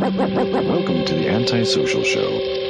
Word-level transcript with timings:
Welcome 0.00 1.04
to 1.04 1.14
the 1.14 1.28
Antisocial 1.28 2.02
Show. 2.02 2.69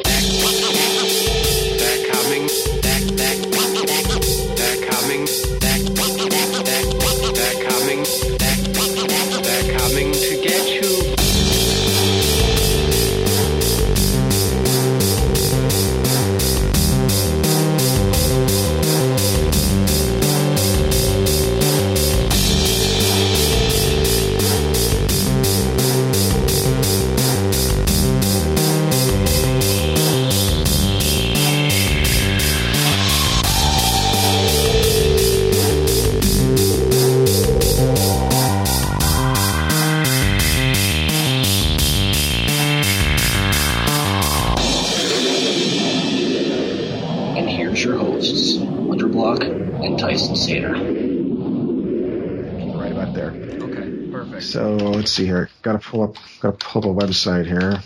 Let's. 55.61 55.62
Got 55.62 55.80
to 55.80 55.89
pull 55.91 56.03
up. 56.03 56.16
Got 56.41 56.58
to 56.58 56.66
pull 56.66 56.91
up 56.91 57.03
a 57.03 57.06
website 57.06 57.47
here. 57.47 57.83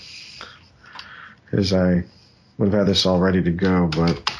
Because 1.44 1.72
I 1.72 2.04
would 2.58 2.72
have 2.72 2.80
had 2.80 2.86
this 2.86 3.06
all 3.06 3.20
ready 3.20 3.42
to 3.42 3.50
go, 3.50 3.86
but 3.86 4.30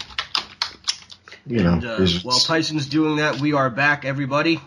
you 1.46 1.62
know, 1.62 1.74
and, 1.74 1.84
uh, 1.84 2.06
while 2.22 2.38
Tyson's 2.38 2.86
doing 2.86 3.16
that, 3.16 3.40
we 3.40 3.52
are 3.52 3.70
back, 3.70 4.04
everybody. 4.04 4.60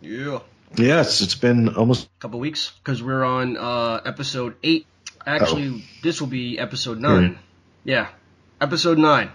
Yeah. 0.00 0.40
yes, 0.76 1.20
it's 1.20 1.34
been 1.34 1.68
almost. 1.76 2.06
A 2.06 2.20
couple 2.20 2.40
weeks 2.40 2.72
because 2.82 3.02
we're 3.02 3.24
on 3.24 3.56
uh, 3.56 4.00
episode 4.04 4.56
eight. 4.62 4.86
Actually, 5.24 5.84
this 6.02 6.20
will 6.20 6.28
be 6.28 6.58
episode 6.58 6.98
nine. 6.98 7.38
Yeah, 7.84 8.08
episode 8.60 8.98
nine, 8.98 9.30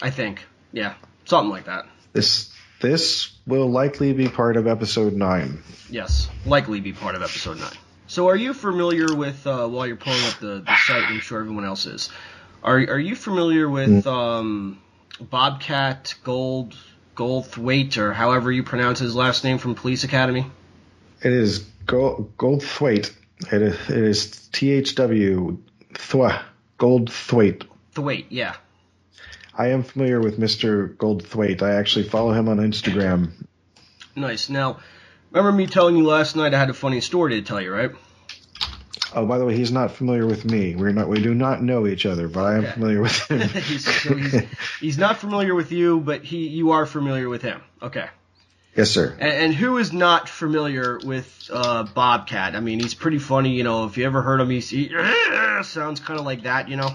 I 0.00 0.10
think. 0.10 0.42
Yeah, 0.72 0.94
something 1.26 1.50
like 1.50 1.66
that. 1.66 1.86
This 2.14 2.50
this 2.80 3.32
will 3.46 3.70
likely 3.70 4.14
be 4.14 4.28
part 4.28 4.56
of 4.56 4.66
episode 4.66 5.12
nine. 5.12 5.62
Yes, 5.90 6.28
likely 6.46 6.80
be 6.80 6.94
part 6.94 7.14
of 7.14 7.22
episode 7.22 7.60
nine. 7.60 7.76
So, 8.08 8.28
are 8.28 8.36
you 8.36 8.54
familiar 8.54 9.14
with 9.14 9.46
uh, 9.46 9.66
while 9.66 9.86
you're 9.86 9.96
pulling 9.96 10.24
up 10.24 10.38
the, 10.38 10.62
the 10.64 10.76
site? 10.76 11.04
I'm 11.04 11.20
sure 11.20 11.40
everyone 11.40 11.64
else 11.64 11.86
is. 11.86 12.10
Are 12.62 12.76
are 12.76 12.98
you 12.98 13.16
familiar 13.16 13.68
with 13.68 14.06
um, 14.06 14.80
Bobcat 15.20 16.14
Gold 16.22 16.76
Goldthwait 17.16 17.96
or 17.98 18.12
however 18.12 18.52
you 18.52 18.62
pronounce 18.62 18.98
his 18.98 19.14
last 19.16 19.42
name 19.44 19.58
from 19.58 19.74
Police 19.74 20.04
Academy? 20.04 20.46
It 21.22 21.32
is 21.32 21.60
Gold 21.86 22.36
Goldthwait. 22.36 23.12
It 23.52 23.62
is, 23.62 23.90
it 23.90 23.98
is 23.98 24.48
T 24.48 24.72
H 24.72 24.94
W 24.94 25.58
Thwa 25.94 26.42
Goldthwait. 26.78 27.66
Thwaite, 27.92 28.26
yeah. 28.30 28.56
I 29.58 29.68
am 29.68 29.82
familiar 29.82 30.20
with 30.20 30.38
Mr. 30.38 30.94
Goldthwait. 30.96 31.62
I 31.62 31.76
actually 31.76 32.08
follow 32.08 32.32
him 32.32 32.48
on 32.48 32.58
Instagram. 32.58 33.32
Nice. 34.14 34.50
Now, 34.50 34.78
remember 35.30 35.52
me 35.52 35.66
telling 35.66 35.96
you 35.96 36.04
last 36.04 36.36
night 36.36 36.54
I 36.54 36.58
had 36.58 36.70
a 36.70 36.74
funny 36.74 37.00
story 37.00 37.40
to 37.40 37.42
tell 37.42 37.60
you, 37.60 37.72
right? 37.72 37.90
Oh, 39.14 39.24
by 39.24 39.38
the 39.38 39.46
way, 39.46 39.56
he's 39.56 39.72
not 39.72 39.92
familiar 39.92 40.26
with 40.26 40.44
me. 40.44 40.74
We're 40.76 40.92
not. 40.92 41.08
We 41.08 41.22
do 41.22 41.34
not 41.34 41.62
know 41.62 41.86
each 41.86 42.04
other, 42.04 42.28
but 42.28 42.44
I 42.44 42.56
am 42.56 42.66
familiar 42.66 43.00
with 43.00 43.16
him. 43.30 43.40
he's, 43.48 44.02
so 44.02 44.14
he's, 44.14 44.42
he's 44.80 44.98
not 44.98 45.18
familiar 45.18 45.54
with 45.54 45.72
you, 45.72 46.00
but 46.00 46.22
he 46.22 46.48
you 46.48 46.72
are 46.72 46.84
familiar 46.84 47.28
with 47.28 47.40
him. 47.40 47.62
Okay. 47.80 48.08
yes, 48.74 48.90
sir. 48.90 49.16
And, 49.18 49.32
and 49.32 49.54
who 49.54 49.78
is 49.78 49.92
not 49.92 50.28
familiar 50.28 50.98
with 51.02 51.50
uh, 51.52 51.84
Bobcat? 51.84 52.54
I 52.54 52.60
mean, 52.60 52.78
he's 52.78 52.94
pretty 52.94 53.18
funny. 53.18 53.52
You 53.54 53.64
know, 53.64 53.86
if 53.86 53.96
you 53.96 54.04
ever 54.04 54.20
heard 54.20 54.40
him, 54.40 54.50
he's, 54.50 54.68
he 54.68 54.90
sounds 55.62 56.00
kind 56.00 56.18
of 56.18 56.26
like 56.26 56.42
that. 56.42 56.68
You 56.68 56.76
know. 56.76 56.90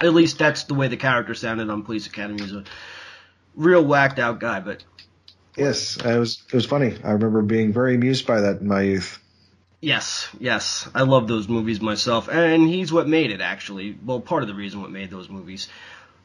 At 0.00 0.12
least 0.12 0.38
that's 0.38 0.64
the 0.64 0.74
way 0.74 0.88
the 0.88 0.98
character 0.98 1.34
sounded 1.34 1.70
on 1.70 1.82
Police 1.82 2.06
Academy. 2.06 2.42
He's 2.42 2.52
a 2.52 2.64
real 3.54 3.82
whacked 3.82 4.18
out 4.18 4.40
guy, 4.40 4.60
but 4.60 4.84
Yes, 5.56 5.96
it 5.96 6.18
was. 6.18 6.42
It 6.48 6.54
was 6.54 6.66
funny. 6.66 6.96
I 7.02 7.12
remember 7.12 7.42
being 7.42 7.72
very 7.72 7.94
amused 7.94 8.26
by 8.26 8.42
that 8.42 8.60
in 8.60 8.68
my 8.68 8.82
youth. 8.82 9.18
Yes, 9.80 10.28
yes. 10.40 10.88
I 10.94 11.02
love 11.02 11.28
those 11.28 11.48
movies 11.48 11.80
myself. 11.80 12.28
And 12.28 12.68
he's 12.68 12.92
what 12.92 13.08
made 13.08 13.30
it 13.30 13.40
actually. 13.40 13.96
Well, 14.04 14.20
part 14.20 14.42
of 14.42 14.48
the 14.48 14.54
reason 14.54 14.80
what 14.80 14.90
made 14.90 15.10
those 15.10 15.28
movies. 15.28 15.68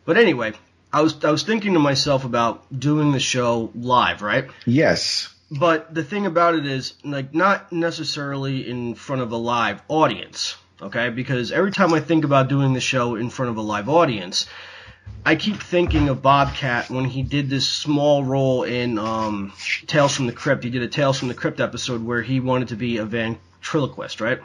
But 0.06 0.18
anyway, 0.18 0.54
I 0.92 1.02
was 1.02 1.24
I 1.24 1.32
was 1.32 1.44
thinking 1.44 1.74
to 1.74 1.80
myself 1.80 2.26
about 2.26 2.64
doing 2.78 3.12
the 3.12 3.20
show 3.20 3.72
live, 3.76 4.22
right? 4.22 4.50
Yes. 4.66 5.34
But 5.52 5.94
the 5.94 6.04
thing 6.04 6.26
about 6.26 6.56
it 6.56 6.66
is 6.66 6.94
like 7.04 7.36
not 7.36 7.72
necessarily 7.72 8.70
in 8.70 8.96
front 8.96 9.22
of 9.22 9.32
a 9.32 9.38
live 9.38 9.82
audience, 9.90 10.56
okay? 10.82 11.10
Because 11.10 11.52
every 11.52 11.72
time 11.72 11.94
I 11.94 12.00
think 12.00 12.24
about 12.24 12.48
doing 12.48 12.74
the 12.74 12.80
show 12.80 13.16
in 13.16 13.30
front 13.30 13.52
of 13.52 13.58
a 13.58 13.62
live 13.62 13.90
audience, 13.90 14.48
I 15.26 15.36
keep 15.36 15.62
thinking 15.62 16.10
of 16.10 16.22
Bobcat 16.22 16.90
when 16.90 17.06
he 17.06 17.22
did 17.22 17.50
this 17.50 17.70
small 17.70 18.24
role 18.24 18.64
in 18.64 18.98
um, 18.98 19.54
Tales 19.86 20.16
from 20.16 20.26
the 20.26 20.34
Crypt. 20.34 20.64
He 20.64 20.72
did 20.72 20.82
a 20.82 20.88
Tales 20.88 21.20
from 21.20 21.28
the 21.28 21.36
Crypt 21.36 21.60
episode 21.60 22.04
where 22.04 22.24
he 22.24 22.40
wanted 22.40 22.70
to 22.70 22.76
be 22.76 22.98
a 22.98 23.06
ventriloquist, 23.06 24.20
right? 24.20 24.40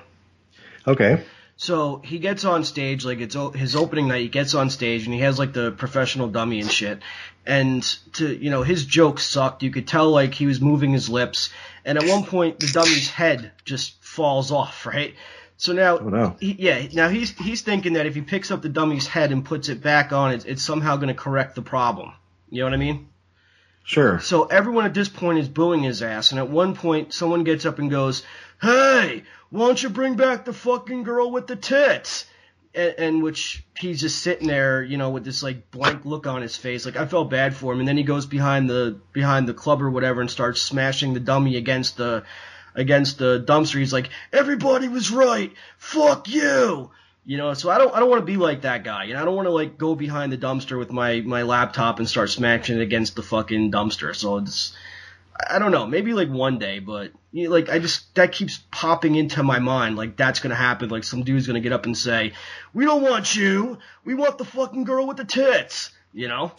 Okay. 0.87 1.25
So 1.57 2.03
he 2.05 2.19
gets 2.19 2.45
on 2.45 2.65
stage, 2.65 3.07
like 3.07 3.21
it's 3.21 3.35
o- 3.35 3.51
his 3.51 3.75
opening 3.75 4.09
night. 4.09 4.21
He 4.21 4.29
gets 4.29 4.55
on 4.55 4.69
stage 4.69 5.07
and 5.07 5.15
he 5.15 5.21
has 5.21 5.39
like 5.39 5.55
the 5.55 5.73
professional 5.73 6.29
dummy 6.29 6.61
and 6.61 6.71
shit. 6.71 7.01
And 7.47 7.83
to 8.15 8.37
you 8.37 8.51
know, 8.51 8.63
his 8.63 8.85
jokes 8.85 9.25
sucked. 9.25 9.63
You 9.63 9.71
could 9.71 9.89
tell 9.89 10.11
like 10.11 10.35
he 10.35 10.47
was 10.47 10.61
moving 10.61 10.93
his 10.93 11.09
lips. 11.09 11.49
And 11.87 11.97
at 11.97 12.07
one 12.07 12.25
point, 12.25 12.61
the 12.61 12.67
dummy's 12.67 13.09
head 13.09 13.53
just 13.65 14.03
falls 14.05 14.53
off, 14.53 14.85
right? 14.85 15.15
So 15.59 15.73
now, 15.73 15.99
Oh, 15.99 16.09
no. 16.09 16.37
he, 16.39 16.53
yeah, 16.59 16.87
now 16.93 17.09
he's 17.09 17.31
he's 17.31 17.63
thinking 17.63 17.95
that 17.95 18.07
if 18.07 18.15
he 18.15 18.21
picks 18.21 18.51
up 18.51 18.63
the 18.63 18.69
dummy's 18.69 19.07
head 19.07 19.33
and 19.33 19.45
puts 19.45 19.69
it 19.69 19.83
back 19.83 20.13
on, 20.13 20.33
it's, 20.33 20.45
it's 20.45 20.63
somehow 20.63 20.97
going 20.97 21.09
to 21.09 21.15
correct 21.15 21.55
the 21.55 21.63
problem. 21.63 22.13
You 22.51 22.61
know 22.61 22.67
what 22.67 22.75
I 22.75 22.79
mean? 22.79 23.09
Sure. 23.85 24.21
So 24.21 24.45
everyone 24.47 24.85
at 24.85 24.95
this 24.95 25.09
point 25.09 25.39
is 25.39 25.49
booing 25.49 25.83
his 25.83 26.03
ass, 26.03 26.31
and 26.33 26.39
at 26.39 26.51
one 26.51 26.75
point 26.75 27.15
someone 27.15 27.45
gets 27.45 27.65
up 27.65 27.79
and 27.79 27.91
goes, 27.91 28.23
"Hey, 28.61 29.23
why 29.51 29.67
don't 29.67 29.83
you 29.83 29.89
bring 29.89 30.17
back 30.17 30.45
the 30.45 30.53
fucking 30.53 31.05
girl 31.05 31.31
with 31.31 31.47
the 31.47 31.57
tits?" 31.57 32.27
And, 32.75 32.95
and 32.99 33.23
which 33.23 33.65
he's 33.79 34.01
just 34.01 34.19
sitting 34.19 34.49
there, 34.49 34.83
you 34.83 34.99
know, 34.99 35.11
with 35.11 35.25
this 35.25 35.43
like 35.43 35.71
blank 35.71 36.05
look 36.05 36.27
on 36.27 36.43
his 36.43 36.57
face. 36.57 36.85
Like 36.85 36.97
I 36.97 37.07
felt 37.07 37.31
bad 37.31 37.55
for 37.55 37.73
him, 37.73 37.79
and 37.79 37.89
then 37.89 37.97
he 37.97 38.03
goes 38.03 38.27
behind 38.27 38.69
the 38.69 39.01
behind 39.13 39.49
the 39.49 39.55
club 39.55 39.81
or 39.81 39.89
whatever 39.89 40.21
and 40.21 40.31
starts 40.31 40.61
smashing 40.61 41.15
the 41.15 41.21
dummy 41.21 41.57
against 41.57 41.97
the 41.97 42.25
against 42.77 43.19
the 43.19 43.43
dumpster. 43.45 43.81
He's 43.81 43.93
like, 43.93 44.11
"Everybody 44.33 44.89
was 44.89 45.11
right. 45.11 45.53
Fuck 45.79 46.29
you." 46.29 46.91
You 47.25 47.39
know, 47.39 47.55
so 47.55 47.71
I 47.71 47.79
don't 47.79 47.93
I 47.93 47.99
don't 47.99 48.09
want 48.09 48.23
to 48.23 48.27
be 48.27 48.37
like 48.37 48.63
that 48.63 48.85
guy. 48.85 49.05
You 49.05 49.15
know, 49.15 49.23
I 49.23 49.25
don't 49.25 49.35
want 49.35 49.47
to 49.47 49.53
like 49.53 49.77
go 49.77 49.97
behind 49.97 50.33
the 50.33 50.39
dumpster 50.39 50.79
with 50.79 50.93
my 50.93 51.23
my 51.23 51.43
laptop 51.43 51.99
and 51.99 52.09
start 52.09 52.31
smashing 52.31 52.77
it 52.79 52.83
against 52.83 53.17
the 53.17 53.23
fucking 53.23 53.73
dumpster. 53.73 54.15
So 54.15 54.39
it's 54.39 54.77
I 55.51 55.59
don't 55.59 55.73
know, 55.73 55.87
maybe 55.87 56.13
like 56.13 56.29
one 56.29 56.59
day, 56.59 56.79
but 56.79 57.13
you 57.33 57.45
know, 57.45 57.51
like 57.51 57.69
I 57.69 57.81
just 57.81 58.15
that 58.15 58.31
keeps 58.31 58.61
popping 58.71 59.17
into 59.17 59.43
my 59.43 59.59
mind. 59.59 59.97
Like 59.97 60.17
that's 60.17 60.39
gonna 60.39 60.55
happen. 60.55 60.89
Like 60.89 61.05
some 61.05 61.25
dude's 61.25 61.49
gonna 61.49 61.61
get 61.61 61.73
up 61.73 61.85
and 61.87 61.99
say, 61.99 62.33
"We 62.73 62.85
don't 62.85 63.03
want 63.03 63.35
you. 63.35 63.79
We 64.05 64.15
want 64.15 64.39
the 64.39 64.45
fucking 64.45 64.85
girl 64.85 65.07
with 65.07 65.17
the 65.17 65.25
tits." 65.25 65.91
You 66.13 66.29
know? 66.29 66.53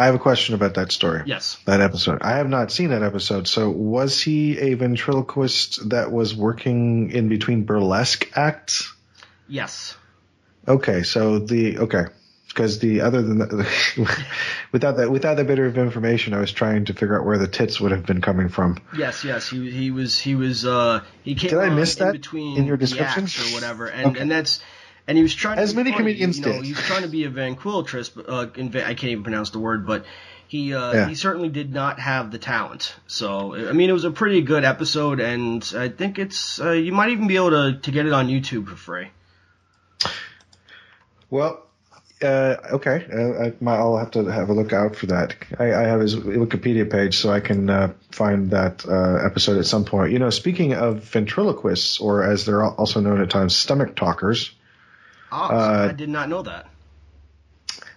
I 0.00 0.06
have 0.06 0.14
a 0.14 0.18
question 0.18 0.54
about 0.54 0.74
that 0.74 0.92
story. 0.92 1.24
Yes. 1.26 1.58
That 1.66 1.82
episode. 1.82 2.22
I 2.22 2.38
have 2.38 2.48
not 2.48 2.72
seen 2.72 2.88
that 2.88 3.02
episode. 3.02 3.46
So 3.46 3.68
was 3.68 4.18
he 4.18 4.58
a 4.58 4.72
ventriloquist 4.72 5.90
that 5.90 6.10
was 6.10 6.34
working 6.34 7.10
in 7.10 7.28
between 7.28 7.64
burlesque 7.64 8.26
acts? 8.34 8.94
Yes. 9.46 9.94
Okay. 10.66 11.02
So 11.02 11.38
the 11.38 11.80
okay. 11.80 12.04
Because 12.48 12.78
the 12.78 13.02
other 13.02 13.20
than 13.20 13.38
that, 13.40 14.26
without 14.72 14.96
that 14.96 15.10
without 15.10 15.36
that 15.36 15.46
bit 15.46 15.58
of 15.58 15.76
information, 15.76 16.32
I 16.32 16.40
was 16.40 16.50
trying 16.50 16.86
to 16.86 16.94
figure 16.94 17.18
out 17.20 17.26
where 17.26 17.36
the 17.36 17.46
tits 17.46 17.78
would 17.78 17.92
have 17.92 18.06
been 18.06 18.22
coming 18.22 18.48
from. 18.48 18.78
Yes, 18.96 19.22
yes, 19.22 19.50
he 19.50 19.70
he 19.70 19.90
was 19.90 20.18
he 20.18 20.34
was 20.34 20.64
uh 20.64 21.02
he 21.22 21.34
came 21.34 21.50
Did 21.50 21.58
I 21.58 21.68
on 21.68 21.76
miss 21.76 21.98
in 21.98 22.06
that 22.06 22.12
between 22.12 22.56
in 22.56 22.64
your 22.64 22.78
description? 22.78 23.24
or 23.24 23.54
whatever, 23.54 23.86
and 23.86 24.06
Okay. 24.12 24.20
and 24.20 24.30
that's 24.30 24.60
and 25.06 25.16
he 25.16 25.22
was 25.22 25.34
trying 25.34 25.56
to 25.56 25.62
As 25.62 25.74
many 25.74 25.90
funny, 25.90 26.02
comedians 26.04 26.38
you 26.38 26.46
know, 26.46 26.52
did. 26.52 26.64
He 26.64 26.72
was 26.72 26.82
trying 26.82 27.02
to 27.02 27.08
be 27.08 27.24
a 27.24 27.30
ventriloquist, 27.30 28.14
but 28.14 28.28
uh, 28.28 28.46
in, 28.56 28.68
I 28.76 28.94
can't 28.94 29.04
even 29.12 29.24
pronounce 29.24 29.50
the 29.50 29.58
word, 29.58 29.86
but 29.86 30.04
he 30.48 30.74
uh, 30.74 30.92
Yeah. 30.92 31.08
he 31.08 31.14
certainly 31.14 31.48
did 31.48 31.72
not 31.72 31.98
have 32.00 32.30
the 32.30 32.38
talent. 32.38 32.94
So 33.06 33.54
I 33.54 33.72
mean, 33.72 33.88
it 33.90 33.92
was 33.92 34.04
a 34.04 34.10
pretty 34.10 34.40
good 34.42 34.64
episode, 34.64 35.20
and 35.20 35.62
I 35.76 35.88
think 35.88 36.18
it's 36.18 36.60
uh, 36.60 36.72
you 36.72 36.92
might 36.92 37.10
even 37.10 37.26
be 37.26 37.36
able 37.36 37.50
to 37.50 37.78
to 37.80 37.90
get 37.90 38.06
it 38.06 38.12
on 38.12 38.28
YouTube 38.28 38.68
for 38.68 38.76
free. 38.76 39.08
Well, 41.30 41.66
Uh, 42.22 42.56
okay, 42.72 43.06
uh, 43.10 43.44
I, 43.46 43.52
my, 43.62 43.76
I'll 43.76 43.96
have 43.96 44.10
to 44.10 44.24
have 44.24 44.50
a 44.50 44.52
look 44.52 44.74
out 44.74 44.94
for 44.94 45.06
that. 45.06 45.36
I, 45.58 45.72
I 45.72 45.82
have 45.84 46.00
his 46.00 46.14
Wikipedia 46.16 46.84
page, 46.90 47.16
so 47.16 47.30
I 47.32 47.40
can 47.40 47.70
uh, 47.70 47.94
find 48.10 48.50
that 48.50 48.84
uh, 48.86 49.24
episode 49.24 49.56
at 49.58 49.64
some 49.64 49.86
point. 49.86 50.12
You 50.12 50.18
know, 50.18 50.28
speaking 50.28 50.74
of 50.74 51.02
ventriloquists, 51.04 51.98
or 51.98 52.22
as 52.22 52.44
they're 52.44 52.62
also 52.62 53.00
known 53.00 53.22
at 53.22 53.30
times, 53.30 53.56
stomach 53.56 53.96
talkers, 53.96 54.50
Oh, 55.32 55.36
Uh, 55.36 55.88
I 55.90 55.92
did 55.92 56.08
not 56.08 56.28
know 56.28 56.42
that. 56.42 56.66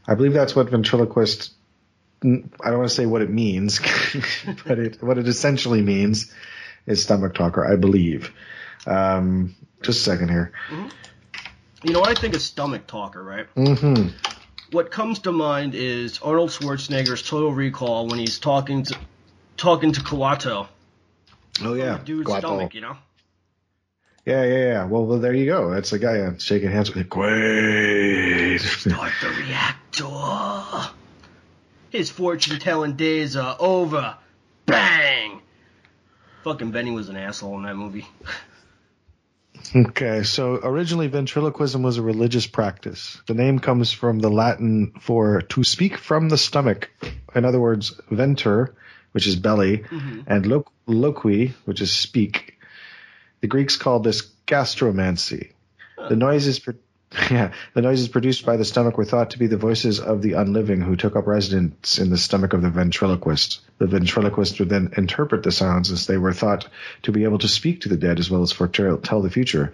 I 0.07 0.15
believe 0.15 0.33
that's 0.33 0.56
what 0.56 0.69
ventriloquist. 0.69 1.53
I 2.24 2.27
don't 2.69 2.77
want 2.80 2.89
to 2.89 2.95
say 2.95 3.06
what 3.06 3.21
it 3.21 3.30
means, 3.30 3.80
but 4.65 4.80
it, 4.80 5.03
what 5.03 5.18
it 5.18 5.27
essentially 5.27 5.81
means 5.81 6.31
is 6.85 7.03
stomach 7.03 7.33
talker, 7.33 7.65
I 7.65 7.75
believe. 7.75 8.33
Um, 8.85 9.56
just 9.81 10.00
a 10.01 10.03
second 10.03 10.30
here. 10.30 10.51
You 11.83 11.91
know, 11.94 12.00
when 12.01 12.09
I 12.09 12.13
think 12.13 12.33
of 12.33 12.41
stomach 12.41 12.88
talker, 12.88 13.21
right? 13.21 13.47
hmm 13.56 14.07
What 14.71 14.91
comes 14.91 15.19
to 15.19 15.31
mind 15.31 15.75
is 15.75 16.19
Arnold 16.21 16.50
Schwarzenegger's 16.51 17.21
Total 17.21 17.51
Recall 17.51 18.07
when 18.07 18.19
he's 18.19 18.39
talking 18.39 18.83
to 18.83 18.97
talking 19.57 19.91
to 19.91 20.01
Kuato. 20.01 20.68
Oh 21.62 21.74
yeah, 21.74 22.00
Dude's 22.03 22.33
stomach, 22.33 22.74
you 22.74 22.81
know. 22.81 22.97
Yeah, 24.25 24.46
yeah, 24.46 24.58
yeah. 24.58 24.86
Well, 24.86 25.06
well, 25.06 25.20
there 25.20 25.34
you 25.34 25.46
go. 25.46 25.72
That's 25.72 25.90
the 25.90 26.00
guy 26.00 26.20
uh, 26.20 26.38
shaking 26.38 26.72
hands 26.72 26.94
with 26.94 27.10
Quaid. 27.10 28.60
Start 28.60 29.12
the 29.22 29.30
reactor. 29.30 30.94
His 31.90 32.10
fortune 32.10 32.60
telling 32.60 32.96
days 32.96 33.36
are 33.36 33.58
over. 33.60 34.16
Bang! 34.66 35.42
Fucking 36.44 36.72
Benny 36.72 36.92
was 36.92 37.10
an 37.10 37.18
asshole 37.18 37.58
in 37.58 37.64
that 37.64 37.75
movie. 37.75 38.08
okay, 39.75 40.24
so 40.24 40.56
originally 40.56 41.08
ventriloquism 41.08 41.84
was 41.84 41.98
a 41.98 42.02
religious 42.02 42.48
practice. 42.48 43.22
The 43.28 43.34
name 43.34 43.60
comes 43.60 43.92
from 43.92 44.19
the 44.19 44.30
Latin 44.30 44.94
for 45.02 45.42
to 45.42 45.64
speak 45.64 45.98
from 45.98 46.30
the 46.30 46.38
stomach. 46.38 46.90
In 47.36 47.44
other 47.44 47.60
words, 47.60 48.00
venter, 48.10 48.74
which 49.12 49.28
is 49.28 49.36
belly, 49.36 49.84
and 50.28 50.46
lo- 50.46 50.66
loqui, 50.88 51.52
which 51.66 51.81
is 51.81 51.92
speak. 51.92 52.53
The 53.44 53.50
Greeks 53.50 53.75
called 53.75 54.06
this 54.06 54.22
gastromancy. 54.48 55.51
The 55.98 56.16
noises, 56.16 56.60
pro- 56.60 56.75
yeah, 57.30 57.51
the 57.74 57.81
noises 57.81 58.07
produced 58.07 58.45
by 58.45 58.56
the 58.56 58.63
stomach 58.63 58.98
were 58.98 59.04
thought 59.04 59.31
to 59.31 59.38
be 59.38 59.48
the 59.48 59.57
voices 59.57 60.00
of 60.00 60.22
the 60.22 60.31
unliving 60.31 60.80
who 60.80 60.95
took 60.95 61.18
up 61.18 61.28
residence 61.28 62.00
in 62.00 62.10
the 62.10 62.18
stomach 62.18 62.54
of 62.54 62.62
the 62.62 62.69
ventriloquist. 62.69 63.60
The 63.80 63.88
ventriloquist 63.88 64.60
would 64.60 64.69
then 64.69 64.94
interpret 64.95 65.44
the 65.44 65.51
sounds 65.51 65.92
as 65.92 66.07
they 66.07 66.16
were 66.16 66.31
thought 66.31 66.69
to 67.01 67.12
be 67.12 67.25
able 67.25 67.40
to 67.40 67.50
speak 67.50 67.81
to 67.81 67.90
the 67.90 67.98
dead 67.98 68.18
as 68.18 68.31
well 68.31 68.44
as 68.44 68.54
foretell 68.54 69.22
the 69.22 69.30
future. 69.30 69.74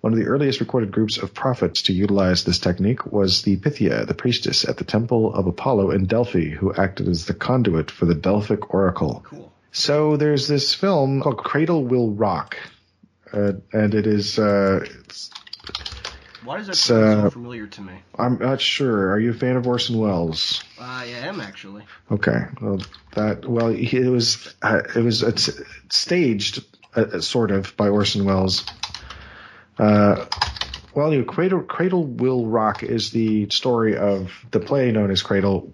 One 0.00 0.14
of 0.14 0.18
the 0.18 0.24
earliest 0.24 0.60
recorded 0.60 0.90
groups 0.90 1.18
of 1.18 1.34
prophets 1.34 1.82
to 1.82 1.92
utilize 1.92 2.44
this 2.44 2.58
technique 2.58 3.04
was 3.12 3.42
the 3.42 3.58
Pythia, 3.58 4.06
the 4.06 4.14
priestess 4.14 4.66
at 4.66 4.78
the 4.78 4.84
temple 4.84 5.34
of 5.34 5.46
Apollo 5.46 5.90
in 5.90 6.06
Delphi, 6.06 6.48
who 6.48 6.72
acted 6.72 7.08
as 7.08 7.26
the 7.26 7.34
conduit 7.34 7.90
for 7.90 8.06
the 8.06 8.14
Delphic 8.14 8.72
oracle. 8.72 9.26
Cool. 9.28 9.52
So 9.72 10.16
there's 10.16 10.48
this 10.48 10.72
film 10.72 11.20
called 11.20 11.36
Cradle 11.36 11.84
Will 11.84 12.10
Rock, 12.10 12.56
uh, 13.32 13.52
and 13.72 13.94
it 13.94 14.06
is. 14.06 14.38
Uh, 14.38 14.84
it's, 15.04 15.30
Why 16.44 16.58
does 16.58 16.66
that 16.68 16.76
So- 16.76 17.00
sound 17.00 17.22
so 17.22 17.30
familiar 17.30 17.66
to 17.66 17.80
me? 17.80 17.94
I'm 18.18 18.38
not 18.38 18.60
sure. 18.60 19.10
Are 19.12 19.18
you 19.18 19.30
a 19.30 19.34
fan 19.34 19.56
of 19.56 19.66
Orson 19.66 19.98
Welles? 19.98 20.62
I 20.78 21.06
am 21.06 21.40
actually. 21.40 21.84
Okay. 22.10 22.44
Well, 22.60 22.80
that 23.14 23.46
well, 23.48 23.68
it 23.68 24.08
was 24.08 24.54
uh, 24.62 24.82
it 24.94 25.00
was 25.02 25.22
it's 25.22 25.50
staged 25.90 26.64
uh, 26.94 27.20
sort 27.20 27.50
of 27.50 27.76
by 27.76 27.88
Orson 27.88 28.24
Welles. 28.24 28.64
Uh, 29.78 30.26
well, 30.94 31.12
you 31.12 31.20
know, 31.20 31.24
Cradle 31.24 31.62
Cradle 31.62 32.04
Will 32.04 32.46
Rock 32.46 32.82
is 32.84 33.10
the 33.10 33.48
story 33.50 33.96
of 33.96 34.30
the 34.52 34.60
play 34.60 34.92
known 34.92 35.10
as 35.10 35.22
Cradle 35.22 35.72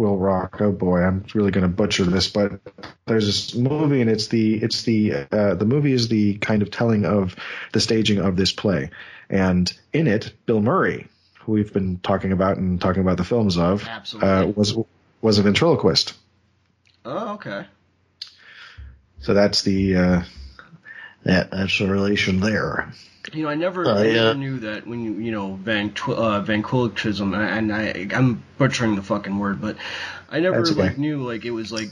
Will 0.00 0.16
Rock. 0.16 0.62
Oh 0.62 0.72
boy, 0.72 1.02
I'm 1.02 1.26
really 1.34 1.50
going 1.50 1.62
to 1.62 1.68
butcher 1.68 2.04
this, 2.04 2.28
but 2.28 2.60
there's 3.04 3.26
this 3.26 3.54
movie, 3.54 4.00
and 4.00 4.08
it's 4.08 4.28
the 4.28 4.54
it's 4.54 4.82
the 4.84 5.26
uh, 5.30 5.54
the 5.54 5.66
movie 5.66 5.92
is 5.92 6.08
the 6.08 6.38
kind 6.38 6.62
of 6.62 6.70
telling 6.70 7.04
of 7.04 7.36
the 7.72 7.80
staging 7.80 8.18
of 8.18 8.34
this 8.34 8.50
play, 8.50 8.90
and 9.28 9.70
in 9.92 10.06
it, 10.06 10.32
Bill 10.46 10.62
Murray, 10.62 11.08
who 11.40 11.52
we've 11.52 11.72
been 11.72 11.98
talking 11.98 12.32
about 12.32 12.56
and 12.56 12.80
talking 12.80 13.02
about 13.02 13.18
the 13.18 13.24
films 13.24 13.58
of, 13.58 13.86
uh, 14.22 14.50
was 14.56 14.74
was 15.20 15.38
a 15.38 15.42
ventriloquist. 15.42 16.14
Oh, 17.04 17.34
okay. 17.34 17.66
So 19.20 19.34
that's 19.34 19.60
the 19.62 19.96
uh, 19.96 20.22
that 21.24 21.50
that's 21.50 21.78
the 21.78 21.88
relation 21.88 22.40
there. 22.40 22.90
You 23.32 23.44
know, 23.44 23.48
I 23.48 23.54
never, 23.54 23.88
I 23.88 24.04
yeah. 24.04 24.12
never 24.12 24.34
knew 24.34 24.58
that 24.60 24.86
when 24.86 25.02
you, 25.04 25.12
you 25.14 25.30
know, 25.30 25.54
van, 25.54 25.94
uh, 26.08 26.40
ventriloquism, 26.40 27.34
and 27.34 27.72
I, 27.72 28.08
I'm 28.12 28.42
butchering 28.58 28.96
the 28.96 29.02
fucking 29.02 29.38
word, 29.38 29.60
but 29.60 29.76
I 30.28 30.40
never 30.40 30.60
okay. 30.60 30.72
like 30.72 30.98
knew 30.98 31.22
like 31.22 31.44
it 31.44 31.50
was 31.50 31.72
like 31.72 31.90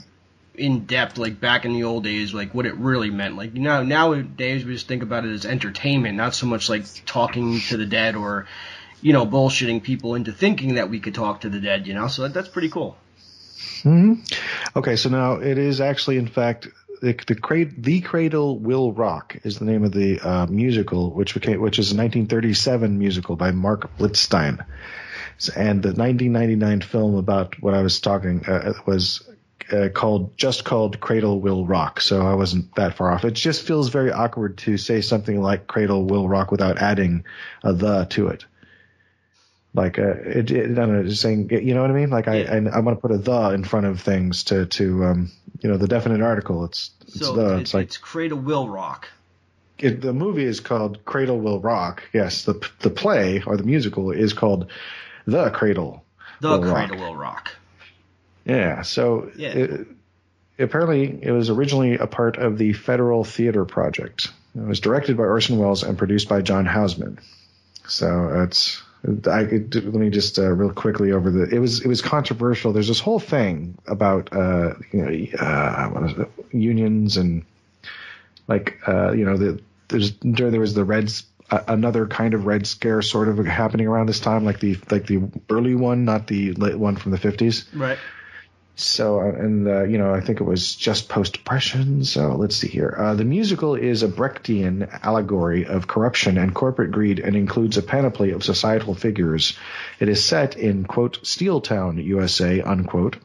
in 0.54 0.86
depth, 0.86 1.18
like 1.18 1.40
back 1.40 1.64
in 1.64 1.72
the 1.72 1.84
old 1.84 2.04
days, 2.04 2.34
like 2.34 2.54
what 2.54 2.66
it 2.66 2.74
really 2.74 3.10
meant. 3.10 3.36
Like 3.36 3.54
you 3.54 3.60
know, 3.60 3.82
nowadays 3.82 4.64
we 4.64 4.74
just 4.74 4.88
think 4.88 5.02
about 5.02 5.24
it 5.24 5.32
as 5.32 5.46
entertainment, 5.46 6.16
not 6.16 6.34
so 6.34 6.46
much 6.46 6.68
like 6.68 6.84
talking 7.06 7.60
to 7.68 7.76
the 7.76 7.86
dead 7.86 8.16
or, 8.16 8.46
you 9.00 9.12
know, 9.12 9.26
bullshitting 9.26 9.82
people 9.82 10.14
into 10.14 10.32
thinking 10.32 10.74
that 10.74 10.90
we 10.90 11.00
could 11.00 11.14
talk 11.14 11.42
to 11.42 11.48
the 11.48 11.60
dead. 11.60 11.86
You 11.86 11.94
know, 11.94 12.08
so 12.08 12.22
that, 12.22 12.34
that's 12.34 12.48
pretty 12.48 12.68
cool. 12.68 12.96
hmm 13.82 14.14
Okay, 14.76 14.96
so 14.96 15.08
now 15.08 15.34
it 15.34 15.58
is 15.58 15.80
actually, 15.80 16.18
in 16.18 16.28
fact, 16.28 16.68
the 17.00 17.14
the, 17.14 17.64
the 17.76 18.00
Cradle 18.00 18.58
Will 18.58 18.92
Rock 18.92 19.36
is 19.44 19.58
the 19.58 19.64
name 19.64 19.84
of 19.84 19.92
the 19.92 20.20
uh, 20.20 20.46
musical, 20.46 21.10
which 21.10 21.34
became 21.34 21.60
which 21.60 21.78
is 21.78 21.92
a 21.92 21.96
1937 21.96 22.98
musical 22.98 23.36
by 23.36 23.50
Marc 23.50 23.96
Blitzstein, 23.98 24.64
and 25.56 25.82
the 25.82 25.92
1999 25.92 26.80
film 26.82 27.16
about 27.16 27.60
what 27.60 27.74
I 27.74 27.82
was 27.82 28.00
talking 28.00 28.44
uh, 28.46 28.74
was. 28.86 29.28
Uh, 29.70 29.90
called 29.90 30.34
just 30.38 30.64
called 30.64 30.98
Cradle 30.98 31.42
Will 31.42 31.66
Rock, 31.66 32.00
so 32.00 32.22
I 32.22 32.36
wasn't 32.36 32.74
that 32.76 32.96
far 32.96 33.10
off. 33.10 33.26
It 33.26 33.32
just 33.32 33.66
feels 33.66 33.90
very 33.90 34.10
awkward 34.10 34.56
to 34.58 34.78
say 34.78 35.02
something 35.02 35.42
like 35.42 35.66
Cradle 35.66 36.04
Will 36.04 36.26
Rock 36.26 36.50
without 36.50 36.78
adding 36.78 37.24
a 37.62 37.74
the 37.74 38.06
to 38.10 38.28
it. 38.28 38.46
Like, 39.78 39.98
uh, 39.98 40.02
it, 40.24 40.50
it, 40.50 40.70
I 40.72 40.74
don't 40.74 40.92
know, 40.92 41.02
just 41.04 41.22
saying, 41.22 41.48
you 41.50 41.74
know 41.74 41.80
what 41.82 41.90
I 41.90 41.94
mean? 41.94 42.10
Like, 42.10 42.28
I, 42.28 42.40
Yeah. 42.42 42.52
I, 42.72 42.76
I 42.76 42.80
want 42.80 42.98
to 42.98 43.00
put 43.00 43.10
a 43.12 43.18
the 43.18 43.50
in 43.50 43.64
front 43.64 43.86
of 43.86 44.00
things 44.00 44.44
to, 44.44 44.66
to, 44.66 45.04
um, 45.04 45.30
you 45.60 45.70
know, 45.70 45.76
the 45.78 45.88
definite 45.88 46.20
article. 46.20 46.64
It's, 46.64 46.90
it's 47.06 47.20
So 47.20 47.32
the. 47.34 47.54
it- 47.56 47.60
It's 47.60 47.74
like 47.74 47.86
it's 47.86 47.96
Cradle 47.96 48.38
Will 48.38 48.68
Rock. 48.68 49.08
it, 49.78 50.00
the 50.00 50.12
movie 50.12 50.44
is 50.44 50.60
called 50.60 51.04
Cradle 51.04 51.38
Will 51.38 51.60
Rock. 51.60 52.02
Yes, 52.12 52.44
the 52.44 52.54
the 52.80 52.90
play 52.90 53.42
or 53.46 53.56
the 53.56 53.62
musical 53.62 54.10
is 54.10 54.32
called 54.32 54.66
The 55.26 55.50
Cradle. 55.50 56.04
The 56.40 56.48
Will 56.50 56.62
Rock. 56.64 56.88
Cradle 56.88 56.98
Will 57.06 57.16
Rock. 57.16 57.50
Yeah. 58.44 58.82
So 58.82 59.30
Yeah. 59.36 59.50
It, 59.50 59.86
apparently, 60.58 61.20
it 61.22 61.30
was 61.30 61.50
originally 61.50 61.94
a 61.98 62.06
part 62.08 62.36
of 62.36 62.58
the 62.58 62.72
Federal 62.72 63.22
Theater 63.24 63.64
Project. 63.64 64.28
It 64.56 64.66
was 64.66 64.80
directed 64.80 65.16
by 65.16 65.22
Orson 65.24 65.58
Welles 65.58 65.84
and 65.84 65.96
produced 65.96 66.28
by 66.28 66.42
John 66.42 66.66
Houseman. 66.66 67.18
So 67.86 68.42
it's. 68.42 68.82
I 69.04 69.44
could, 69.44 69.74
let 69.74 69.94
me 69.94 70.10
just 70.10 70.38
uh, 70.38 70.50
real 70.50 70.72
quickly 70.72 71.12
over 71.12 71.30
the. 71.30 71.44
It 71.54 71.60
was 71.60 71.80
it 71.84 71.88
was 71.88 72.02
controversial. 72.02 72.72
There's 72.72 72.88
this 72.88 73.00
whole 73.00 73.20
thing 73.20 73.78
about 73.86 74.32
uh, 74.32 74.74
you 74.92 75.02
know 75.02 75.38
uh, 75.38 76.24
unions 76.50 77.16
and 77.16 77.44
like 78.48 78.80
uh, 78.88 79.12
you 79.12 79.24
know 79.24 79.36
the 79.36 79.62
there's 79.88 80.14
there 80.22 80.60
was 80.60 80.74
the 80.74 80.84
Reds 80.84 81.24
uh, 81.50 81.62
another 81.68 82.06
kind 82.06 82.34
of 82.34 82.46
Red 82.46 82.66
Scare 82.66 83.02
sort 83.02 83.28
of 83.28 83.38
happening 83.46 83.86
around 83.86 84.06
this 84.06 84.20
time, 84.20 84.44
like 84.44 84.60
the 84.60 84.76
like 84.90 85.06
the 85.06 85.22
early 85.48 85.74
one, 85.74 86.04
not 86.04 86.26
the 86.26 86.52
late 86.54 86.76
one 86.76 86.96
from 86.96 87.12
the 87.12 87.18
50s. 87.18 87.66
Right. 87.74 87.98
So, 88.80 89.18
and 89.18 89.66
uh, 89.66 89.82
you 89.82 89.98
know, 89.98 90.14
I 90.14 90.20
think 90.20 90.40
it 90.40 90.44
was 90.44 90.76
just 90.76 91.08
post 91.08 91.32
depression. 91.32 92.04
So 92.04 92.36
let's 92.36 92.54
see 92.54 92.68
here. 92.68 92.94
Uh, 92.96 93.14
the 93.14 93.24
musical 93.24 93.74
is 93.74 94.04
a 94.04 94.08
Brechtian 94.08 94.88
allegory 95.02 95.66
of 95.66 95.88
corruption 95.88 96.38
and 96.38 96.54
corporate 96.54 96.92
greed, 96.92 97.18
and 97.18 97.34
includes 97.34 97.76
a 97.76 97.82
panoply 97.82 98.30
of 98.30 98.44
societal 98.44 98.94
figures. 98.94 99.58
It 99.98 100.08
is 100.08 100.24
set 100.24 100.56
in 100.56 100.84
quote 100.84 101.26
Steel 101.26 101.60
Town, 101.60 101.98
USA 101.98 102.60
unquote. 102.60 103.16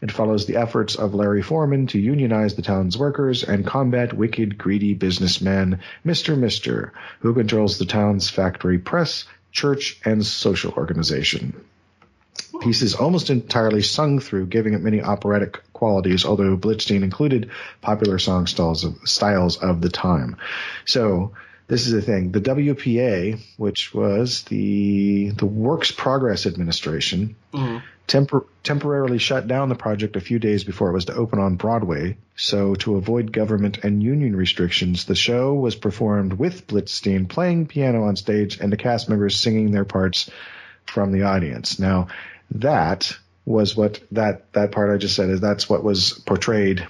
It 0.00 0.12
follows 0.12 0.46
the 0.46 0.56
efforts 0.56 0.94
of 0.94 1.14
Larry 1.14 1.42
Foreman 1.42 1.88
to 1.88 1.98
unionize 1.98 2.54
the 2.54 2.62
town's 2.62 2.96
workers 2.96 3.42
and 3.42 3.66
combat 3.66 4.12
wicked, 4.12 4.56
greedy 4.56 4.94
businessman 4.94 5.80
Mr. 6.06 6.38
Mister, 6.38 6.92
who 7.18 7.34
controls 7.34 7.78
the 7.78 7.86
town's 7.86 8.30
factory 8.30 8.78
press, 8.78 9.24
church, 9.50 10.00
and 10.04 10.24
social 10.24 10.70
organization 10.74 11.54
piece 12.60 12.82
is 12.82 12.94
almost 12.94 13.30
entirely 13.30 13.82
sung 13.82 14.18
through, 14.18 14.46
giving 14.46 14.74
it 14.74 14.80
many 14.80 15.00
operatic 15.02 15.60
qualities, 15.72 16.24
although 16.24 16.56
Blitzstein 16.56 17.02
included 17.02 17.50
popular 17.80 18.18
song 18.18 18.46
styles 18.46 18.84
of, 18.84 18.96
styles 19.04 19.56
of 19.56 19.80
the 19.80 19.88
time. 19.88 20.36
So 20.84 21.32
this 21.68 21.86
is 21.86 21.92
the 21.92 22.02
thing. 22.02 22.32
The 22.32 22.40
WPA, 22.40 23.40
which 23.56 23.94
was 23.94 24.42
the 24.42 25.30
the 25.30 25.46
Works 25.46 25.90
Progress 25.90 26.44
Administration, 26.46 27.34
mm-hmm. 27.52 27.78
tempor- 28.06 28.46
temporarily 28.62 29.18
shut 29.18 29.48
down 29.48 29.68
the 29.68 29.74
project 29.74 30.16
a 30.16 30.20
few 30.20 30.38
days 30.38 30.64
before 30.64 30.90
it 30.90 30.92
was 30.92 31.06
to 31.06 31.14
open 31.14 31.38
on 31.38 31.56
Broadway. 31.56 32.16
So 32.36 32.74
to 32.76 32.96
avoid 32.96 33.32
government 33.32 33.78
and 33.84 34.02
union 34.02 34.36
restrictions, 34.36 35.04
the 35.06 35.14
show 35.14 35.54
was 35.54 35.74
performed 35.74 36.34
with 36.34 36.66
Blitzstein 36.66 37.28
playing 37.28 37.66
piano 37.66 38.04
on 38.04 38.16
stage 38.16 38.60
and 38.60 38.70
the 38.70 38.76
cast 38.76 39.08
members 39.08 39.40
singing 39.40 39.70
their 39.70 39.84
parts 39.86 40.30
from 40.84 41.12
the 41.12 41.22
audience. 41.22 41.78
Now, 41.78 42.08
that 42.52 43.16
was 43.44 43.76
what 43.76 44.00
that 44.12 44.52
that 44.52 44.72
part 44.72 44.92
I 44.92 44.98
just 44.98 45.16
said 45.16 45.30
is 45.30 45.40
that's 45.40 45.68
what 45.68 45.82
was 45.82 46.12
portrayed, 46.12 46.86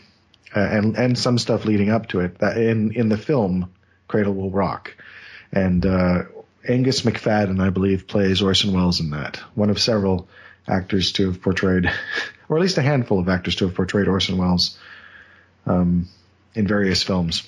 uh, 0.54 0.61
and 0.61 0.97
and 0.97 1.19
some 1.19 1.38
stuff 1.38 1.64
leading 1.64 1.90
up 1.90 2.09
to 2.09 2.21
it 2.21 2.38
that 2.38 2.57
in 2.57 2.92
in 2.92 3.09
the 3.09 3.16
film 3.16 3.73
Cradle 4.09 4.35
Will 4.35 4.50
Rock, 4.50 4.95
and 5.52 5.85
uh, 5.87 6.23
Angus 6.69 7.02
Macfadyen 7.02 7.61
I 7.61 7.71
believe 7.71 8.07
plays 8.07 8.42
Orson 8.42 8.73
Welles 8.73 9.00
in 9.00 9.11
that. 9.11 9.37
One 9.54 9.71
of 9.71 9.81
several 9.81 10.28
actors 10.69 11.12
to 11.12 11.26
have 11.26 11.40
portrayed, 11.40 11.87
or 12.49 12.57
at 12.57 12.62
least 12.62 12.78
a 12.78 12.83
handful 12.83 13.19
of 13.19 13.28
actors 13.28 13.57
to 13.57 13.66
have 13.66 13.75
portrayed 13.75 14.09
Orson 14.09 14.37
Welles 14.37 14.78
um, 15.66 16.09
in 16.54 16.66
various 16.66 17.02
films. 17.02 17.45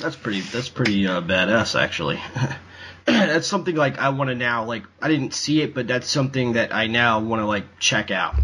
That's 0.00 0.16
pretty. 0.16 0.40
That's 0.40 0.68
pretty 0.68 1.06
uh, 1.06 1.20
badass, 1.20 1.78
actually. 1.78 2.20
that's 3.26 3.46
something 3.46 3.74
like 3.74 3.98
I 3.98 4.10
want 4.10 4.28
to 4.28 4.34
now. 4.34 4.64
Like 4.64 4.84
I 5.00 5.08
didn't 5.08 5.34
see 5.34 5.62
it, 5.62 5.74
but 5.74 5.86
that's 5.86 6.08
something 6.08 6.54
that 6.54 6.74
I 6.74 6.86
now 6.86 7.20
want 7.20 7.40
to 7.40 7.46
like 7.46 7.78
check 7.78 8.10
out. 8.10 8.36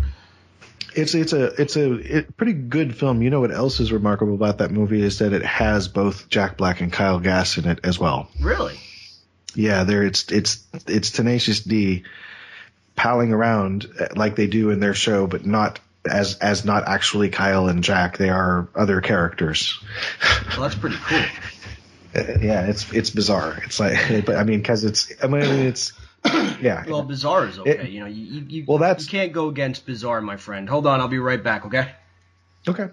It's 0.94 1.14
it's 1.14 1.32
a 1.32 1.46
it's 1.60 1.76
a 1.76 1.92
it, 2.18 2.36
pretty 2.36 2.54
good 2.54 2.96
film. 2.96 3.22
You 3.22 3.30
know 3.30 3.40
what 3.40 3.52
else 3.52 3.80
is 3.80 3.92
remarkable 3.92 4.34
about 4.34 4.58
that 4.58 4.70
movie 4.70 5.02
is 5.02 5.18
that 5.18 5.32
it 5.32 5.44
has 5.44 5.88
both 5.88 6.28
Jack 6.28 6.56
Black 6.56 6.80
and 6.80 6.92
Kyle 6.92 7.20
Gass 7.20 7.58
in 7.58 7.68
it 7.68 7.80
as 7.84 7.98
well. 7.98 8.28
Really? 8.40 8.78
Yeah, 9.54 9.84
there 9.84 10.04
it's 10.04 10.30
it's 10.32 10.64
it's 10.86 11.10
Tenacious 11.10 11.60
D 11.60 12.04
palling 12.94 13.32
around 13.32 13.86
uh, 14.00 14.08
like 14.16 14.36
they 14.36 14.46
do 14.46 14.70
in 14.70 14.80
their 14.80 14.94
show, 14.94 15.26
but 15.26 15.44
not 15.44 15.80
as 16.08 16.36
as 16.38 16.64
not 16.64 16.88
actually 16.88 17.28
Kyle 17.28 17.68
and 17.68 17.84
Jack. 17.84 18.16
They 18.16 18.30
are 18.30 18.68
other 18.74 19.00
characters. 19.00 19.78
Well, 20.50 20.62
that's 20.62 20.74
pretty 20.74 20.96
cool. 20.96 21.22
Yeah, 22.40 22.66
it's 22.66 22.92
it's 22.92 23.10
bizarre. 23.10 23.60
It's 23.64 23.80
like, 23.80 24.24
but 24.26 24.36
I 24.36 24.44
mean, 24.44 24.58
because 24.60 24.84
it's 24.84 25.12
I 25.22 25.26
mean 25.26 25.42
it's 25.42 25.92
yeah. 26.60 26.84
Well, 26.88 27.02
bizarre 27.02 27.46
is 27.46 27.58
okay. 27.58 27.70
It- 27.70 27.90
you 27.90 28.00
know, 28.00 28.06
you, 28.06 28.24
you, 28.24 28.44
you, 28.48 28.64
Well, 28.66 28.78
that's- 28.78 29.04
you 29.04 29.10
can't 29.10 29.32
go 29.32 29.48
against 29.48 29.86
bizarre, 29.86 30.20
my 30.20 30.36
friend. 30.36 30.68
Hold 30.68 30.86
on, 30.86 31.00
I'll 31.00 31.08
be 31.08 31.18
right 31.18 31.42
back. 31.42 31.66
Okay. 31.66 31.90
Okay. 32.68 32.88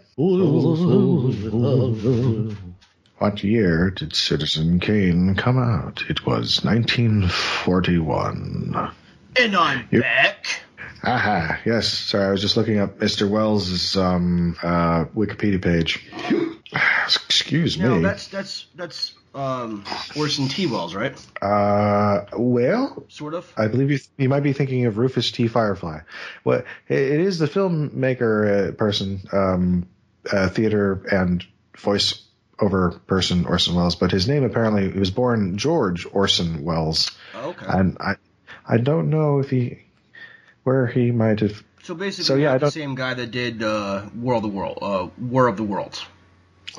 What 3.18 3.44
year 3.44 3.90
did 3.92 4.16
Citizen 4.16 4.80
Kane 4.80 5.36
come 5.36 5.58
out? 5.58 6.04
It 6.10 6.26
was 6.26 6.64
1941. 6.64 8.92
And 9.40 9.56
I'm 9.56 9.88
Yep. 9.92 10.02
back. 10.02 10.46
Aha, 11.04 11.60
yes. 11.66 11.88
Sorry, 11.90 12.26
I 12.28 12.32
was 12.32 12.42
just 12.42 12.56
looking 12.56 12.80
up 12.80 13.00
Mr. 13.00 13.28
Welles' 13.30 13.98
um, 13.98 14.56
uh, 14.62 15.06
Wikipedia 15.16 15.62
page. 15.62 16.06
Excuse 17.06 17.78
No, 17.78 17.96
me. 17.96 18.02
No, 18.02 18.08
that's 18.08 18.28
that's 18.28 18.68
that's 18.76 19.14
um 19.36 19.84
Orson 20.16 20.48
T. 20.48 20.68
Wells, 20.68 20.94
right? 20.96 21.14
Uh, 21.42 22.26
well, 22.38 23.04
Sort 23.10 23.34
of. 23.34 23.52
I 23.58 23.68
believe 23.68 23.92
you, 23.92 24.00
you 24.18 24.30
might 24.30 24.42
be 24.44 24.54
thinking 24.54 24.86
of 24.86 24.98
Rufus 24.98 25.32
T. 25.32 25.48
Firefly. 25.48 26.00
Well, 26.44 26.60
it, 26.88 26.98
it 26.98 27.20
is 27.20 27.40
the 27.40 27.48
filmmaker 27.48 28.70
uh, 28.70 28.72
person, 28.74 29.22
um, 29.32 29.88
uh, 30.32 30.50
theater 30.50 31.06
and 31.12 31.44
voice 31.78 32.22
over 32.60 32.92
person 33.08 33.46
Orson 33.46 33.76
Welles, 33.76 33.96
but 33.96 34.12
his 34.12 34.28
name 34.28 34.44
apparently 34.44 34.92
he 34.92 35.00
was 35.00 35.12
born 35.12 35.58
George 35.58 36.06
Orson 36.12 36.64
Welles, 36.64 37.12
Okay. 37.36 37.66
and 37.68 37.98
I 38.00 38.16
I 38.66 38.78
don't 38.78 39.10
know 39.10 39.40
if 39.40 39.50
he 39.50 39.80
where 40.64 40.86
he 40.88 41.12
might 41.12 41.40
have. 41.42 41.62
so 41.82 41.96
basically, 41.96 42.24
so, 42.26 42.36
yeah, 42.36 42.58
the 42.60 42.70
same 42.72 42.96
guy 42.96 43.16
that 43.16 43.32
did 43.32 43.62
uh, 43.64 44.06
War 44.16 44.36
of 44.36 44.44
the 44.44 44.48
World, 44.48 44.78
uh, 44.82 45.08
War 45.20 45.48
of 45.48 45.58
the 45.58 45.64
Worlds. 45.64 46.06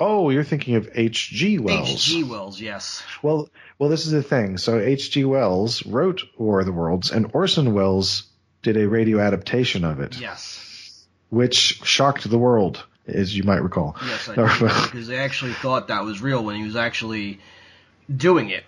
Oh, 0.01 0.31
you're 0.31 0.45
thinking 0.45 0.75
of 0.77 0.89
H. 0.95 1.31
G. 1.31 1.59
Wells. 1.59 1.91
H.G. 1.91 2.25
Wells, 2.25 2.61
yes. 2.61 3.03
Well, 3.23 3.49
well, 3.79 3.89
this 3.91 4.07
is 4.07 4.13
the 4.13 4.23
thing. 4.23 4.59
So 4.59 4.79
H. 4.79 5.11
G. 5.11 5.25
Wells 5.25 5.85
wrote 5.87 6.23
War 6.37 6.61
of 6.61 6.67
the 6.67 6.73
Worlds, 6.73 7.11
and 7.13 7.31
Orson 7.33 7.75
Welles 7.75 8.25
did 8.63 8.77
a 8.77 8.89
radio 8.89 9.21
adaptation 9.21 9.85
of 9.85 10.01
it, 10.01 10.19
Yes. 10.19 11.07
which 11.31 11.81
shocked 11.85 12.29
the 12.29 12.39
world, 12.39 12.85
as 13.07 13.37
you 13.37 13.45
might 13.45 13.63
recall. 13.63 13.97
Yes, 14.05 14.29
I 14.29 14.35
do. 14.59 14.65
because 14.87 15.07
they 15.07 15.19
actually 15.19 15.53
thought 15.53 15.89
that 15.89 16.05
was 16.05 16.21
real 16.23 16.43
when 16.43 16.57
he 16.57 16.65
was 16.65 16.77
actually 16.77 17.41
doing 18.15 18.51
it. 18.51 18.65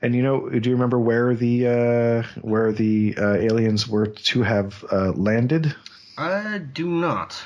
And 0.00 0.14
you 0.14 0.22
know, 0.22 0.48
do 0.48 0.70
you 0.70 0.76
remember 0.76 0.98
where 0.98 1.34
the 1.34 1.66
uh, 1.66 2.22
where 2.40 2.72
the 2.72 3.14
uh, 3.18 3.32
aliens 3.34 3.88
were 3.88 4.06
to 4.06 4.42
have 4.42 4.84
uh, 4.92 5.10
landed? 5.12 5.74
I 6.16 6.58
do 6.58 6.86
not. 6.88 7.40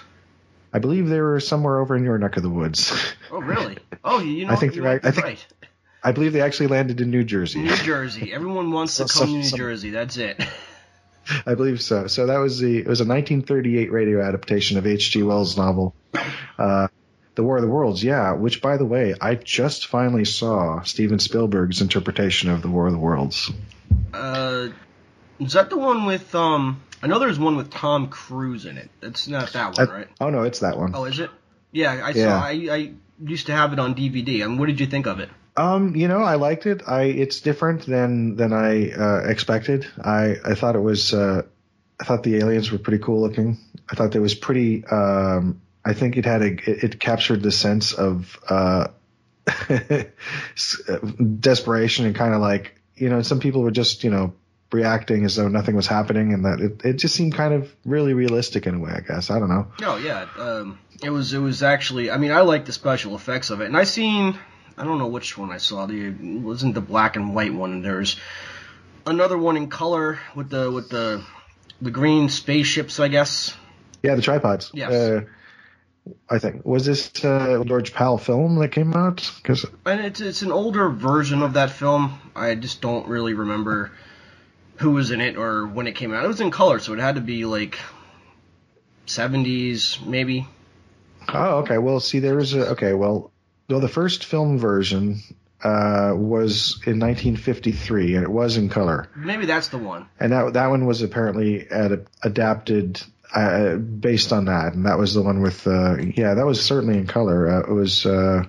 I 0.73 0.79
believe 0.79 1.09
they 1.09 1.21
were 1.21 1.39
somewhere 1.41 1.79
over 1.81 1.95
in 1.97 2.05
your 2.05 2.17
neck 2.19 2.37
of 2.37 2.43
the 2.43 2.51
woods. 2.51 2.93
Oh, 3.31 3.41
really? 3.41 3.79
Oh, 4.03 4.21
you 4.21 4.47
know, 4.47 4.53
I 4.53 4.57
think 4.57 4.75
you 4.75 4.83
right. 4.85 5.01
I 5.05 5.11
think- 5.11 5.27
right. 5.27 5.47
I 6.05 6.11
believe 6.11 6.33
they 6.33 6.41
actually 6.41 6.67
landed 6.67 7.01
in 7.01 7.11
New 7.11 7.23
Jersey. 7.23 7.61
New 7.61 7.77
Jersey. 7.77 8.33
Everyone 8.33 8.73
wants 8.73 8.97
to 8.97 9.07
So- 9.09 9.21
come 9.21 9.43
so- 9.43 9.51
to 9.51 9.53
New 9.53 9.59
Jersey. 9.59 9.91
That's 9.91 10.17
it. 10.17 10.43
I 11.47 11.55
believe 11.55 11.81
so. 11.81 12.09
So 12.09 12.27
that 12.27 12.39
was 12.39 12.59
the 12.59 12.79
it 12.79 12.87
was 12.89 13.01
a 13.01 13.05
1938 13.07 13.93
radio 13.93 14.21
adaptation 14.21 14.77
of 14.79 14.87
H.G. 14.89 15.23
Wells' 15.23 15.57
novel, 15.57 15.95
uh, 16.59 16.89
The 17.37 17.45
War 17.45 17.59
of 17.59 17.63
the 17.63 17.69
Worlds. 17.69 18.03
Yeah, 18.03 18.33
which 18.33 18.61
by 18.61 18.77
the 18.77 18.85
way, 18.85 19.15
I 19.21 19.37
just 19.37 19.87
finally 19.87 20.25
saw 20.25 20.83
Steven 20.83 21.21
Spielberg's 21.21 21.81
interpretation 21.81 22.51
of 22.51 22.61
The 22.63 22.69
War 22.69 22.89
of 22.89 22.93
the 22.93 22.99
Worlds. 22.99 23.53
Uh, 24.13 24.71
is 25.39 25.53
that 25.53 25.71
the 25.71 25.79
one 25.79 26.07
with 26.07 26.35
um? 26.35 26.83
I 27.03 27.09
know 27.09 27.19
there's 27.19 27.39
one 27.39 27.57
with 27.57 27.71
Tom 27.71 28.09
Cruise 28.09 28.65
in 28.65 28.79
it. 28.79 28.89
That's 29.01 29.27
not 29.29 29.53
that 29.55 29.77
one, 29.77 29.89
I- 29.89 29.93
right? 29.93 30.09
Oh 30.21 30.31
no, 30.31 30.43
it's 30.43 30.61
that 30.61 30.79
one. 30.79 30.93
Oh, 30.95 31.05
is 31.05 31.19
it? 31.19 31.31
Yeah, 31.73 31.91
I 32.05 32.11
Yeah. 32.11 32.39
saw. 32.41 32.47
I, 32.47 32.51
I 32.71 32.93
used 33.25 33.47
to 33.47 33.53
have 33.53 33.73
it 33.73 33.79
on 33.79 33.95
DVD. 33.95 34.41
I 34.43 34.45
And 34.45 34.59
what 34.59 34.67
did 34.67 34.79
you 34.81 34.87
think 34.87 35.07
of 35.07 35.19
it? 35.21 35.29
Um, 35.57 35.97
you 35.97 36.09
know, 36.09 36.21
I 36.23 36.37
liked 36.37 36.67
it. 36.67 36.83
I 36.87 37.03
it's 37.05 37.41
different 37.41 37.85
than 37.87 38.37
than 38.37 38.53
I 38.53 38.91
uh, 38.93 39.23
expected. 39.29 39.87
I 40.03 40.37
I 40.45 40.55
thought 40.55 40.77
it 40.77 40.81
was. 40.81 41.13
Uh, 41.13 41.43
I 42.01 42.05
thought 42.05 42.23
the 42.23 42.37
aliens 42.37 42.73
were 42.73 42.79
pretty 42.79 43.03
cool 43.03 43.21
looking. 43.21 43.59
I 43.91 43.95
thought 43.95 44.15
it 44.15 44.21
was 44.21 44.35
pretty. 44.35 44.85
Um, 44.87 45.61
I 45.85 45.93
think 45.95 46.17
it 46.17 46.25
had 46.25 46.43
a 46.43 46.47
it, 46.53 46.85
it 46.85 47.01
captured 47.01 47.43
the 47.43 47.53
sense 47.53 47.93
of 47.93 48.39
uh, 48.49 48.89
uh, 49.69 50.03
desperation 51.41 52.07
and 52.07 52.15
kind 52.15 52.35
of 52.35 52.41
like 52.41 52.81
you 52.95 53.09
know 53.09 53.23
some 53.23 53.41
people 53.41 53.63
were 53.63 53.71
just 53.71 54.05
you 54.05 54.11
know 54.11 54.33
reacting 54.73 55.25
as 55.25 55.37
though 55.37 55.49
nothing 55.49 55.77
was 55.77 55.87
happening 55.87 56.33
and 56.33 56.45
that 56.45 56.61
it, 56.61 56.85
it 56.85 56.93
just 56.95 57.15
seemed 57.15 57.35
kind 57.35 57.55
of 57.55 57.75
really 57.85 58.15
realistic 58.15 58.67
in 58.67 58.77
a 58.77 58.79
way. 58.79 58.93
I 58.93 59.01
guess 59.01 59.31
I 59.31 59.39
don't 59.39 59.49
know. 59.49 59.67
Oh 59.83 59.97
yeah, 59.97 60.27
um, 60.39 60.79
it 61.03 61.11
was 61.11 61.33
it 61.33 61.39
was 61.39 61.63
actually. 61.63 62.11
I 62.11 62.17
mean, 62.17 62.33
I 62.33 62.41
like 62.41 62.65
the 62.65 62.73
special 62.73 63.15
effects 63.15 63.51
of 63.51 63.61
it, 63.61 63.67
and 63.67 63.77
I 63.77 63.85
seen. 63.85 64.39
I 64.77 64.85
don't 64.85 64.99
know 64.99 65.09
which 65.09 65.37
one 65.37 65.53
I 65.53 65.59
saw. 65.59 65.87
The 65.87 66.11
wasn't 66.11 66.75
the 66.75 66.81
black 66.81 67.17
and 67.17 67.35
white 67.35 67.53
one. 67.53 67.83
There's 67.83 68.17
another 69.07 69.37
one 69.37 69.57
in 69.57 69.69
color 69.69 70.19
with 70.35 70.49
the 70.49 70.71
with 70.71 70.89
the 70.89 71.25
the 71.81 71.91
green 71.91 72.29
spaceships, 72.29 72.99
I 72.99 73.09
guess. 73.09 73.55
Yeah, 74.03 74.15
the 74.15 74.23
tripods. 74.23 74.71
Yes. 74.73 74.93
Uh, 74.93 75.21
I 76.29 76.39
think 76.39 76.65
was 76.65 76.85
this 76.85 77.25
uh, 77.25 77.63
George 77.65 77.93
Pal 77.93 78.19
film 78.19 78.57
that 78.57 78.73
came 78.73 78.93
out 78.95 79.31
because 79.37 79.65
And 79.85 80.01
it's 80.01 80.21
it's 80.21 80.43
an 80.43 80.51
older 80.51 80.89
version 80.89 81.43
of 81.43 81.53
that 81.53 81.71
film. 81.71 82.19
I 82.35 82.55
just 82.55 82.81
don't 82.81 83.07
really 83.07 83.35
remember 83.35 83.93
who 84.83 84.91
was 84.93 85.11
in 85.11 85.21
it 85.21 85.37
or 85.37 85.67
when 85.67 85.87
it 85.87 85.95
came 85.95 86.13
out. 86.13 86.25
It 86.25 86.29
was 86.29 86.41
in 86.41 86.51
color, 86.51 86.79
so 86.81 86.93
it 86.93 86.99
had 86.99 87.15
to 87.15 87.21
be 87.21 87.45
like 87.45 87.79
70s 89.07 90.05
maybe. 90.05 90.47
Oh, 91.29 91.59
okay. 91.59 91.79
Well, 91.79 92.01
see, 92.01 92.19
there 92.19 92.37
was 92.37 92.55
a 92.55 92.71
okay. 92.71 92.93
Well, 92.95 93.31
well, 93.69 93.81
the 93.81 93.89
first 93.89 94.25
film 94.25 94.59
version 94.59 95.21
uh, 95.63 96.13
was 96.17 96.81
in 96.85 96.99
1953, 96.99 98.17
and 98.17 98.25
it 98.25 98.29
was 98.31 98.57
in 98.57 98.69
color, 98.69 99.09
Maybe 99.17 99.47
that's 99.47 99.69
the 99.69 99.79
one. 99.79 100.09
and 100.19 100.33
that 100.33 100.55
that 100.55 100.67
one 100.71 100.85
was 100.87 101.03
apparently 101.03 101.69
ad- 101.71 102.07
adapted 102.25 103.01
uh, 103.35 103.77
based 103.77 104.33
on 104.33 104.47
that, 104.47 104.75
and 104.75 104.87
that 104.87 104.99
was 104.99 105.15
the 105.15 105.23
one 105.23 105.41
with 105.41 105.65
uh, 105.67 105.97
yeah, 105.99 106.35
that 106.35 106.45
was 106.45 106.63
certainly 106.65 106.99
in 106.99 107.07
color. 107.07 107.49
Uh, 107.49 107.61
it 107.61 107.73
was 107.73 108.05
uh, 108.05 108.43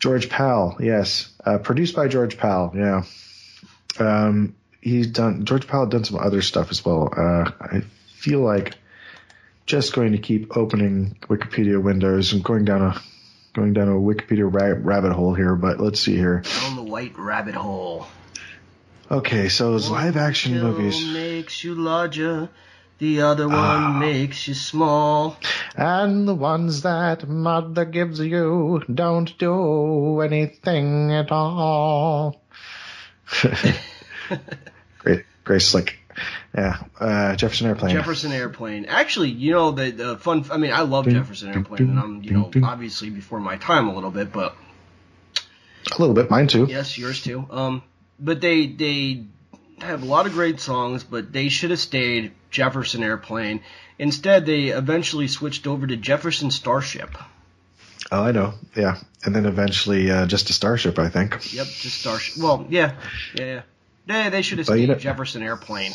George 0.00 0.28
Pal, 0.28 0.76
yes, 0.80 1.30
uh, 1.46 1.58
produced 1.58 1.94
by 1.94 2.08
George 2.08 2.36
Pal. 2.36 2.72
Yeah, 2.74 3.04
um, 4.00 4.56
he's 4.88 5.06
done 5.08 5.44
George 5.44 5.66
Pal 5.66 5.86
done 5.86 6.04
some 6.04 6.18
other 6.18 6.42
stuff 6.42 6.70
as 6.70 6.84
well. 6.84 7.12
Uh, 7.16 7.50
I 7.60 7.80
feel 8.16 8.40
like 8.40 8.74
just 9.66 9.92
going 9.94 10.12
to 10.12 10.18
keep 10.18 10.56
opening 10.56 11.16
Wikipedia 11.28 11.80
windows 11.82 12.32
and 12.32 12.42
going 12.42 12.64
down 12.64 12.82
a 12.82 13.00
going 13.54 13.72
down 13.74 13.88
a 13.88 13.92
Wikipedia 13.92 14.52
ra- 14.52 14.78
rabbit 14.80 15.12
hole 15.12 15.34
here, 15.34 15.54
but 15.54 15.80
let's 15.80 16.00
see 16.00 16.16
here. 16.16 16.42
Down 16.62 16.76
the 16.76 16.82
white 16.82 17.18
rabbit 17.18 17.54
hole. 17.54 18.06
Okay, 19.10 19.48
so 19.48 19.72
those 19.72 19.88
live 19.90 20.16
action 20.16 20.54
One 20.54 20.72
movies, 20.72 21.06
makes 21.12 21.64
you 21.64 21.74
larger. 21.74 22.48
The 22.98 23.22
other 23.22 23.46
one 23.46 23.56
Ah. 23.56 23.98
makes 23.98 24.48
you 24.48 24.54
small. 24.54 25.36
and 25.76 26.26
the 26.26 26.34
ones 26.34 26.82
that 26.82 27.28
mother 27.28 27.84
gives 27.84 28.18
you 28.20 28.82
don't 28.92 29.38
do 29.38 30.20
anything 30.20 31.12
at 31.12 31.30
all. 31.30 32.42
Grace 35.48 35.66
Slick. 35.66 35.98
Yeah, 36.54 36.76
uh, 37.00 37.34
Jefferson 37.36 37.68
Airplane. 37.68 37.94
Jefferson 37.94 38.32
Airplane. 38.32 38.84
Actually, 38.84 39.30
you 39.30 39.52
know 39.52 39.70
the 39.70 39.90
the 39.90 40.18
fun. 40.18 40.44
I 40.50 40.58
mean, 40.58 40.72
I 40.72 40.82
love 40.82 41.08
Jefferson 41.08 41.48
Airplane, 41.54 41.88
and 41.88 41.98
I'm 41.98 42.22
you 42.22 42.32
know 42.32 42.50
obviously 42.64 43.08
before 43.08 43.40
my 43.40 43.56
time 43.56 43.88
a 43.88 43.94
little 43.94 44.10
bit, 44.10 44.30
but 44.30 44.54
A 45.90 45.98
little 45.98 46.14
bit, 46.14 46.30
mine 46.30 46.48
too. 46.48 46.66
yes, 46.68 46.98
yours 46.98 47.22
too. 47.22 47.46
Um, 47.50 47.82
but 48.20 48.42
they 48.42 48.66
they 48.66 49.24
have 49.80 50.02
a 50.02 50.06
lot 50.06 50.26
of 50.26 50.32
great 50.32 50.60
songs, 50.60 51.02
but 51.02 51.32
they 51.32 51.48
should 51.48 51.70
have 51.70 51.78
stayed 51.80 52.32
Jefferson 52.50 53.02
Airplane. 53.02 53.62
Instead, 53.98 54.44
they 54.44 54.64
eventually 54.66 55.28
switched 55.28 55.66
over 55.66 55.86
to 55.86 55.96
Jefferson 55.96 56.50
Starship. 56.50 57.16
Oh, 58.12 58.22
I 58.22 58.32
know. 58.32 58.52
Yeah, 58.76 58.98
and 59.24 59.34
then 59.34 59.46
eventually 59.46 60.10
uh, 60.10 60.26
just 60.26 60.50
a 60.50 60.52
Starship, 60.52 60.98
I 60.98 61.08
think. 61.08 61.54
Yep, 61.54 61.66
just 61.66 62.00
Starship. 62.00 62.42
Well, 62.42 62.66
yeah, 62.68 62.96
yeah, 63.34 63.44
yeah. 63.44 63.62
They, 64.08 64.30
they 64.30 64.42
should 64.42 64.58
have 64.58 64.66
But 64.66 64.72
stayed 64.74 64.80
you 64.82 64.86
know- 64.88 64.94
Jefferson 64.96 65.42
Airplane. 65.42 65.92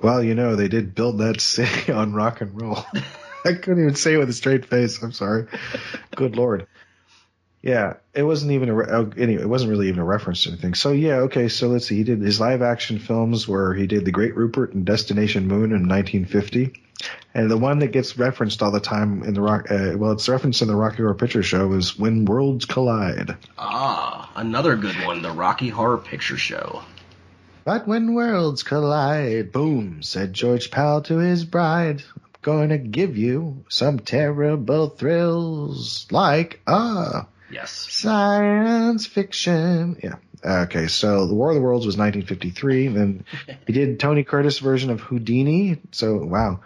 Well, 0.00 0.22
you 0.22 0.34
know, 0.34 0.56
they 0.56 0.68
did 0.68 0.94
build 0.94 1.18
that 1.18 1.40
city 1.42 1.92
on 1.92 2.12
rock 2.14 2.40
and 2.40 2.60
roll. 2.60 2.78
I 3.44 3.52
couldn't 3.52 3.80
even 3.82 3.94
say 3.94 4.14
it 4.14 4.18
with 4.18 4.28
a 4.28 4.32
straight 4.32 4.66
face. 4.66 5.00
I'm 5.02 5.12
sorry. 5.12 5.46
Good 6.16 6.34
lord. 6.36 6.66
Yeah, 7.62 7.94
it 8.14 8.22
wasn't 8.22 8.52
even 8.52 8.68
a 8.68 8.74
re- 8.74 8.86
oh, 8.90 9.10
anyway. 9.16 9.42
It 9.42 9.48
wasn't 9.48 9.70
really 9.70 9.88
even 9.88 10.00
a 10.00 10.04
reference 10.04 10.42
to 10.44 10.50
anything. 10.50 10.74
So 10.74 10.92
yeah, 10.92 11.16
okay. 11.26 11.48
So 11.48 11.68
let's 11.68 11.86
see. 11.86 11.96
He 11.96 12.04
did 12.04 12.20
his 12.20 12.40
live 12.40 12.62
action 12.62 12.98
films 12.98 13.46
where 13.48 13.74
he 13.74 13.86
did 13.86 14.04
The 14.04 14.12
Great 14.12 14.36
Rupert 14.36 14.72
and 14.74 14.84
Destination 14.84 15.46
Moon 15.48 15.72
in 15.72 15.88
1950, 15.88 16.72
and 17.34 17.50
the 17.50 17.56
one 17.56 17.80
that 17.80 17.88
gets 17.88 18.16
referenced 18.18 18.62
all 18.62 18.70
the 18.70 18.80
time 18.80 19.22
in 19.24 19.34
the 19.34 19.40
rock. 19.40 19.70
Uh, 19.70 19.94
well, 19.96 20.12
it's 20.12 20.28
referenced 20.28 20.62
in 20.62 20.68
the 20.68 20.76
Rocky 20.76 20.98
Horror 20.98 21.14
Picture 21.14 21.42
Show 21.42 21.72
is 21.72 21.98
When 21.98 22.24
Worlds 22.24 22.66
Collide. 22.66 23.36
Ah, 23.58 24.30
another 24.36 24.76
good 24.76 24.96
one, 25.04 25.22
the 25.22 25.32
Rocky 25.32 25.68
Horror 25.68 25.98
Picture 25.98 26.36
Show. 26.36 26.82
But 27.66 27.88
when 27.88 28.14
worlds 28.14 28.62
collide, 28.62 29.50
boom, 29.50 30.00
said 30.04 30.32
George 30.32 30.70
Pal 30.70 31.02
to 31.02 31.18
his 31.18 31.44
bride, 31.44 32.00
I'm 32.14 32.22
going 32.40 32.68
to 32.68 32.78
give 32.78 33.16
you 33.16 33.64
some 33.68 33.98
terrible 33.98 34.88
thrills 34.88 36.06
like, 36.12 36.60
ah, 36.68 37.26
Yes. 37.50 37.72
science 37.72 39.08
fiction. 39.08 39.98
Yeah. 40.00 40.14
Okay, 40.44 40.86
so 40.86 41.26
The 41.26 41.34
War 41.34 41.48
of 41.48 41.56
the 41.56 41.60
Worlds 41.60 41.86
was 41.86 41.96
1953. 41.96 42.86
Then 42.86 43.24
he 43.66 43.72
did 43.72 43.98
Tony 43.98 44.22
Curtis 44.22 44.60
version 44.60 44.90
of 44.90 45.00
Houdini. 45.00 45.78
So, 45.90 46.18
wow. 46.18 46.60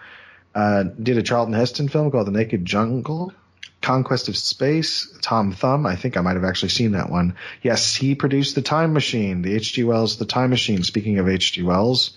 Uh, 0.54 0.83
did 0.83 1.16
a 1.16 1.23
Charlton 1.23 1.54
Heston 1.54 1.88
film 1.88 2.11
called 2.11 2.26
The 2.26 2.33
Naked 2.33 2.66
Jungle. 2.66 3.33
Conquest 3.81 4.29
of 4.29 4.37
Space, 4.37 5.13
Tom 5.23 5.53
Thumb. 5.53 5.87
I 5.87 5.97
think 5.97 6.17
I 6.17 6.21
might 6.21 6.35
have 6.35 6.45
actually 6.45 6.69
seen 6.69 6.93
that 6.93 7.11
one. 7.11 7.37
Yes, 7.63 7.95
he 7.95 8.15
produced 8.15 8.55
The 8.55 8.63
Time 8.63 8.93
Machine, 8.93 9.43
the 9.43 9.55
H.G. 9.55 9.85
Wells 9.85 10.19
The 10.19 10.27
Time 10.27 10.51
Machine. 10.51 10.83
Speaking 10.83 11.19
of 11.19 11.29
H.G. 11.29 11.63
Wells. 11.63 12.17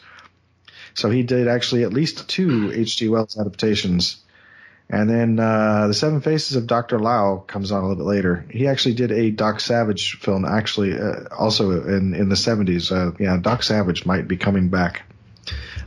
So 0.93 1.09
he 1.09 1.23
did 1.23 1.47
actually 1.47 1.83
at 1.83 1.93
least 1.93 2.27
two 2.27 2.71
H.G. 2.73 3.07
Wells 3.09 3.37
adaptations. 3.37 4.17
And 4.89 5.09
then 5.09 5.39
uh, 5.39 5.87
The 5.87 5.93
Seven 5.93 6.21
Faces 6.21 6.55
of 6.55 6.67
Dr. 6.67 6.99
Lao 6.99 7.37
comes 7.37 7.71
on 7.71 7.83
a 7.83 7.87
little 7.87 8.03
bit 8.03 8.09
later. 8.09 8.45
He 8.49 8.67
actually 8.67 8.95
did 8.95 9.11
a 9.11 9.31
Doc 9.31 9.59
Savage 9.59 10.19
film, 10.19 10.45
actually, 10.45 10.97
uh, 10.99 11.33
also 11.35 11.71
in, 11.87 12.13
in 12.13 12.29
the 12.29 12.35
70s. 12.35 12.91
Uh, 12.91 13.15
yeah, 13.19 13.37
Doc 13.37 13.63
Savage 13.63 14.05
might 14.05 14.27
be 14.27 14.37
coming 14.37 14.69
back. 14.69 15.03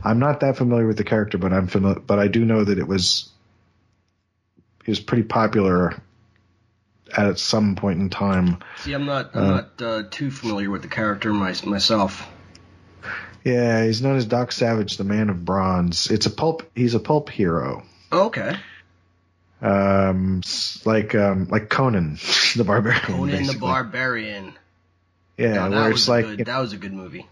I'm 0.03 0.19
not 0.19 0.41
that 0.41 0.57
familiar 0.57 0.87
with 0.87 0.97
the 0.97 1.03
character, 1.03 1.37
but 1.37 1.53
I'm 1.53 1.67
familiar, 1.67 1.99
but 1.99 2.19
I 2.19 2.27
do 2.27 2.43
know 2.43 2.63
that 2.63 2.79
it 2.79 2.87
was 2.87 3.29
he 4.87 4.91
was 4.91 4.99
pretty 5.01 5.23
popular 5.23 6.01
at 7.15 7.37
some 7.39 7.75
point 7.75 7.99
in 7.99 8.09
time. 8.09 8.59
See, 8.77 8.93
I'm 8.93 9.05
not, 9.05 9.35
I'm 9.35 9.43
Uh, 9.43 9.47
not 9.51 9.81
uh, 9.81 10.03
too 10.09 10.31
familiar 10.31 10.71
with 10.71 10.81
the 10.81 10.87
character 10.87 11.31
my, 11.33 11.53
myself. 11.65 12.25
Yeah, 13.43 13.83
he's 13.85 14.01
known 14.01 14.15
as 14.15 14.25
Doc 14.25 14.51
Savage, 14.53 14.95
the 14.97 15.03
Man 15.03 15.29
of 15.29 15.43
Bronze. 15.45 16.09
It's 16.09 16.25
a 16.25 16.29
pulp. 16.29 16.63
He's 16.73 16.95
a 16.95 16.99
pulp 16.99 17.29
hero, 17.29 17.83
Okay. 18.11 18.55
um, 19.61 20.41
like 20.85 21.15
um, 21.15 21.47
like 21.49 21.69
Conan 21.69 22.17
the 22.55 22.63
Barbarian. 22.63 23.01
Conan 23.03 23.45
the. 23.45 23.57
Barbarian. 23.59 24.53
Yeah, 25.37 25.53
Now, 25.53 25.69
where 25.69 25.79
that 25.81 25.85
it's 25.91 25.93
was 25.93 26.07
a 26.07 26.11
like 26.11 26.25
good, 26.37 26.45
that 26.47 26.59
was 26.59 26.73
a 26.73 26.77
good 26.77 26.93
movie. 26.93 27.25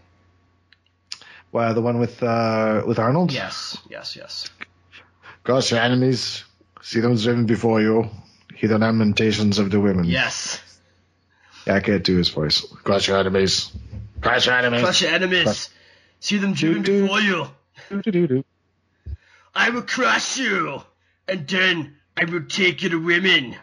wow, 1.52 1.72
the 1.72 1.80
one 1.82 1.98
with 1.98 2.22
uh, 2.22 2.82
with 2.86 2.98
Arnold. 2.98 3.32
Yes, 3.32 3.76
yes, 3.90 4.14
yes. 4.16 4.48
Gosh, 5.44 5.70
your 5.70 5.80
enemies, 5.80 6.44
see 6.86 7.00
them 7.00 7.16
driven 7.16 7.46
before 7.46 7.80
you, 7.80 8.08
hear 8.54 8.68
the 8.68 8.78
lamentations 8.78 9.58
of 9.58 9.72
the 9.72 9.80
women. 9.80 10.04
Yes. 10.04 10.62
Yeah, 11.66 11.74
I 11.74 11.80
can't 11.80 12.04
do 12.04 12.16
his 12.16 12.28
voice. 12.28 12.60
Crush 12.84 13.08
your 13.08 13.18
enemies. 13.18 13.72
Crush 14.20 14.46
your 14.46 14.54
enemies. 14.54 14.82
Crush 14.82 15.02
your 15.02 15.10
enemies. 15.10 15.70
See 16.20 16.38
them 16.38 16.52
driven 16.52 16.82
Doo-doo. 16.82 17.02
before 17.02 17.20
you. 17.20 17.48
Doo-doo-doo-doo. 17.90 18.44
I 19.52 19.70
will 19.70 19.82
crush 19.82 20.38
you, 20.38 20.80
and 21.26 21.48
then 21.48 21.96
I 22.16 22.24
will 22.24 22.44
take 22.44 22.84
you 22.84 22.90
to 22.90 23.04
women, 23.04 23.56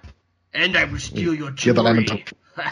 and 0.54 0.76
I 0.76 0.84
will 0.84 1.00
steal 1.00 1.34
your 1.34 1.52
jewelry. 1.52 2.26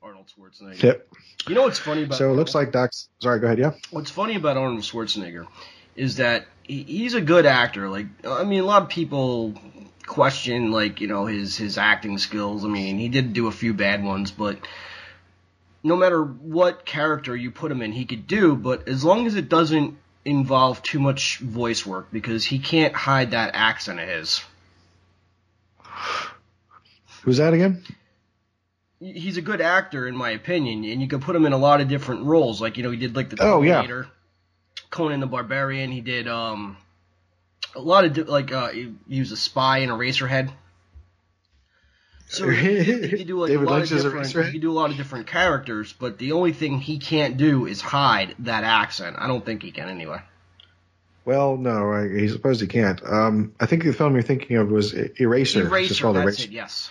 Arnold 0.00 0.30
Schwarzenegger. 0.32 0.80
Yep. 0.80 1.08
You 1.48 1.54
know 1.56 1.62
what's 1.62 1.80
funny 1.80 2.04
about 2.04 2.18
So 2.18 2.30
it 2.30 2.34
looks 2.34 2.54
like 2.54 2.70
Doc's. 2.70 3.08
Sorry, 3.20 3.40
go 3.40 3.46
ahead. 3.46 3.58
Yeah. 3.58 3.72
what's 3.90 4.12
funny 4.12 4.36
about 4.36 4.56
Arnold 4.56 4.82
Schwarzenegger 4.82 5.48
is 5.96 6.16
that 6.16 6.46
he's 6.68 7.14
a 7.14 7.20
good 7.20 7.46
actor. 7.46 7.88
Like, 7.88 8.06
I 8.24 8.44
mean, 8.44 8.60
a 8.60 8.64
lot 8.64 8.82
of 8.82 8.88
people 8.88 9.54
question 10.06 10.72
like 10.72 11.00
you 11.00 11.06
know 11.06 11.26
his 11.26 11.56
his 11.56 11.78
acting 11.78 12.18
skills. 12.18 12.64
I 12.64 12.68
mean, 12.68 12.98
he 12.98 13.08
did 13.08 13.32
do 13.32 13.48
a 13.48 13.52
few 13.52 13.74
bad 13.74 14.04
ones, 14.04 14.30
but 14.30 14.58
no 15.82 15.96
matter 15.96 16.22
what 16.22 16.84
character 16.84 17.34
you 17.34 17.50
put 17.50 17.72
him 17.72 17.82
in, 17.82 17.92
he 17.92 18.04
could 18.04 18.26
do. 18.26 18.54
But 18.54 18.88
as 18.88 19.04
long 19.04 19.26
as 19.26 19.34
it 19.34 19.48
doesn't 19.48 19.96
involve 20.24 20.82
too 20.82 21.00
much 21.00 21.38
voice 21.38 21.86
work, 21.86 22.08
because 22.12 22.44
he 22.44 22.58
can't 22.58 22.94
hide 22.94 23.30
that 23.30 23.54
accent 23.54 24.00
of 24.00 24.08
his. 24.08 24.42
Who's 27.22 27.38
that 27.38 27.54
again? 27.54 27.82
He's 29.00 29.36
a 29.36 29.42
good 29.42 29.60
actor, 29.60 30.08
in 30.08 30.16
my 30.16 30.30
opinion, 30.30 30.84
and 30.84 31.00
you 31.00 31.06
can 31.06 31.20
put 31.20 31.36
him 31.36 31.46
in 31.46 31.52
a 31.52 31.58
lot 31.58 31.80
of 31.80 31.88
different 31.88 32.24
roles. 32.24 32.60
Like 32.60 32.76
you 32.76 32.82
know, 32.82 32.90
he 32.90 32.98
did 32.98 33.14
like 33.14 33.30
the 33.30 33.36
Oh, 33.40 33.62
yeah. 33.62 34.04
Conan 34.90 35.20
the 35.20 35.26
Barbarian. 35.26 35.90
He 35.90 36.00
did 36.00 36.28
um 36.28 36.76
a 37.74 37.80
lot 37.80 38.04
of 38.04 38.28
like 38.28 38.52
uh 38.52 38.68
he, 38.68 38.94
he 39.08 39.20
was 39.20 39.32
a 39.32 39.36
spy 39.36 39.78
in 39.78 39.90
Eraserhead. 39.90 40.50
So 42.30 42.48
he, 42.48 42.82
he 42.82 43.08
could 43.18 43.26
do 43.26 43.40
like 43.40 43.50
a 43.50 43.56
lot 43.56 43.78
Lynch 43.78 43.90
of 43.90 44.02
different. 44.02 44.26
He 44.26 44.52
could 44.52 44.60
do 44.60 44.70
a 44.70 44.72
lot 44.72 44.90
of 44.90 44.96
different 44.96 45.28
characters, 45.28 45.94
but 45.98 46.18
the 46.18 46.32
only 46.32 46.52
thing 46.52 46.78
he 46.78 46.98
can't 46.98 47.38
do 47.38 47.66
is 47.66 47.80
hide 47.80 48.34
that 48.40 48.64
accent. 48.64 49.16
I 49.18 49.26
don't 49.28 49.44
think 49.44 49.62
he 49.62 49.70
can 49.70 49.88
anyway. 49.88 50.20
Well, 51.24 51.56
no, 51.56 51.92
I, 51.92 52.08
he 52.08 52.28
suppose 52.28 52.60
he 52.60 52.66
can't. 52.66 53.02
Um, 53.04 53.54
I 53.60 53.66
think 53.66 53.84
the 53.84 53.92
film 53.92 54.14
you're 54.14 54.22
thinking 54.22 54.56
of 54.56 54.70
was 54.70 54.94
Eraser. 54.94 55.66
Eraser, 55.66 56.12
that's 56.12 56.24
Eraser. 56.24 56.44
it. 56.44 56.50
Yes. 56.50 56.90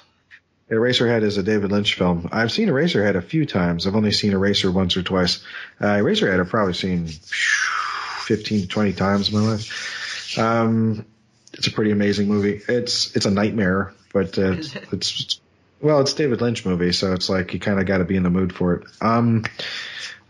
Eraserhead 0.70 1.24
is 1.24 1.38
a 1.38 1.44
David 1.44 1.72
Lynch 1.72 1.94
film. 1.94 2.28
I've 2.32 2.52
seen 2.52 2.68
Eraserhead 2.68 3.16
a 3.16 3.22
few 3.22 3.46
times. 3.46 3.88
I've 3.88 3.96
only 3.96 4.12
seen 4.12 4.34
Eraser 4.34 4.72
once 4.72 4.98
or 4.98 5.04
twice. 5.04 5.44
Uh, 5.80 5.86
Eraserhead 5.86 6.40
I've 6.40 6.50
probably 6.50 6.74
seen 6.74 7.08
15 8.28 8.62
to 8.62 8.68
20 8.68 8.94
times 8.94 9.30
in 9.30 9.40
my 9.40 9.52
life. 9.52 10.38
Um, 10.38 11.06
it's 11.54 11.68
a 11.68 11.72
pretty 11.72 11.92
amazing 11.92 12.28
movie. 12.28 12.62
It's 12.68 13.16
it's 13.16 13.26
a 13.26 13.32
nightmare, 13.32 13.94
but 14.14 14.38
uh, 14.38 14.52
Is 14.52 14.76
it? 14.76 14.86
it's 14.92 15.40
well, 15.80 16.02
it's 16.02 16.14
a 16.14 16.18
David 16.18 16.42
Lynch 16.42 16.66
movie, 16.66 16.92
so 16.92 17.14
it's 17.14 17.30
like 17.30 17.54
you 17.54 17.60
kind 17.60 17.80
of 17.80 17.86
got 17.86 18.00
to 18.00 18.06
be 18.06 18.16
in 18.16 18.24
the 18.24 18.30
mood 18.30 18.54
for 18.54 18.74
it. 18.76 18.88
Um, 19.00 19.46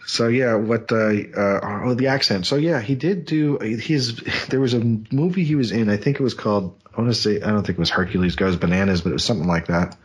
so 0.06 0.28
yeah, 0.28 0.56
what 0.56 0.92
uh, 0.92 0.96
uh 0.96 1.82
oh 1.86 1.94
the 1.96 2.08
accent. 2.08 2.46
So 2.46 2.56
yeah, 2.56 2.82
he 2.82 2.96
did 2.96 3.26
do 3.26 3.58
his. 3.58 4.18
There 4.50 4.60
was 4.60 4.74
a 4.74 4.80
movie 4.80 5.44
he 5.44 5.56
was 5.56 5.72
in. 5.72 5.90
I 5.90 5.98
think 5.98 6.20
it 6.20 6.24
was 6.24 6.34
called. 6.34 6.80
I 6.96 7.02
want 7.02 7.14
to 7.14 7.20
say 7.20 7.42
I 7.42 7.48
don't 7.48 7.66
think 7.66 7.78
it 7.78 7.80
was 7.80 7.90
Hercules 7.90 8.36
Goes 8.36 8.56
Bananas, 8.56 9.02
but 9.02 9.10
it 9.10 9.14
was 9.14 9.26
something 9.26 9.48
like 9.48 9.68
that. 9.68 9.98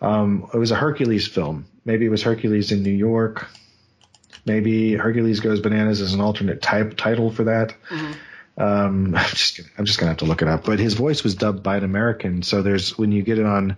Um, 0.00 0.48
it 0.52 0.58
was 0.58 0.70
a 0.70 0.76
Hercules 0.76 1.26
film. 1.26 1.66
Maybe 1.84 2.06
it 2.06 2.10
was 2.10 2.22
Hercules 2.22 2.70
in 2.70 2.82
New 2.82 2.92
York. 2.92 3.48
Maybe 4.44 4.94
Hercules 4.94 5.40
Goes 5.40 5.60
Bananas 5.60 6.00
is 6.00 6.14
an 6.14 6.20
alternate 6.20 6.62
type 6.62 6.96
title 6.96 7.30
for 7.30 7.44
that. 7.44 7.74
Um, 8.56 9.14
I'm 9.16 9.24
just 9.30 9.56
gonna, 9.56 9.68
I'm 9.78 9.84
just 9.84 9.98
gonna 9.98 10.10
have 10.10 10.18
to 10.18 10.24
look 10.24 10.42
it 10.42 10.48
up. 10.48 10.64
But 10.64 10.78
his 10.78 10.94
voice 10.94 11.22
was 11.22 11.34
dubbed 11.34 11.62
by 11.62 11.76
an 11.76 11.84
American, 11.84 12.42
so 12.42 12.62
there's 12.62 12.96
when 12.98 13.12
you 13.12 13.22
get 13.22 13.38
it 13.38 13.46
on 13.46 13.76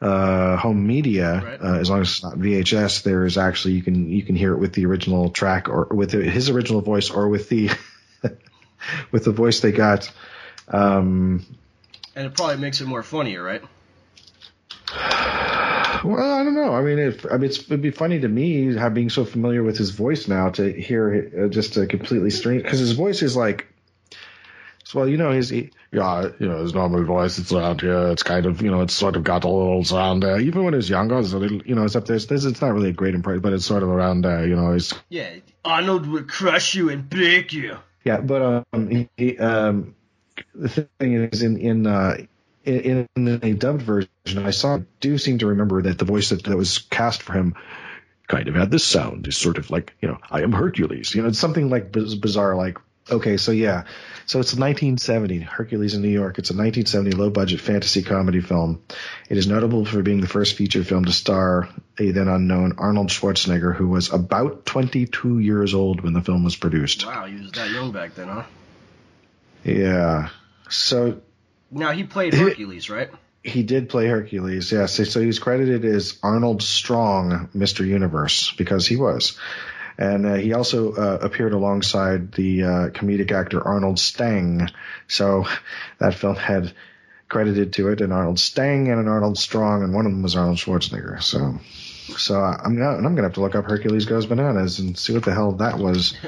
uh, 0.00 0.56
home 0.56 0.86
media, 0.86 1.40
Right. 1.44 1.60
uh, 1.60 1.78
as 1.78 1.88
long 1.90 2.00
as 2.02 2.08
it's 2.08 2.22
not 2.22 2.34
VHS, 2.34 3.02
there 3.04 3.24
is 3.24 3.38
actually 3.38 3.74
you 3.74 3.82
can 3.82 4.10
you 4.10 4.22
can 4.22 4.34
hear 4.36 4.52
it 4.52 4.58
with 4.58 4.72
the 4.72 4.86
original 4.86 5.30
track 5.30 5.68
or 5.68 5.84
with 5.90 6.12
his 6.12 6.50
original 6.50 6.80
voice 6.80 7.10
or 7.10 7.28
with 7.28 7.48
the 7.48 7.70
with 9.10 9.24
the 9.24 9.32
voice 9.32 9.60
they 9.60 9.72
got. 9.72 10.10
Um, 10.68 11.44
And 12.16 12.26
it 12.26 12.34
probably 12.34 12.56
makes 12.56 12.80
it 12.80 12.86
more 12.86 13.02
funnier, 13.02 13.42
right? 13.42 13.62
Well, 16.04 16.32
I 16.32 16.44
don't 16.44 16.54
know. 16.54 16.74
I 16.74 16.82
mean, 16.82 16.98
if, 16.98 17.24
I 17.24 17.38
mean, 17.38 17.44
it's, 17.44 17.60
it'd 17.60 17.80
be 17.80 17.90
funny 17.90 18.20
to 18.20 18.28
me, 18.28 18.76
how 18.76 18.90
being 18.90 19.10
so 19.10 19.24
familiar 19.24 19.62
with 19.62 19.78
his 19.78 19.90
voice 19.90 20.28
now, 20.28 20.50
to 20.50 20.70
hear 20.70 21.12
it, 21.12 21.32
uh, 21.38 21.48
just 21.48 21.76
a 21.76 21.86
completely 21.86 22.30
strange 22.30 22.62
because 22.62 22.78
his 22.78 22.92
voice 22.92 23.22
is 23.22 23.36
like, 23.36 23.68
well, 24.94 25.08
you 25.08 25.16
know, 25.16 25.32
his 25.32 25.48
he, 25.48 25.70
yeah, 25.90 26.28
you 26.38 26.46
know, 26.46 26.62
his 26.62 26.74
normal 26.74 27.04
voice. 27.04 27.38
It's 27.38 27.52
around 27.52 27.80
here. 27.80 28.08
It's 28.08 28.22
kind 28.22 28.46
of, 28.46 28.62
you 28.62 28.70
know, 28.70 28.82
it's 28.82 28.94
sort 28.94 29.16
of 29.16 29.24
got 29.24 29.44
a 29.44 29.48
little 29.48 29.82
around 29.96 30.20
there. 30.20 30.38
Even 30.38 30.64
when 30.64 30.74
he's 30.74 30.88
younger, 30.88 31.18
it's 31.18 31.32
a 31.32 31.38
little, 31.38 31.62
you 31.64 31.74
know, 31.74 31.84
it's 31.84 31.96
up 31.96 32.04
there. 32.04 32.16
It's, 32.16 32.30
it's 32.30 32.60
not 32.60 32.72
really 32.72 32.90
a 32.90 32.92
great 32.92 33.14
impression, 33.14 33.40
but 33.40 33.52
it's 33.52 33.66
sort 33.66 33.82
of 33.82 33.88
around 33.88 34.22
there. 34.22 34.46
You 34.46 34.56
know, 34.56 34.72
it's 34.72 34.94
Yeah. 35.08 35.30
Arnold 35.64 36.06
will 36.06 36.24
crush 36.24 36.74
you 36.74 36.90
and 36.90 37.08
break 37.08 37.52
you. 37.52 37.78
Yeah, 38.04 38.20
but 38.20 38.64
um, 38.72 38.90
he, 38.90 39.08
he, 39.16 39.38
um, 39.38 39.94
the 40.54 40.68
thing 40.68 41.14
is, 41.14 41.42
in 41.42 41.56
in 41.56 41.86
uh, 41.86 42.18
in, 42.64 43.08
in 43.14 43.24
the 43.24 43.54
dubbed 43.54 43.82
version, 43.82 44.10
I 44.36 44.50
saw. 44.50 44.80
Do 45.00 45.18
seem 45.18 45.38
to 45.38 45.46
remember 45.46 45.82
that 45.82 45.98
the 45.98 46.04
voice 46.04 46.30
that, 46.30 46.44
that 46.44 46.56
was 46.56 46.78
cast 46.78 47.22
for 47.22 47.32
him 47.32 47.54
kind 48.26 48.48
of 48.48 48.54
had 48.54 48.70
this 48.70 48.84
sound. 48.84 49.26
It's 49.26 49.36
sort 49.36 49.58
of 49.58 49.70
like, 49.70 49.94
you 50.00 50.08
know, 50.08 50.18
I 50.30 50.42
am 50.42 50.52
Hercules. 50.52 51.14
You 51.14 51.22
know, 51.22 51.28
it's 51.28 51.38
something 51.38 51.68
like 51.68 51.92
biz- 51.92 52.14
bizarre, 52.14 52.56
like, 52.56 52.78
okay, 53.10 53.36
so 53.36 53.52
yeah. 53.52 53.84
So 54.26 54.40
it's 54.40 54.54
1970, 54.54 55.40
Hercules 55.40 55.94
in 55.94 56.00
New 56.00 56.08
York. 56.08 56.38
It's 56.38 56.50
a 56.50 56.54
1970 56.54 57.10
low 57.12 57.28
budget 57.28 57.60
fantasy 57.60 58.02
comedy 58.02 58.40
film. 58.40 58.82
It 59.28 59.36
is 59.36 59.46
notable 59.46 59.84
for 59.84 60.02
being 60.02 60.22
the 60.22 60.26
first 60.26 60.56
feature 60.56 60.82
film 60.82 61.04
to 61.04 61.12
star 61.12 61.68
a 61.98 62.10
then 62.10 62.28
unknown 62.28 62.74
Arnold 62.78 63.08
Schwarzenegger, 63.08 63.74
who 63.74 63.88
was 63.88 64.12
about 64.12 64.64
22 64.64 65.38
years 65.38 65.74
old 65.74 66.00
when 66.00 66.14
the 66.14 66.22
film 66.22 66.44
was 66.44 66.56
produced. 66.56 67.06
Wow, 67.06 67.26
he 67.26 67.34
was 67.34 67.52
that 67.52 67.70
young 67.70 67.92
back 67.92 68.14
then, 68.14 68.28
huh? 68.28 68.44
Yeah. 69.64 70.30
So 70.70 71.20
Now 71.70 71.92
he 71.92 72.04
played 72.04 72.34
Hercules, 72.34 72.88
right? 72.88 73.10
he 73.44 73.62
did 73.62 73.90
play 73.90 74.06
Hercules, 74.06 74.72
yes. 74.72 74.94
So 75.10 75.20
he 75.20 75.26
was 75.26 75.38
credited 75.38 75.84
as 75.84 76.18
Arnold 76.22 76.62
Strong, 76.62 77.50
Mr. 77.54 77.86
Universe, 77.86 78.52
because 78.52 78.86
he 78.86 78.96
was. 78.96 79.38
And 79.98 80.26
uh, 80.26 80.34
he 80.34 80.54
also 80.54 80.92
uh, 80.94 81.18
appeared 81.20 81.52
alongside 81.52 82.32
the 82.32 82.64
uh, 82.64 82.88
comedic 82.88 83.30
actor 83.30 83.62
Arnold 83.62 83.98
Stang. 83.98 84.68
So 85.08 85.44
that 85.98 86.14
film 86.14 86.36
had 86.36 86.72
credited 87.28 87.74
to 87.74 87.90
it 87.90 88.00
an 88.00 88.12
Arnold 88.12 88.40
Stang 88.40 88.90
and 88.90 88.98
an 88.98 89.08
Arnold 89.08 89.38
Strong, 89.38 89.82
and 89.82 89.92
one 89.92 90.06
of 90.06 90.12
them 90.12 90.22
was 90.22 90.36
Arnold 90.36 90.56
Schwarzenegger. 90.56 91.22
So, 91.22 91.60
so 92.16 92.40
I'm 92.40 92.76
gonna, 92.76 92.96
I'm 92.96 93.02
gonna 93.14 93.24
have 93.24 93.34
to 93.34 93.40
look 93.40 93.54
up 93.54 93.66
Hercules 93.66 94.06
Goes 94.06 94.24
Bananas 94.24 94.78
and 94.78 94.98
see 94.98 95.12
what 95.12 95.24
the 95.24 95.34
hell 95.34 95.52
that 95.52 95.78
was. 95.78 96.16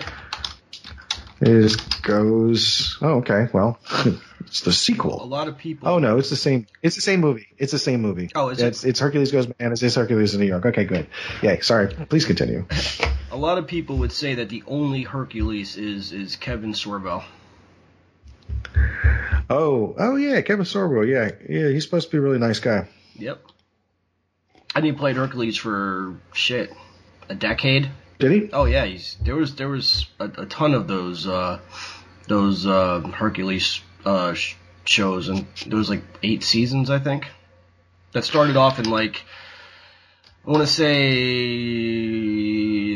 It 1.38 1.76
goes. 2.00 2.96
Oh, 3.02 3.16
okay. 3.16 3.48
Well, 3.52 3.78
it's 4.46 4.60
the 4.62 4.72
sequel. 4.72 5.22
A 5.22 5.24
lot 5.26 5.48
of 5.48 5.58
people. 5.58 5.88
Oh 5.88 5.98
no, 5.98 6.18
it's 6.18 6.30
the 6.30 6.36
same. 6.36 6.66
It's 6.82 6.94
the 6.96 7.02
same 7.02 7.20
movie. 7.20 7.46
It's 7.58 7.72
the 7.72 7.78
same 7.78 8.00
movie. 8.00 8.30
Oh, 8.34 8.48
is 8.48 8.60
Yeah, 8.60 8.66
it? 8.66 8.68
It's, 8.68 8.84
it's 8.84 9.00
Hercules 9.00 9.32
Goes 9.32 9.46
Bananas. 9.46 9.82
It's 9.82 9.94
Hercules 9.94 10.34
in 10.34 10.40
New 10.40 10.46
York. 10.46 10.64
Okay, 10.66 10.84
good. 10.84 11.06
Yeah, 11.42 11.60
sorry. 11.60 11.88
Please 11.88 12.24
continue. 12.24 12.66
A 13.30 13.36
lot 13.36 13.58
of 13.58 13.66
people 13.66 13.98
would 13.98 14.12
say 14.12 14.36
that 14.36 14.48
the 14.48 14.62
only 14.66 15.02
Hercules 15.02 15.76
is 15.76 16.12
is 16.12 16.36
Kevin 16.36 16.72
Sorbo. 16.72 17.24
Oh, 19.48 19.94
oh 19.98 20.16
yeah, 20.16 20.40
Kevin 20.40 20.64
Sorbo. 20.64 21.06
Yeah, 21.06 21.30
yeah. 21.48 21.68
He's 21.70 21.84
supposed 21.84 22.10
to 22.10 22.12
be 22.12 22.18
a 22.18 22.20
really 22.20 22.38
nice 22.38 22.58
guy. 22.58 22.88
Yep. 23.16 23.40
And 24.74 24.84
he 24.84 24.92
played 24.92 25.16
Hercules 25.16 25.56
for 25.56 26.16
shit 26.32 26.72
a 27.28 27.34
decade. 27.34 27.90
Did 28.18 28.32
he? 28.32 28.50
Oh 28.52 28.64
yeah, 28.64 28.84
he's 28.84 29.16
there 29.22 29.36
was 29.36 29.54
there 29.56 29.68
was 29.68 30.06
a, 30.18 30.24
a 30.24 30.46
ton 30.46 30.74
of 30.74 30.88
those 30.88 31.26
uh, 31.26 31.60
those 32.28 32.66
uh, 32.66 33.00
Hercules 33.00 33.80
uh, 34.06 34.32
sh- 34.34 34.54
shows, 34.84 35.28
and 35.28 35.46
there 35.66 35.76
was 35.76 35.90
like 35.90 36.02
eight 36.22 36.42
seasons, 36.42 36.88
I 36.88 36.98
think. 36.98 37.26
That 38.12 38.24
started 38.24 38.56
off 38.56 38.78
in 38.78 38.88
like 38.88 39.22
I 40.46 40.50
want 40.50 40.66
to 40.66 40.72
say 40.72 40.96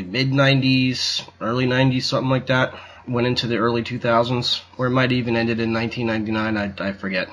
mid 0.03 0.31
'90s, 0.31 1.27
early 1.39 1.65
'90s, 1.67 2.03
something 2.03 2.29
like 2.29 2.47
that. 2.47 2.73
Went 3.07 3.27
into 3.27 3.47
the 3.47 3.57
early 3.57 3.83
2000s, 3.83 4.61
or 4.77 4.85
it 4.85 4.91
might 4.91 5.11
even 5.11 5.35
ended 5.35 5.59
in 5.59 5.73
1999. 5.73 6.75
I, 6.79 6.89
I 6.89 6.93
forget. 6.93 7.29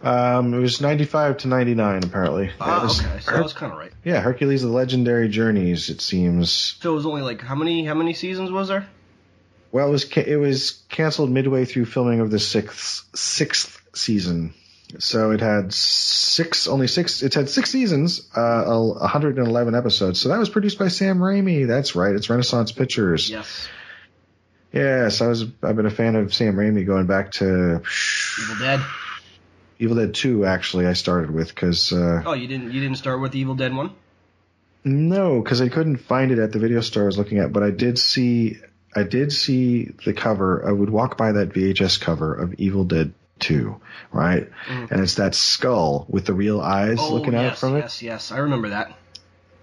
Um, 0.00 0.54
it 0.54 0.58
was 0.58 0.80
ninety-five 0.80 1.38
to 1.38 1.48
ninety-nine, 1.48 2.02
apparently. 2.04 2.50
Ah, 2.60 2.82
was- 2.82 3.00
okay, 3.04 3.20
so 3.20 3.32
that 3.32 3.42
was 3.42 3.52
kind 3.52 3.72
of 3.72 3.78
right. 3.78 3.92
Yeah, 4.04 4.20
Hercules: 4.20 4.62
The 4.62 4.68
Legendary 4.68 5.28
Journeys. 5.28 5.90
It 5.90 6.00
seems. 6.00 6.76
So 6.80 6.92
it 6.92 6.96
was 6.96 7.06
only 7.06 7.22
like 7.22 7.40
how 7.40 7.54
many 7.54 7.84
how 7.84 7.94
many 7.94 8.14
seasons 8.14 8.50
was 8.50 8.68
there? 8.68 8.86
Well, 9.72 9.88
it 9.88 9.90
was 9.90 10.04
ca- 10.04 10.24
it 10.26 10.36
was 10.36 10.82
canceled 10.90 11.30
midway 11.30 11.64
through 11.64 11.86
filming 11.86 12.20
of 12.20 12.30
the 12.30 12.38
sixth 12.38 13.08
sixth 13.16 13.80
season. 13.94 14.54
So 14.98 15.30
it 15.30 15.40
had 15.40 15.72
six, 15.72 16.68
only 16.68 16.86
six. 16.86 17.22
It 17.22 17.32
had 17.32 17.48
six 17.48 17.70
seasons, 17.70 18.28
uh, 18.36 18.64
111 18.66 19.74
episodes. 19.74 20.20
So 20.20 20.28
that 20.28 20.38
was 20.38 20.50
produced 20.50 20.78
by 20.78 20.88
Sam 20.88 21.18
Raimi. 21.18 21.66
That's 21.66 21.96
right. 21.96 22.14
It's 22.14 22.28
Renaissance 22.28 22.72
Pictures. 22.72 23.30
Yes, 23.30 23.68
Yes, 24.70 25.20
I 25.22 25.28
was. 25.28 25.44
I've 25.62 25.76
been 25.76 25.86
a 25.86 25.90
fan 25.90 26.16
of 26.16 26.32
Sam 26.34 26.54
Raimi 26.56 26.84
going 26.86 27.06
back 27.06 27.30
to 27.32 27.80
Evil 28.42 28.56
Dead. 28.58 28.80
Evil 29.78 29.96
Dead 29.96 30.12
2. 30.14 30.44
Actually, 30.44 30.86
I 30.86 30.92
started 30.92 31.30
with 31.30 31.48
because 31.48 31.90
uh, 31.92 32.22
Oh, 32.26 32.34
you 32.34 32.46
didn't 32.46 32.72
you 32.72 32.80
didn't 32.82 32.96
start 32.98 33.20
with 33.22 33.32
the 33.32 33.38
Evil 33.38 33.54
Dead 33.54 33.74
one? 33.74 33.92
no, 34.84 35.40
because 35.40 35.60
I 35.62 35.68
couldn't 35.68 35.98
find 35.98 36.32
it 36.32 36.38
at 36.38 36.52
the 36.52 36.58
video 36.58 36.80
store 36.82 37.04
I 37.04 37.06
was 37.06 37.16
looking 37.18 37.38
at. 37.38 37.52
But 37.52 37.62
I 37.62 37.70
did 37.70 37.98
see. 37.98 38.58
I 38.94 39.02
did 39.04 39.32
see 39.32 39.84
the 40.04 40.12
cover. 40.12 40.66
I 40.68 40.72
would 40.72 40.90
walk 40.90 41.16
by 41.16 41.32
that 41.32 41.50
VHS 41.50 42.00
cover 42.00 42.34
of 42.34 42.54
Evil 42.54 42.84
Dead 42.84 43.12
2, 43.40 43.80
right? 44.12 44.48
And 44.68 45.00
it's 45.00 45.14
that 45.16 45.34
skull 45.34 46.06
with 46.08 46.26
the 46.26 46.34
real 46.34 46.60
eyes 46.60 46.98
Oh, 47.00 47.14
looking 47.14 47.32
yes, 47.32 47.52
out 47.52 47.58
from 47.58 47.76
it. 47.76 47.80
yes, 47.80 48.02
yes. 48.02 48.32
I 48.32 48.38
remember 48.38 48.68
that. 48.70 48.92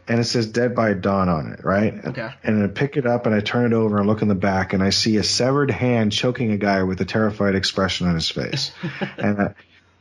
and 0.07 0.19
it 0.19 0.23
says 0.23 0.47
Dead 0.47 0.73
by 0.75 0.93
Dawn 0.93 1.29
on 1.29 1.51
it, 1.53 1.63
right? 1.63 1.93
Okay. 2.03 2.29
And 2.43 2.63
I 2.63 2.67
pick 2.67 2.97
it 2.97 3.05
up 3.05 3.27
and 3.27 3.35
I 3.35 3.41
turn 3.41 3.71
it 3.71 3.75
over 3.75 3.99
and 3.99 4.07
look 4.07 4.23
in 4.23 4.27
the 4.27 4.33
back 4.35 4.73
and 4.73 4.81
I 4.81 4.89
see 4.89 5.17
a 5.17 5.23
severed 5.23 5.69
hand 5.69 6.11
choking 6.11 6.51
a 6.51 6.57
guy 6.57 6.81
with 6.83 6.99
a 6.99 7.05
terrified 7.05 7.53
expression 7.55 8.07
on 8.07 8.15
his 8.15 8.29
face. 8.29 8.71
and 9.17 9.39
uh, 9.39 9.49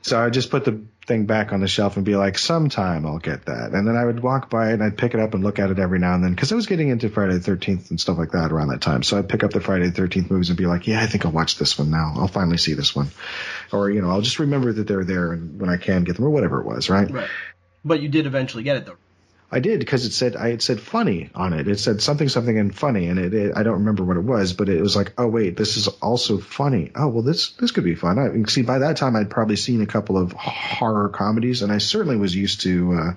so 0.02 0.18
I 0.18 0.30
just 0.30 0.50
put 0.50 0.64
the 0.64 0.82
thing 1.06 1.26
back 1.26 1.52
on 1.52 1.60
the 1.60 1.68
shelf 1.68 1.96
and 1.96 2.04
be 2.04 2.14
like, 2.16 2.38
sometime 2.38 3.04
I'll 3.04 3.18
get 3.18 3.46
that. 3.46 3.72
And 3.72 3.86
then 3.86 3.96
I 3.96 4.04
would 4.04 4.20
walk 4.20 4.48
by 4.50 4.70
it 4.70 4.74
and 4.74 4.82
I'd 4.82 4.96
pick 4.96 5.14
it 5.14 5.20
up 5.20 5.34
and 5.34 5.42
look 5.42 5.58
at 5.58 5.70
it 5.70 5.78
every 5.78 5.98
now 5.98 6.14
and 6.14 6.22
then 6.22 6.34
because 6.34 6.52
I 6.52 6.54
was 6.54 6.66
getting 6.66 6.88
into 6.88 7.08
Friday 7.08 7.36
the 7.36 7.50
13th 7.50 7.90
and 7.90 8.00
stuff 8.00 8.18
like 8.18 8.32
that 8.32 8.52
around 8.52 8.68
that 8.68 8.80
time. 8.80 9.02
So 9.02 9.18
I'd 9.18 9.28
pick 9.28 9.42
up 9.42 9.50
the 9.50 9.60
Friday 9.60 9.88
the 9.88 10.00
13th 10.00 10.30
movies 10.30 10.50
and 10.50 10.58
be 10.58 10.66
like, 10.66 10.86
yeah, 10.86 11.02
I 11.02 11.06
think 11.06 11.26
I'll 11.26 11.32
watch 11.32 11.56
this 11.56 11.78
one 11.78 11.90
now. 11.90 12.14
I'll 12.16 12.28
finally 12.28 12.58
see 12.58 12.74
this 12.74 12.94
one. 12.94 13.08
Or, 13.72 13.90
you 13.90 14.00
know, 14.02 14.10
I'll 14.10 14.20
just 14.20 14.38
remember 14.38 14.72
that 14.72 14.86
they're 14.86 15.04
there 15.04 15.32
and 15.32 15.60
when 15.60 15.70
I 15.70 15.76
can 15.78 16.04
get 16.04 16.16
them 16.16 16.24
or 16.24 16.30
whatever 16.30 16.60
it 16.60 16.66
was, 16.66 16.88
right? 16.88 17.10
Right. 17.10 17.28
But 17.84 18.00
you 18.00 18.08
did 18.08 18.26
eventually 18.26 18.62
get 18.62 18.76
it 18.76 18.86
though. 18.86 18.96
I 19.50 19.60
did 19.60 19.80
because 19.80 20.04
it 20.04 20.12
said 20.12 20.36
I 20.36 20.48
it 20.48 20.62
said 20.62 20.78
funny 20.78 21.30
on 21.34 21.54
it. 21.54 21.68
It 21.68 21.80
said 21.80 22.02
something 22.02 22.28
something 22.28 22.58
and 22.58 22.74
funny, 22.74 23.06
and 23.06 23.18
it, 23.18 23.32
it 23.32 23.56
I 23.56 23.62
don't 23.62 23.78
remember 23.78 24.04
what 24.04 24.18
it 24.18 24.22
was, 24.22 24.52
but 24.52 24.68
it 24.68 24.80
was 24.80 24.94
like, 24.94 25.14
oh 25.16 25.26
wait, 25.26 25.56
this 25.56 25.78
is 25.78 25.88
also 25.88 26.36
funny. 26.38 26.90
Oh 26.94 27.08
well, 27.08 27.22
this 27.22 27.52
this 27.52 27.70
could 27.70 27.84
be 27.84 27.94
fun. 27.94 28.18
I 28.18 28.50
see 28.50 28.62
by 28.62 28.80
that 28.80 28.98
time 28.98 29.16
I'd 29.16 29.30
probably 29.30 29.56
seen 29.56 29.80
a 29.80 29.86
couple 29.86 30.18
of 30.18 30.32
horror 30.32 31.08
comedies, 31.08 31.62
and 31.62 31.72
I 31.72 31.78
certainly 31.78 32.16
was 32.16 32.36
used 32.36 32.60
to 32.62 32.92
uh, 32.92 33.12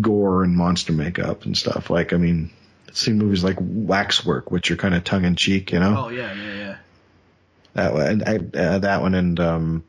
gore 0.00 0.42
and 0.42 0.56
monster 0.56 0.94
makeup 0.94 1.44
and 1.44 1.56
stuff. 1.56 1.90
Like 1.90 2.14
I 2.14 2.16
mean, 2.16 2.50
seen 2.92 3.18
movies 3.18 3.44
like 3.44 3.58
Waxwork, 3.60 4.50
which 4.50 4.70
are 4.70 4.76
kind 4.76 4.94
of 4.94 5.04
tongue 5.04 5.26
in 5.26 5.36
cheek, 5.36 5.72
you 5.72 5.80
know. 5.80 6.06
Oh 6.06 6.08
yeah, 6.08 6.32
yeah, 6.32 6.54
yeah. 6.54 6.76
That 7.74 7.92
one, 7.92 8.06
and 8.06 8.22
I, 8.22 8.58
uh, 8.58 8.78
that 8.78 9.02
one, 9.02 9.14
and 9.14 9.38
um, 9.38 9.84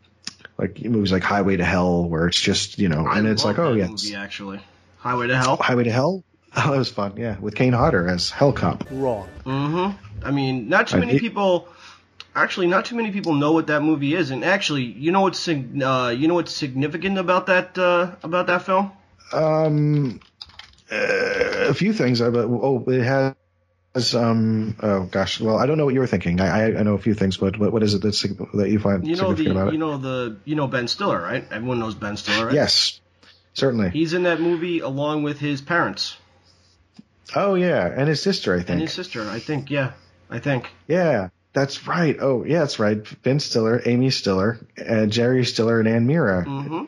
like 0.58 0.82
movies 0.84 1.14
like 1.14 1.24
Highway 1.24 1.56
to 1.56 1.64
Hell, 1.64 2.10
where 2.10 2.28
it's 2.28 2.40
just 2.40 2.80
you 2.80 2.90
know, 2.90 3.08
and 3.08 3.26
I 3.26 3.32
it's 3.32 3.46
like, 3.46 3.60
oh 3.60 3.72
yeah, 3.72 3.88
movie 3.88 4.16
actually. 4.16 4.60
Highway 5.04 5.28
to 5.28 5.38
Hell. 5.38 5.58
Highway 5.58 5.84
to 5.86 5.92
Hell. 5.92 6.24
Oh, 6.56 6.70
that 6.72 6.78
was 6.78 6.90
fun. 6.90 7.18
Yeah, 7.18 7.40
with 7.40 7.56
Kane 7.56 7.74
Hodder 7.74 8.08
as 8.08 8.30
Hell 8.30 8.54
Cop. 8.54 8.86
Wrong. 8.92 9.28
Mm-hmm. 9.44 9.98
I 10.24 10.30
mean, 10.30 10.70
not 10.70 10.88
too 10.90 10.98
I 10.98 11.00
many 11.00 11.14
hate- 11.14 11.22
people. 11.22 11.68
Actually, 12.36 12.68
not 12.68 12.86
too 12.86 12.96
many 12.96 13.10
people 13.12 13.34
know 13.34 13.54
what 13.54 13.68
that 13.68 13.82
movie 13.82 14.14
is. 14.14 14.30
And 14.30 14.46
actually, 14.46 14.84
you 14.84 15.12
know 15.12 15.22
what's 15.22 15.48
uh, 15.48 15.54
you 16.16 16.28
know 16.28 16.36
what's 16.36 16.52
significant 16.56 17.18
about 17.18 17.48
that 17.48 17.76
uh, 17.78 18.12
about 18.22 18.46
that 18.48 18.62
film? 18.64 18.92
Um, 19.32 20.20
uh, 20.92 20.96
a 21.70 21.74
few 21.74 21.92
things. 21.94 22.22
uh, 22.22 22.30
But 22.30 22.46
oh, 22.46 22.84
it 22.88 23.02
has. 23.04 24.16
Um. 24.16 24.76
Oh 24.82 25.04
gosh. 25.06 25.40
Well, 25.42 25.58
I 25.58 25.66
don't 25.66 25.78
know 25.80 25.86
what 25.86 25.94
you 25.96 26.00
were 26.02 26.08
thinking. 26.08 26.40
I 26.40 26.48
I, 26.48 26.80
I 26.80 26.84
know 26.84 26.94
a 26.94 27.00
few 27.00 27.14
things, 27.16 27.38
but 27.38 27.58
what, 27.60 27.72
what 27.74 27.84
is 27.84 27.94
it 27.96 28.02
that's, 28.04 28.22
that 28.22 28.70
you 28.70 28.80
find 28.80 29.06
You 29.08 29.16
know 29.16 29.30
significant 29.36 29.56
the 29.56 29.62
about 29.62 29.68
it? 29.70 29.74
you 29.74 29.80
know 29.80 29.98
the 29.98 30.38
you 30.46 30.56
know 30.56 30.68
Ben 30.68 30.88
Stiller, 30.88 31.20
right? 31.22 31.46
Everyone 31.52 31.80
knows 31.80 31.94
Ben 31.96 32.18
Stiller, 32.18 32.46
right? 32.48 32.56
yes, 32.56 33.00
certainly. 33.54 33.90
He's 33.90 34.14
in 34.14 34.24
that 34.24 34.42
movie 34.42 34.80
along 34.80 35.24
with 35.24 35.40
his 35.40 35.62
parents 35.62 36.18
oh 37.36 37.56
yeah, 37.56 37.88
and 37.88 38.08
his 38.08 38.22
sister, 38.22 38.54
I 38.54 38.58
think. 38.58 38.70
and 38.70 38.82
his 38.82 38.94
sister. 38.94 39.30
I 39.30 39.40
think. 39.40 39.70
Yeah, 39.70 39.92
I 40.30 40.40
think. 40.40 40.70
yeah, 40.88 41.30
that's 41.54 41.88
right. 41.88 42.18
Oh 42.20 42.44
yeah, 42.44 42.60
that's 42.60 42.80
right. 42.80 43.04
Ben 43.24 43.40
Stiller, 43.40 43.82
Amy 43.86 44.10
Stiller, 44.10 44.60
uh, 44.88 45.06
Jerry 45.06 45.46
Stiller, 45.46 45.80
and 45.80 45.88
Anne 45.88 46.08
Meara. 46.08 46.46
Mm-hmm. 46.46 46.86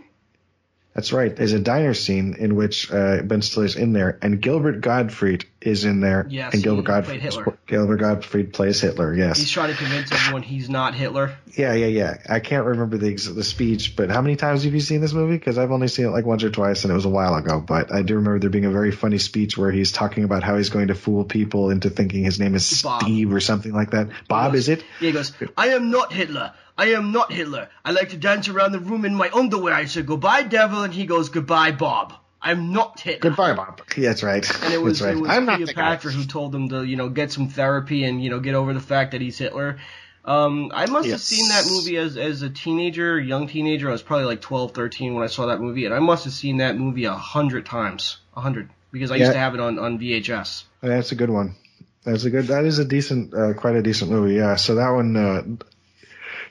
That's 0.95 1.11
right. 1.11 1.35
There's 1.35 1.51
a 1.51 1.59
diner 1.59 1.93
scene 1.93 2.37
in 2.39 2.55
which 2.55 2.89
uh, 2.89 3.21
Ben 3.21 3.41
Stiller's 3.41 3.75
in 3.75 3.91
there, 3.91 4.17
and 4.21 4.41
Gilbert 4.41 4.79
Gottfried 4.79 5.43
is 5.59 5.83
in 5.83 5.99
there. 5.99 6.25
Yes, 6.29 6.53
and 6.53 6.63
Gilbert 6.63 6.81
he 6.83 6.87
Gottfried. 6.87 7.19
played 7.19 7.33
Hitler. 7.33 7.57
Gilbert 7.67 7.97
Gottfried 7.97 8.53
plays 8.53 8.79
Hitler. 8.79 9.13
Yes. 9.13 9.37
He's 9.37 9.51
trying 9.51 9.71
to 9.71 9.77
convince 9.77 10.09
everyone 10.13 10.41
he's 10.41 10.69
not 10.69 10.95
Hitler. 10.95 11.35
Yeah, 11.57 11.73
yeah, 11.73 11.87
yeah. 11.87 12.17
I 12.29 12.39
can't 12.39 12.65
remember 12.65 12.97
the 12.97 13.13
the 13.13 13.43
speech, 13.43 13.97
but 13.97 14.09
how 14.09 14.21
many 14.21 14.37
times 14.37 14.63
have 14.63 14.73
you 14.73 14.79
seen 14.79 15.01
this 15.01 15.11
movie? 15.11 15.35
Because 15.37 15.57
I've 15.57 15.71
only 15.71 15.89
seen 15.89 16.05
it 16.05 16.11
like 16.11 16.25
once 16.25 16.45
or 16.45 16.49
twice, 16.49 16.85
and 16.85 16.91
it 16.91 16.95
was 16.95 17.03
a 17.05 17.09
while 17.09 17.35
ago. 17.35 17.59
But 17.59 17.93
I 17.93 18.01
do 18.01 18.15
remember 18.15 18.39
there 18.39 18.49
being 18.49 18.63
a 18.63 18.71
very 18.71 18.91
funny 18.91 19.17
speech 19.17 19.57
where 19.57 19.71
he's 19.71 19.91
talking 19.91 20.23
about 20.23 20.43
how 20.43 20.55
he's 20.55 20.69
going 20.69 20.87
to 20.87 20.95
fool 20.95 21.25
people 21.25 21.71
into 21.71 21.89
thinking 21.89 22.23
his 22.23 22.39
name 22.39 22.55
is 22.55 22.81
Bob. 22.81 23.01
Steve 23.03 23.33
or 23.33 23.41
something 23.41 23.73
like 23.73 23.91
that. 23.91 24.07
Bob, 24.29 24.55
is 24.55 24.69
it? 24.69 24.79
Yeah, 25.01 25.07
he 25.07 25.11
goes, 25.11 25.33
I 25.57 25.69
am 25.69 25.91
not 25.91 26.13
Hitler. 26.13 26.53
I 26.77 26.87
am 26.87 27.11
not 27.11 27.31
Hitler. 27.31 27.69
I 27.83 27.91
like 27.91 28.09
to 28.09 28.17
dance 28.17 28.47
around 28.49 28.73
the 28.73 28.79
room 28.79 29.05
in 29.05 29.15
my 29.15 29.29
underwear. 29.33 29.73
I 29.73 29.85
said, 29.85 30.05
goodbye, 30.05 30.43
devil. 30.43 30.83
And 30.83 30.93
he 30.93 31.05
goes, 31.05 31.29
goodbye, 31.29 31.71
Bob. 31.71 32.13
I'm 32.41 32.73
not 32.73 32.99
Hitler. 32.99 33.29
Goodbye, 33.29 33.53
Bob. 33.53 33.81
That's 33.97 34.21
right. 34.23 34.63
And 34.63 34.73
it 34.73 34.81
was, 34.81 35.01
right. 35.01 35.15
it 35.15 35.19
was 35.21 35.29
I'm 35.29 35.45
not 35.45 35.59
the 35.59 35.67
guy. 35.67 35.73
Cleopatra 35.73 36.11
who 36.11 36.25
told 36.25 36.53
him 36.53 36.69
to, 36.69 36.83
you 36.83 36.95
know, 36.95 37.09
get 37.09 37.31
some 37.31 37.47
therapy 37.47 38.03
and, 38.03 38.23
you 38.23 38.29
know, 38.29 38.39
get 38.39 38.55
over 38.55 38.73
the 38.73 38.79
fact 38.81 39.11
that 39.11 39.21
he's 39.21 39.37
Hitler. 39.37 39.79
Um, 40.25 40.71
I 40.73 40.85
must 40.87 41.07
have 41.09 41.21
seen 41.21 41.47
that 41.49 41.65
movie 41.69 41.97
as, 41.97 42.17
as 42.17 42.41
a 42.41 42.49
teenager, 42.49 43.19
young 43.19 43.47
teenager. 43.47 43.89
I 43.89 43.91
was 43.91 44.01
probably 44.01 44.25
like 44.25 44.41
12, 44.41 44.73
13 44.73 45.13
when 45.13 45.23
I 45.23 45.27
saw 45.27 45.45
that 45.47 45.61
movie. 45.61 45.85
And 45.85 45.93
I 45.93 45.99
must 45.99 46.25
have 46.25 46.33
seen 46.33 46.57
that 46.57 46.77
movie 46.77 47.05
a 47.05 47.13
hundred 47.13 47.65
times. 47.65 48.17
A 48.35 48.41
hundred. 48.41 48.69
because 48.91 49.11
I 49.11 49.15
Yeah. 49.15 49.25
used 49.25 49.33
to 49.33 49.39
have 49.39 49.53
it 49.53 49.59
on 49.59 49.77
on 49.79 49.99
VHS. 49.99 50.63
That's 50.81 51.11
a 51.11 51.15
good 51.15 51.29
one. 51.29 51.55
That's 52.03 52.23
a 52.25 52.29
good. 52.29 52.47
That 52.47 52.65
is 52.65 52.79
a 52.79 52.85
decent, 52.85 53.33
uh, 53.33 53.53
quite 53.53 53.75
a 53.75 53.81
decent 53.81 54.09
movie. 54.11 54.35
Yeah. 54.35 54.55
So 54.55 54.75
that 54.75 54.89
one. 54.89 55.15
Uh, 55.15 55.43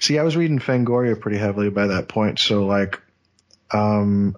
see, 0.05 0.19
I 0.19 0.23
was 0.23 0.37
reading 0.37 0.59
Fangoria 0.59 1.19
pretty 1.19 1.39
heavily 1.39 1.71
by 1.71 1.89
that 1.89 2.09
point. 2.09 2.39
So 2.39 2.67
like, 2.67 3.01
um, 3.71 4.37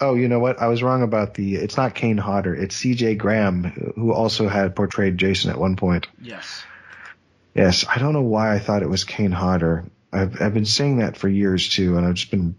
oh, 0.00 0.14
you 0.14 0.28
know 0.28 0.38
what? 0.38 0.60
I 0.60 0.68
was 0.68 0.82
wrong 0.82 1.02
about 1.02 1.34
the. 1.34 1.56
It's 1.56 1.76
not 1.76 1.94
Kane 1.94 2.18
Hodder. 2.18 2.54
It's 2.54 2.76
C.J. 2.76 3.16
Graham, 3.16 3.64
who 3.96 4.12
also 4.12 4.48
had 4.48 4.74
portrayed 4.76 5.18
Jason 5.18 5.50
at 5.50 5.58
one 5.58 5.76
point. 5.76 6.06
Yes. 6.20 6.62
Yes, 7.54 7.84
I 7.88 7.98
don't 7.98 8.12
know 8.12 8.22
why 8.22 8.54
I 8.54 8.60
thought 8.60 8.82
it 8.82 8.88
was 8.88 9.04
Kane 9.04 9.32
Hodder. 9.32 9.84
I've 10.12 10.40
I've 10.40 10.54
been 10.54 10.64
saying 10.64 10.98
that 10.98 11.16
for 11.16 11.28
years 11.28 11.68
too, 11.68 11.96
and 11.96 12.06
I've 12.06 12.14
just 12.14 12.30
been 12.30 12.54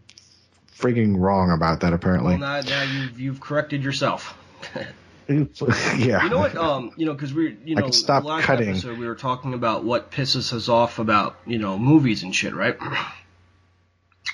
frigging 0.77 1.17
wrong 1.17 1.51
about 1.51 1.81
that 1.81 1.93
apparently. 1.93 2.37
Well, 2.37 2.61
now, 2.61 2.61
now 2.61 2.83
you've 2.83 3.19
you've 3.19 3.39
corrected 3.39 3.83
yourself. 3.83 4.37
yeah. 5.97 6.23
You 6.23 6.29
know 6.29 6.39
what? 6.39 6.55
Um, 6.55 6.91
you 6.97 7.05
know, 7.05 7.13
because 7.13 7.33
we, 7.33 7.55
you 7.63 7.75
know, 7.75 7.91
stop 7.91 8.23
last 8.23 8.45
cutting. 8.45 8.69
episode 8.69 8.97
we 8.97 9.07
were 9.07 9.15
talking 9.15 9.53
about 9.53 9.83
what 9.83 10.11
pisses 10.11 10.51
us 10.53 10.69
off 10.69 10.97
about, 10.97 11.37
you 11.45 11.59
know, 11.59 11.77
movies 11.77 12.23
and 12.23 12.35
shit, 12.35 12.53
right? 12.55 12.77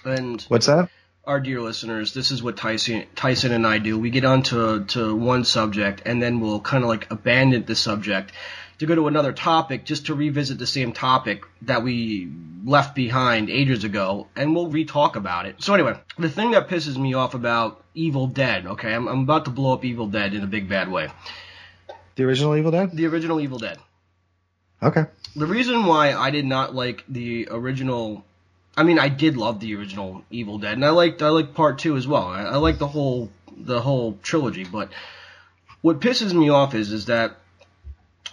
And 0.06 0.42
What's 0.44 0.68
that? 0.68 0.90
our 1.26 1.40
dear 1.40 1.60
listeners, 1.62 2.14
this 2.14 2.32
is 2.32 2.44
what 2.44 2.56
Tyson, 2.56 3.06
Tyson 3.16 3.52
and 3.52 3.66
I 3.66 3.80
do. 3.80 3.98
We 3.98 4.10
get 4.10 4.26
onto 4.26 4.86
to 4.86 5.16
one 5.16 5.44
subject 5.44 6.04
and 6.06 6.22
then 6.22 6.40
we'll 6.40 6.60
kind 6.60 6.84
of 6.84 6.88
like 6.88 7.12
abandon 7.12 7.66
the 7.66 7.76
subject 7.76 8.32
to 8.80 8.86
go 8.86 8.96
to 8.96 9.08
another 9.08 9.32
topic 9.32 9.86
just 9.86 10.08
to 10.08 10.16
revisit 10.16 10.58
the 10.58 10.68
same 10.68 10.92
topic 10.92 11.46
that 11.64 11.84
we 11.84 12.30
left 12.66 12.96
behind 12.96 13.50
ages 13.50 13.84
ago 13.84 14.28
and 14.36 14.56
we'll 14.56 14.70
re-talk 14.70 15.16
about 15.16 15.46
it. 15.46 15.62
So 15.62 15.74
anyway, 15.74 16.00
the 16.18 16.30
thing 16.30 16.52
that 16.52 16.68
pisses 16.68 16.98
me 16.98 17.14
off 17.14 17.34
about 17.34 17.84
Evil 17.94 18.28
Dead, 18.28 18.66
okay, 18.66 18.94
I'm, 18.94 19.08
I'm 19.08 19.22
about 19.22 19.46
to 19.46 19.52
blow 19.52 19.74
up 19.74 19.86
Evil 19.86 20.08
Dead 20.08 20.34
in 20.34 20.44
a 20.44 20.48
big 20.48 20.68
bad 20.68 20.92
way. 20.92 21.10
The 22.16 22.24
original 22.24 22.56
Evil 22.56 22.72
Dead? 22.72 22.92
The 22.92 23.06
original 23.06 23.40
Evil 23.40 23.60
Dead. 23.60 23.78
Okay. 24.82 25.06
The 25.36 25.46
reason 25.46 25.86
why 25.86 26.14
I 26.14 26.32
did 26.32 26.46
not 26.46 26.76
like 26.76 27.04
the 27.10 27.48
original, 27.52 28.24
I 28.76 28.84
mean, 28.84 29.00
I 29.00 29.10
did 29.10 29.38
love 29.38 29.60
the 29.60 29.76
original 29.76 30.24
Evil 30.30 30.60
Dead, 30.60 30.74
and 30.74 30.86
I 30.86 30.90
liked 30.90 31.22
I 31.22 31.30
liked 31.30 31.54
Part 31.54 31.80
Two 31.80 31.98
as 31.98 32.08
well. 32.08 32.28
I, 32.28 32.44
I 32.44 32.56
like 32.58 32.78
the 32.78 32.88
whole 32.88 33.32
the 33.58 33.82
whole 33.82 34.18
trilogy, 34.22 34.64
but 34.64 34.90
what 35.82 36.00
pisses 36.00 36.34
me 36.34 36.50
off 36.50 36.74
is 36.74 36.92
is 36.92 37.06
that 37.08 37.38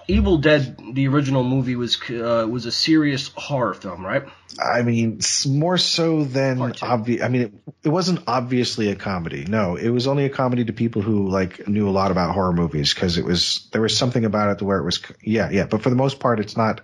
Evil 0.08 0.38
Dead, 0.38 0.76
the 0.94 1.08
original 1.08 1.44
movie, 1.44 1.76
was 1.76 1.98
uh, 2.10 2.46
was 2.48 2.66
a 2.66 2.72
serious 2.72 3.30
horror 3.34 3.74
film, 3.74 4.04
right? 4.04 4.24
I 4.60 4.82
mean, 4.82 5.20
more 5.46 5.78
so 5.78 6.24
than 6.24 6.74
obvious. 6.82 7.22
I 7.22 7.28
mean, 7.28 7.42
it, 7.42 7.52
it 7.84 7.88
wasn't 7.88 8.20
obviously 8.26 8.90
a 8.90 8.96
comedy. 8.96 9.44
No, 9.44 9.76
it 9.76 9.88
was 9.88 10.06
only 10.06 10.24
a 10.24 10.30
comedy 10.30 10.64
to 10.66 10.72
people 10.72 11.02
who 11.02 11.28
like 11.28 11.66
knew 11.68 11.88
a 11.88 11.90
lot 11.90 12.10
about 12.10 12.34
horror 12.34 12.52
movies 12.52 12.92
because 12.92 13.18
it 13.18 13.24
was 13.24 13.68
there 13.72 13.80
was 13.80 13.96
something 13.96 14.24
about 14.24 14.60
it 14.60 14.64
where 14.64 14.78
it 14.78 14.84
was. 14.84 15.00
Yeah, 15.22 15.50
yeah. 15.50 15.66
But 15.66 15.82
for 15.82 15.90
the 15.90 15.96
most 15.96 16.20
part, 16.20 16.40
it's 16.40 16.56
not. 16.56 16.80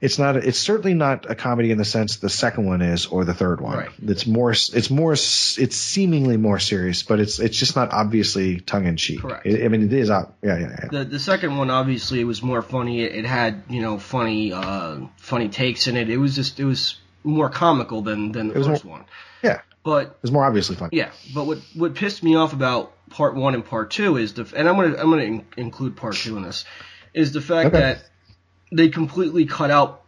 It's 0.00 0.18
not. 0.18 0.36
It's 0.36 0.58
certainly 0.58 0.92
not 0.94 1.30
a 1.30 1.34
comedy 1.34 1.70
in 1.70 1.78
the 1.78 1.84
sense 1.84 2.16
the 2.16 2.28
second 2.28 2.66
one 2.66 2.82
is 2.82 3.06
or 3.06 3.24
the 3.24 3.32
third 3.32 3.60
one. 3.60 3.78
Right. 3.78 3.90
It's 4.02 4.26
more. 4.26 4.50
It's 4.52 4.90
more. 4.90 5.12
It's 5.14 5.76
seemingly 5.76 6.36
more 6.36 6.58
serious, 6.58 7.02
but 7.02 7.18
it's 7.20 7.38
it's 7.38 7.58
just 7.58 7.76
not 7.76 7.92
obviously 7.92 8.60
tongue 8.60 8.86
in 8.86 8.96
cheek. 8.96 9.20
Correct. 9.22 9.46
I 9.46 9.64
I 9.64 9.68
mean, 9.68 9.82
it 9.84 9.92
is. 9.92 10.08
Yeah, 10.10 10.24
yeah, 10.42 10.58
yeah. 10.58 10.88
The 10.90 11.04
the 11.04 11.18
second 11.18 11.56
one 11.56 11.70
obviously 11.70 12.24
was 12.24 12.42
more 12.42 12.60
funny. 12.62 13.02
It, 13.02 13.14
it 13.14 13.24
had 13.24 13.62
you 13.70 13.80
know 13.80 13.98
funny 13.98 14.52
uh, 14.52 14.98
funny 15.16 15.48
takes 15.48 15.86
in 15.86 15.96
it. 15.96 16.10
It 16.10 16.18
was 16.18 16.34
just 16.34 16.60
it 16.60 16.64
was 16.64 16.98
more 17.24 17.48
comical 17.48 18.02
than 18.02 18.32
than 18.32 18.48
the 18.48 18.60
It 18.60 18.64
first 18.64 18.84
more- 18.84 18.98
one. 18.98 19.04
Yeah. 19.42 19.60
But 19.82 20.06
It 20.08 20.16
was 20.22 20.32
more 20.32 20.44
obviously 20.44 20.74
funny. 20.76 20.96
Yeah, 20.96 21.10
but 21.32 21.46
what 21.46 21.58
what 21.74 21.94
pissed 21.94 22.22
me 22.22 22.34
off 22.34 22.52
about 22.52 22.92
part 23.10 23.34
one 23.36 23.54
and 23.54 23.64
part 23.64 23.92
two 23.92 24.16
is 24.16 24.34
the 24.34 24.42
and 24.56 24.68
I'm 24.68 24.74
gonna 24.76 24.96
I'm 24.98 25.10
gonna 25.10 25.22
in, 25.22 25.44
include 25.56 25.96
part 25.96 26.16
two 26.16 26.36
in 26.36 26.42
this 26.42 26.64
is 27.14 27.32
the 27.32 27.40
fact 27.40 27.68
Okay. 27.68 27.78
that 27.78 27.98
they 28.72 28.88
completely 28.88 29.46
cut 29.46 29.70
out 29.70 30.02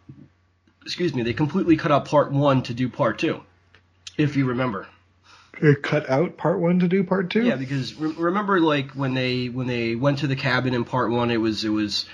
excuse 0.84 1.14
me 1.14 1.22
they 1.22 1.32
completely 1.34 1.76
cut 1.76 1.92
out 1.92 2.04
part 2.06 2.32
one 2.32 2.62
to 2.62 2.74
do 2.74 2.88
part 2.88 3.18
two 3.18 3.40
if 4.16 4.36
you 4.36 4.46
remember 4.46 4.86
They 5.60 5.74
cut 5.74 6.08
out 6.08 6.36
part 6.36 6.58
one 6.58 6.80
to 6.80 6.88
do 6.88 7.04
part 7.04 7.30
two. 7.30 7.44
yeah 7.44 7.56
because 7.56 7.94
re- 7.94 8.14
remember 8.16 8.60
like 8.60 8.92
when 8.92 9.14
they 9.14 9.48
when 9.48 9.66
they 9.66 9.94
went 9.94 10.18
to 10.20 10.26
the 10.26 10.36
cabin 10.36 10.74
in 10.74 10.84
part 10.84 11.10
one 11.10 11.30
it 11.30 11.36
was 11.38 11.64
it 11.64 11.68
was 11.70 12.06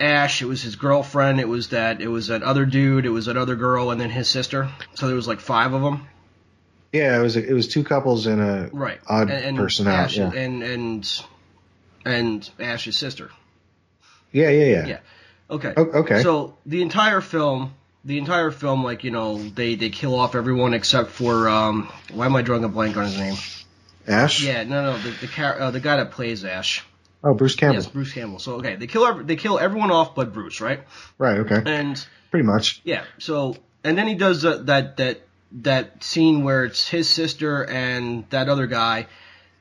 Ash 0.00 0.42
it 0.42 0.46
was 0.46 0.60
his 0.62 0.74
girlfriend 0.76 1.38
it 1.40 1.48
was 1.48 1.68
that 1.68 2.00
it 2.00 2.08
was 2.08 2.26
that 2.28 2.42
other 2.42 2.64
dude 2.64 3.06
it 3.06 3.10
was 3.10 3.26
that 3.26 3.36
other 3.36 3.54
girl 3.54 3.90
and 3.90 4.00
then 4.00 4.10
his 4.10 4.28
sister 4.28 4.68
so 4.94 5.06
there 5.06 5.14
was 5.16 5.28
like 5.28 5.38
five 5.40 5.72
of 5.72 5.82
them 5.82 6.06
Yeah, 6.92 7.18
it 7.18 7.22
was 7.22 7.36
it 7.36 7.52
was 7.52 7.68
two 7.68 7.84
couples 7.84 8.26
and 8.26 8.40
a 8.40 8.70
right 8.72 8.98
odd 9.06 9.30
and, 9.30 9.44
and 9.44 9.56
personality. 9.56 10.02
Ash, 10.02 10.16
Yeah. 10.34 10.40
and 10.40 10.62
and 10.64 11.20
and 12.04 12.50
Ash's 12.58 12.96
sister 12.96 13.30
yeah, 14.32 14.48
yeah, 14.50 14.64
yeah, 14.64 14.86
Yeah. 14.86 14.98
Okay. 15.50 15.72
Okay. 15.76 16.22
So 16.22 16.56
the 16.66 16.82
entire 16.82 17.20
film, 17.20 17.74
the 18.04 18.18
entire 18.18 18.50
film, 18.50 18.82
like 18.82 19.04
you 19.04 19.10
know, 19.10 19.38
they 19.38 19.74
they 19.74 19.90
kill 19.90 20.14
off 20.14 20.34
everyone 20.34 20.74
except 20.74 21.10
for 21.10 21.48
um. 21.48 21.90
Why 22.12 22.26
am 22.26 22.36
I 22.36 22.42
drawing 22.42 22.64
a 22.64 22.68
blank 22.68 22.96
on 22.96 23.04
his 23.04 23.16
name? 23.16 23.34
Ash. 24.06 24.42
Yeah, 24.42 24.64
no, 24.64 24.92
no, 24.92 24.98
the 24.98 25.10
the 25.10 25.26
char- 25.26 25.60
uh, 25.60 25.70
the 25.70 25.80
guy 25.80 25.96
that 25.96 26.10
plays 26.10 26.44
Ash. 26.44 26.84
Oh, 27.22 27.32
Bruce 27.32 27.54
Campbell. 27.54 27.82
Yes, 27.82 27.86
Bruce 27.86 28.12
Campbell. 28.12 28.38
So 28.38 28.56
okay, 28.56 28.76
they 28.76 28.86
kill 28.86 29.24
they 29.24 29.36
kill 29.36 29.58
everyone 29.58 29.90
off 29.90 30.14
but 30.14 30.32
Bruce, 30.32 30.60
right? 30.60 30.80
Right. 31.18 31.38
Okay. 31.38 31.62
And 31.64 32.06
Pretty 32.30 32.46
much. 32.46 32.80
yeah, 32.84 33.04
so 33.18 33.56
and 33.82 33.96
then 33.96 34.06
he 34.06 34.14
does 34.14 34.44
uh, 34.44 34.58
that 34.64 34.98
that 34.98 35.20
that 35.62 36.02
scene 36.02 36.42
where 36.42 36.64
it's 36.64 36.88
his 36.88 37.08
sister 37.08 37.64
and 37.64 38.28
that 38.30 38.48
other 38.48 38.66
guy, 38.66 39.06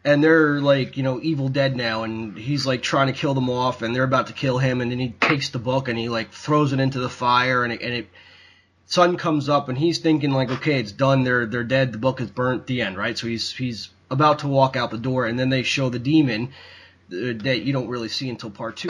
and 0.05 0.23
they're 0.23 0.59
like 0.59 0.97
you 0.97 1.03
know 1.03 1.19
Evil 1.21 1.49
Dead 1.49 1.75
now, 1.75 2.03
and 2.03 2.37
he's 2.37 2.65
like 2.65 2.81
trying 2.81 3.07
to 3.07 3.13
kill 3.13 3.33
them 3.33 3.49
off, 3.49 3.81
and 3.81 3.95
they're 3.95 4.03
about 4.03 4.27
to 4.27 4.33
kill 4.33 4.57
him, 4.57 4.81
and 4.81 4.91
then 4.91 4.99
he 4.99 5.09
takes 5.09 5.49
the 5.49 5.59
book 5.59 5.87
and 5.87 5.97
he 5.97 6.09
like 6.09 6.31
throws 6.31 6.73
it 6.73 6.79
into 6.79 6.99
the 6.99 7.09
fire, 7.09 7.63
and 7.63 7.73
it, 7.73 7.81
and 7.81 7.93
it 7.93 8.07
sun 8.85 9.17
comes 9.17 9.49
up, 9.49 9.69
and 9.69 9.77
he's 9.77 9.99
thinking 9.99 10.31
like 10.31 10.51
okay 10.51 10.79
it's 10.79 10.91
done, 10.91 11.23
they're 11.23 11.45
they're 11.45 11.63
dead, 11.63 11.91
the 11.91 11.97
book 11.97 12.21
is 12.21 12.29
burnt, 12.29 12.67
the 12.67 12.81
end, 12.81 12.97
right? 12.97 13.17
So 13.17 13.27
he's 13.27 13.51
he's 13.51 13.89
about 14.11 14.39
to 14.39 14.47
walk 14.47 14.75
out 14.75 14.91
the 14.91 14.97
door, 14.97 15.25
and 15.25 15.39
then 15.39 15.49
they 15.49 15.63
show 15.63 15.89
the 15.89 15.99
demon 15.99 16.49
uh, 17.11 17.33
that 17.43 17.63
you 17.63 17.73
don't 17.73 17.87
really 17.87 18.09
see 18.09 18.29
until 18.29 18.49
part 18.49 18.77
two. 18.77 18.89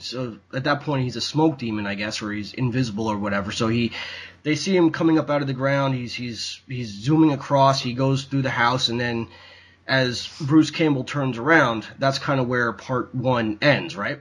So 0.00 0.38
at 0.52 0.64
that 0.64 0.82
point, 0.82 1.04
he's 1.04 1.16
a 1.16 1.20
smoke 1.20 1.58
demon, 1.58 1.86
I 1.86 1.94
guess, 1.94 2.20
or 2.22 2.30
he's 2.32 2.52
invisible 2.52 3.06
or 3.06 3.16
whatever. 3.16 3.52
So 3.52 3.68
he, 3.68 3.92
they 4.42 4.54
see 4.54 4.76
him 4.76 4.90
coming 4.90 5.18
up 5.18 5.30
out 5.30 5.40
of 5.40 5.46
the 5.46 5.54
ground. 5.54 5.94
He's 5.94 6.14
he's 6.14 6.60
he's 6.68 6.88
zooming 6.88 7.32
across. 7.32 7.80
He 7.80 7.94
goes 7.94 8.24
through 8.24 8.42
the 8.42 8.50
house, 8.50 8.88
and 8.88 9.00
then 9.00 9.28
as 9.88 10.28
Bruce 10.40 10.70
Campbell 10.70 11.04
turns 11.04 11.38
around, 11.38 11.86
that's 11.98 12.18
kind 12.18 12.38
of 12.40 12.46
where 12.46 12.72
part 12.72 13.14
one 13.14 13.58
ends, 13.62 13.96
right? 13.96 14.18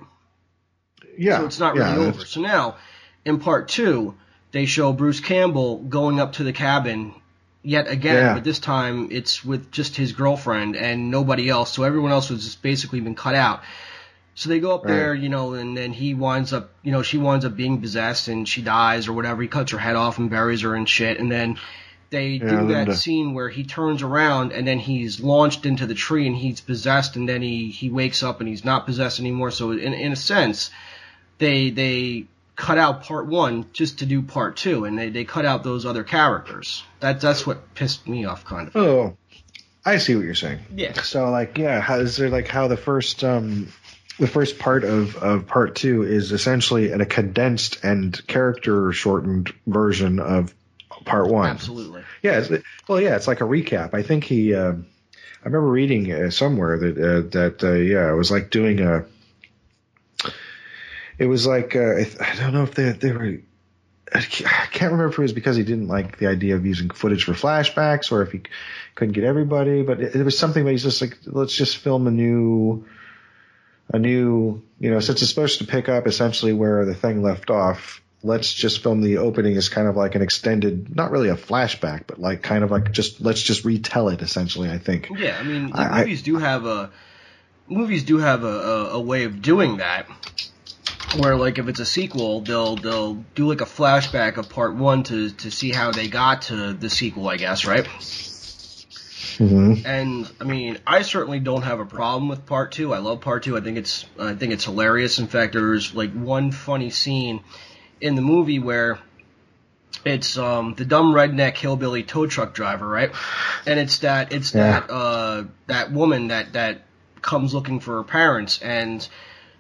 Yeah. 1.17 1.39
So 1.39 1.45
it's 1.45 1.59
not 1.59 1.75
yeah, 1.75 1.93
really 1.93 2.07
over. 2.07 2.25
So 2.25 2.41
now, 2.41 2.77
in 3.25 3.39
part 3.39 3.67
two, 3.67 4.15
they 4.51 4.65
show 4.65 4.93
Bruce 4.93 5.19
Campbell 5.19 5.77
going 5.79 6.19
up 6.19 6.33
to 6.33 6.43
the 6.43 6.53
cabin 6.53 7.13
yet 7.63 7.87
again, 7.89 8.15
Yeah. 8.15 8.33
but 8.35 8.43
this 8.43 8.59
time 8.59 9.09
it's 9.11 9.43
with 9.43 9.71
just 9.71 9.95
his 9.97 10.13
girlfriend 10.13 10.75
and 10.77 11.11
nobody 11.11 11.49
else. 11.49 11.73
So 11.73 11.83
everyone 11.83 12.11
else 12.11 12.29
was 12.29 12.45
just 12.45 12.61
basically 12.61 13.01
been 13.01 13.15
cut 13.15 13.35
out. 13.35 13.61
So 14.35 14.49
they 14.49 14.59
go 14.59 14.73
up 14.73 14.85
Right. 14.85 14.93
there, 14.93 15.13
you 15.15 15.29
know, 15.29 15.53
and 15.55 15.75
then 15.75 15.91
he 15.91 16.13
winds 16.13 16.53
up, 16.53 16.69
you 16.83 16.91
know, 16.91 17.01
she 17.01 17.17
winds 17.17 17.43
up 17.43 17.55
being 17.57 17.81
possessed 17.81 18.27
and 18.29 18.47
she 18.47 18.61
dies 18.61 19.07
or 19.07 19.13
whatever. 19.13 19.41
He 19.41 19.47
cuts 19.47 19.71
her 19.71 19.79
head 19.79 19.95
off 19.95 20.17
and 20.19 20.29
buries 20.29 20.61
her 20.61 20.75
and 20.75 20.87
shit. 20.87 21.19
And 21.19 21.29
then 21.31 21.57
they 22.09 22.29
Yeah, 22.33 22.49
do 22.49 22.55
that 22.67 22.87
Linda. 22.87 22.95
scene 22.95 23.33
where 23.33 23.49
he 23.49 23.63
turns 23.63 24.01
around 24.01 24.51
and 24.53 24.67
then 24.67 24.79
he's 24.79 25.19
launched 25.19 25.65
into 25.65 25.85
the 25.85 25.93
tree 25.93 26.25
and 26.27 26.35
he's 26.35 26.61
possessed 26.61 27.15
and 27.15 27.27
then 27.27 27.41
he, 27.41 27.69
he 27.69 27.89
wakes 27.89 28.23
up 28.23 28.39
and 28.39 28.47
he's 28.47 28.63
not 28.65 28.85
possessed 28.85 29.19
anymore. 29.19 29.51
So 29.51 29.71
in, 29.71 29.93
in 29.93 30.11
a 30.11 30.15
sense, 30.15 30.71
they 31.37 31.69
they 31.69 32.25
cut 32.55 32.77
out 32.77 33.03
part 33.03 33.27
one 33.27 33.65
just 33.73 33.99
to 33.99 34.05
do 34.07 34.21
part 34.23 34.55
two, 34.57 34.85
and 34.85 34.97
they, 34.97 35.09
they 35.09 35.23
cut 35.23 35.45
out 35.45 35.63
those 35.63 35.85
other 35.85 36.03
characters. 36.03 36.83
That 37.01 37.21
that's 37.21 37.45
what 37.45 37.75
pissed 37.75 38.07
me 38.07 38.25
off, 38.25 38.45
kind 38.45 38.67
of. 38.69 38.75
Oh, 38.75 39.17
I 39.85 39.99
see 39.99 40.15
what 40.15 40.25
you're 40.25 40.33
saying. 40.35 40.59
Yeah. 40.75 40.93
So 40.93 41.29
like, 41.29 41.57
yeah, 41.57 41.79
how 41.79 41.99
is 41.99 42.17
there 42.17 42.29
like 42.29 42.47
how 42.47 42.67
the 42.67 42.77
first 42.77 43.23
um 43.23 43.71
the 44.17 44.27
first 44.27 44.57
part 44.57 44.83
of 44.83 45.15
of 45.17 45.45
part 45.45 45.75
two 45.75 46.01
is 46.03 46.31
essentially 46.31 46.89
a 46.91 47.05
condensed 47.05 47.83
and 47.83 48.25
character 48.25 48.91
shortened 48.91 49.53
version 49.67 50.19
of 50.19 50.53
part 51.05 51.27
one. 51.27 51.49
Absolutely. 51.49 52.03
Yeah. 52.21 52.45
Well, 52.87 53.01
yeah, 53.01 53.15
it's 53.15 53.27
like 53.27 53.41
a 53.41 53.45
recap. 53.45 53.93
I 53.93 54.03
think 54.03 54.23
he. 54.23 54.53
Uh, 54.53 54.73
I 54.73 55.45
remember 55.45 55.69
reading 55.69 56.11
uh, 56.11 56.29
somewhere 56.29 56.77
that 56.77 56.97
uh, 56.97 57.29
that 57.31 57.63
uh, 57.63 57.73
yeah, 57.73 58.11
it 58.11 58.15
was 58.15 58.31
like 58.31 58.49
doing 58.49 58.81
a. 58.81 59.05
It 61.17 61.25
was 61.25 61.47
like 61.47 61.75
uh, 61.75 61.95
I, 62.19 62.35
don't 62.39 62.53
know 62.53 62.63
if 62.63 62.75
they 62.75 62.91
they 62.91 63.11
were. 63.11 63.39
I 64.13 64.19
I 64.19 64.65
can't 64.71 64.91
remember 64.91 65.07
if 65.07 65.19
it 65.19 65.21
was 65.21 65.33
because 65.33 65.55
he 65.55 65.63
didn't 65.63 65.87
like 65.87 66.17
the 66.17 66.27
idea 66.27 66.55
of 66.55 66.65
using 66.65 66.89
footage 66.89 67.23
for 67.23 67.33
flashbacks 67.33 68.11
or 68.11 68.21
if 68.21 68.31
he 68.31 68.41
couldn't 68.97 69.13
get 69.13 69.23
everybody, 69.23 69.83
but 69.83 70.01
it, 70.01 70.15
it 70.15 70.23
was 70.23 70.37
something 70.37 70.65
that 70.65 70.71
he's 70.71 70.83
just 70.83 71.01
like, 71.01 71.17
let's 71.25 71.55
just 71.55 71.77
film 71.77 72.07
a 72.07 72.11
new, 72.11 72.85
a 73.93 73.99
new, 73.99 74.63
you 74.79 74.91
know, 74.91 74.99
since 74.99 75.21
it's 75.21 75.29
supposed 75.29 75.59
to 75.59 75.67
pick 75.67 75.87
up 75.87 76.07
essentially 76.07 76.51
where 76.51 76.83
the 76.83 76.95
thing 76.95 77.21
left 77.21 77.49
off. 77.49 78.01
Let's 78.23 78.51
just 78.53 78.81
film 78.83 79.01
the 79.01 79.17
opening 79.17 79.55
as 79.57 79.69
kind 79.69 79.87
of 79.87 79.95
like 79.95 80.15
an 80.15 80.21
extended, 80.21 80.95
not 80.95 81.11
really 81.11 81.29
a 81.29 81.35
flashback, 81.35 82.03
but 82.07 82.19
like 82.19 82.41
kind 82.41 82.63
of 82.63 82.71
like 82.71 82.91
just 82.91 83.21
let's 83.21 83.41
just 83.41 83.63
retell 83.65 84.09
it 84.09 84.21
essentially. 84.21 84.69
I 84.69 84.77
think. 84.79 85.09
Yeah, 85.17 85.37
I 85.39 85.43
mean, 85.43 85.71
I- 85.73 85.83
I- 85.83 85.99
movies 85.99 86.23
do 86.23 86.37
have 86.37 86.65
a 86.65 86.89
movies 87.67 88.03
do 88.03 88.17
have 88.17 88.43
a, 88.43 88.47
a, 88.47 88.89
a 88.93 88.99
way 89.01 89.23
of 89.25 89.41
doing 89.41 89.77
that. 89.77 90.07
Where 91.17 91.35
like 91.37 91.57
if 91.57 91.67
it's 91.69 91.79
a 91.79 91.85
sequel, 91.85 92.41
they'll 92.41 92.75
they'll 92.75 93.13
do 93.35 93.47
like 93.47 93.61
a 93.61 93.65
flashback 93.65 94.37
of 94.37 94.49
part 94.49 94.75
one 94.75 95.03
to 95.03 95.29
to 95.29 95.51
see 95.51 95.71
how 95.71 95.91
they 95.91 96.07
got 96.09 96.43
to 96.43 96.73
the 96.73 96.89
sequel, 96.89 97.29
I 97.29 97.37
guess, 97.37 97.65
right? 97.65 97.87
hmm 99.37 99.75
And 99.85 100.29
I 100.41 100.43
mean, 100.43 100.79
I 100.85 101.03
certainly 101.03 101.39
don't 101.39 101.61
have 101.61 101.79
a 101.79 101.85
problem 101.85 102.27
with 102.27 102.45
part 102.45 102.71
two. 102.71 102.93
I 102.93 102.97
love 102.97 103.21
part 103.21 103.43
two. 103.43 103.55
I 103.55 103.61
think 103.61 103.77
it's 103.77 104.05
I 104.19 104.33
think 104.33 104.51
it's 104.51 104.65
hilarious. 104.65 105.19
In 105.19 105.27
fact, 105.27 105.53
there's 105.53 105.93
like 105.93 106.11
one 106.11 106.51
funny 106.51 106.89
scene 106.89 107.41
in 108.01 108.15
the 108.15 108.21
movie 108.21 108.59
where 108.59 108.99
it's 110.05 110.37
um 110.37 110.73
the 110.75 110.85
dumb 110.85 111.13
redneck 111.13 111.57
hillbilly 111.57 112.03
tow 112.03 112.27
truck 112.27 112.53
driver, 112.53 112.87
right? 112.87 113.11
And 113.65 113.79
it's 113.79 113.99
that 113.99 114.31
it's 114.31 114.51
Yeah. 114.51 114.81
that 114.81 114.89
uh 114.91 115.43
that 115.67 115.91
woman 115.91 116.29
that 116.29 116.53
that 116.53 116.81
comes 117.21 117.53
looking 117.53 117.79
for 117.79 117.95
her 117.97 118.03
parents 118.03 118.61
and 118.61 119.07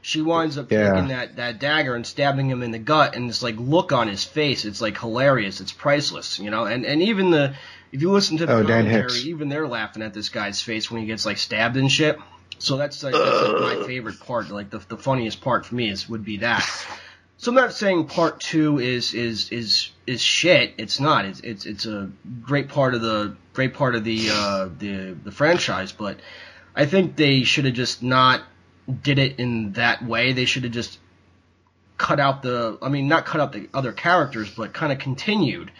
she 0.01 0.21
winds 0.21 0.57
up 0.57 0.71
Yeah. 0.71 0.93
taking 0.93 1.09
that, 1.09 1.35
that 1.35 1.59
dagger 1.59 1.93
and 1.95 2.05
stabbing 2.07 2.49
him 2.49 2.63
in 2.63 2.71
the 2.71 2.79
gut 2.79 3.15
and 3.15 3.29
this 3.29 3.43
like 3.43 3.55
look 3.57 3.91
on 3.91 4.07
his 4.07 4.23
face, 4.23 4.63
it's 4.63 4.79
like 4.79 4.97
hilarious, 4.97 5.59
it's 5.59 5.73
priceless, 5.73 6.39
you 6.39 6.49
know, 6.49 6.65
and, 6.65 6.85
and 6.85 7.01
even 7.01 7.31
the 7.31 7.55
if 7.91 8.01
you 8.01 8.11
listen 8.11 8.37
to 8.37 8.45
the 8.45 8.53
Oh, 8.53 8.63
Dan 8.63 8.85
commentary, 8.85 9.21
even 9.29 9.49
they're 9.49 9.67
laughing 9.67 10.03
at 10.03 10.13
this 10.13 10.29
guy's 10.29 10.61
face 10.61 10.89
when 10.91 11.01
he 11.01 11.07
gets 11.07 11.25
like 11.25 11.37
stabbed 11.37 11.77
and 11.77 11.91
shit. 11.91 12.17
So 12.59 12.77
that's 12.77 13.03
like, 13.03 13.13
that's 13.13 13.41
like 13.41 13.59
my 13.59 13.85
favorite 13.85 14.19
part. 14.19 14.49
Like 14.49 14.69
the 14.69 14.79
the 14.79 14.97
funniest 14.97 15.41
part 15.41 15.65
for 15.65 15.75
me 15.75 15.89
is 15.89 16.07
would 16.07 16.23
be 16.23 16.37
that. 16.37 16.65
So 17.37 17.51
I'm 17.51 17.55
not 17.55 17.73
saying 17.73 18.05
part 18.07 18.39
two 18.39 18.79
is 18.79 19.13
is 19.13 19.51
is 19.51 19.91
is 20.07 20.21
shit. 20.21 20.73
It's 20.77 20.99
not. 20.99 21.25
It's 21.25 21.39
it's 21.41 21.65
it's 21.67 21.85
a 21.85 22.09
great 22.41 22.67
part 22.69 22.95
of 22.95 23.01
the 23.01 23.35
great 23.53 23.75
part 23.75 23.95
of 23.95 24.03
the 24.03 24.29
uh, 24.31 24.69
the 24.77 25.15
the 25.23 25.31
franchise. 25.31 25.91
But 25.91 26.19
I 26.75 26.87
think 26.87 27.15
they 27.15 27.43
should 27.43 27.65
have 27.65 27.75
just 27.75 28.01
not 28.01 28.41
did 29.03 29.19
it 29.19 29.39
in 29.39 29.73
that 29.73 30.03
way. 30.03 30.33
They 30.33 30.45
should 30.45 30.63
have 30.63 30.73
just 30.73 30.97
cut 31.97 32.19
out 32.19 32.41
the. 32.41 32.79
I 32.81 32.89
mean, 32.89 33.07
not 33.07 33.25
cut 33.27 33.39
out 33.39 33.53
the 33.53 33.69
other 33.71 33.91
characters, 33.91 34.49
but 34.49 34.73
kind 34.73 34.91
of 34.91 34.97
continued 34.97 35.71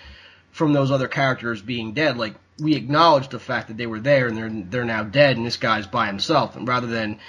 from 0.52 0.74
those 0.74 0.91
other 0.91 1.08
characters 1.08 1.62
being 1.63 1.93
dead. 1.93 2.17
Like 2.17 2.36
we 2.60 2.76
acknowledge 2.76 3.30
the 3.30 3.39
fact 3.39 3.70
that 3.70 3.78
they 3.78 3.88
were 3.88 4.00
there 4.00 4.28
and 4.28 4.38
they're 4.38 4.50
they're 4.52 4.86
now 4.86 5.04
dead, 5.04 5.38
and 5.38 5.46
this 5.46 5.58
guy's 5.58 5.88
by 5.88 6.06
himself. 6.06 6.56
And 6.56 6.67
rather 6.67 6.88
than 6.88 7.20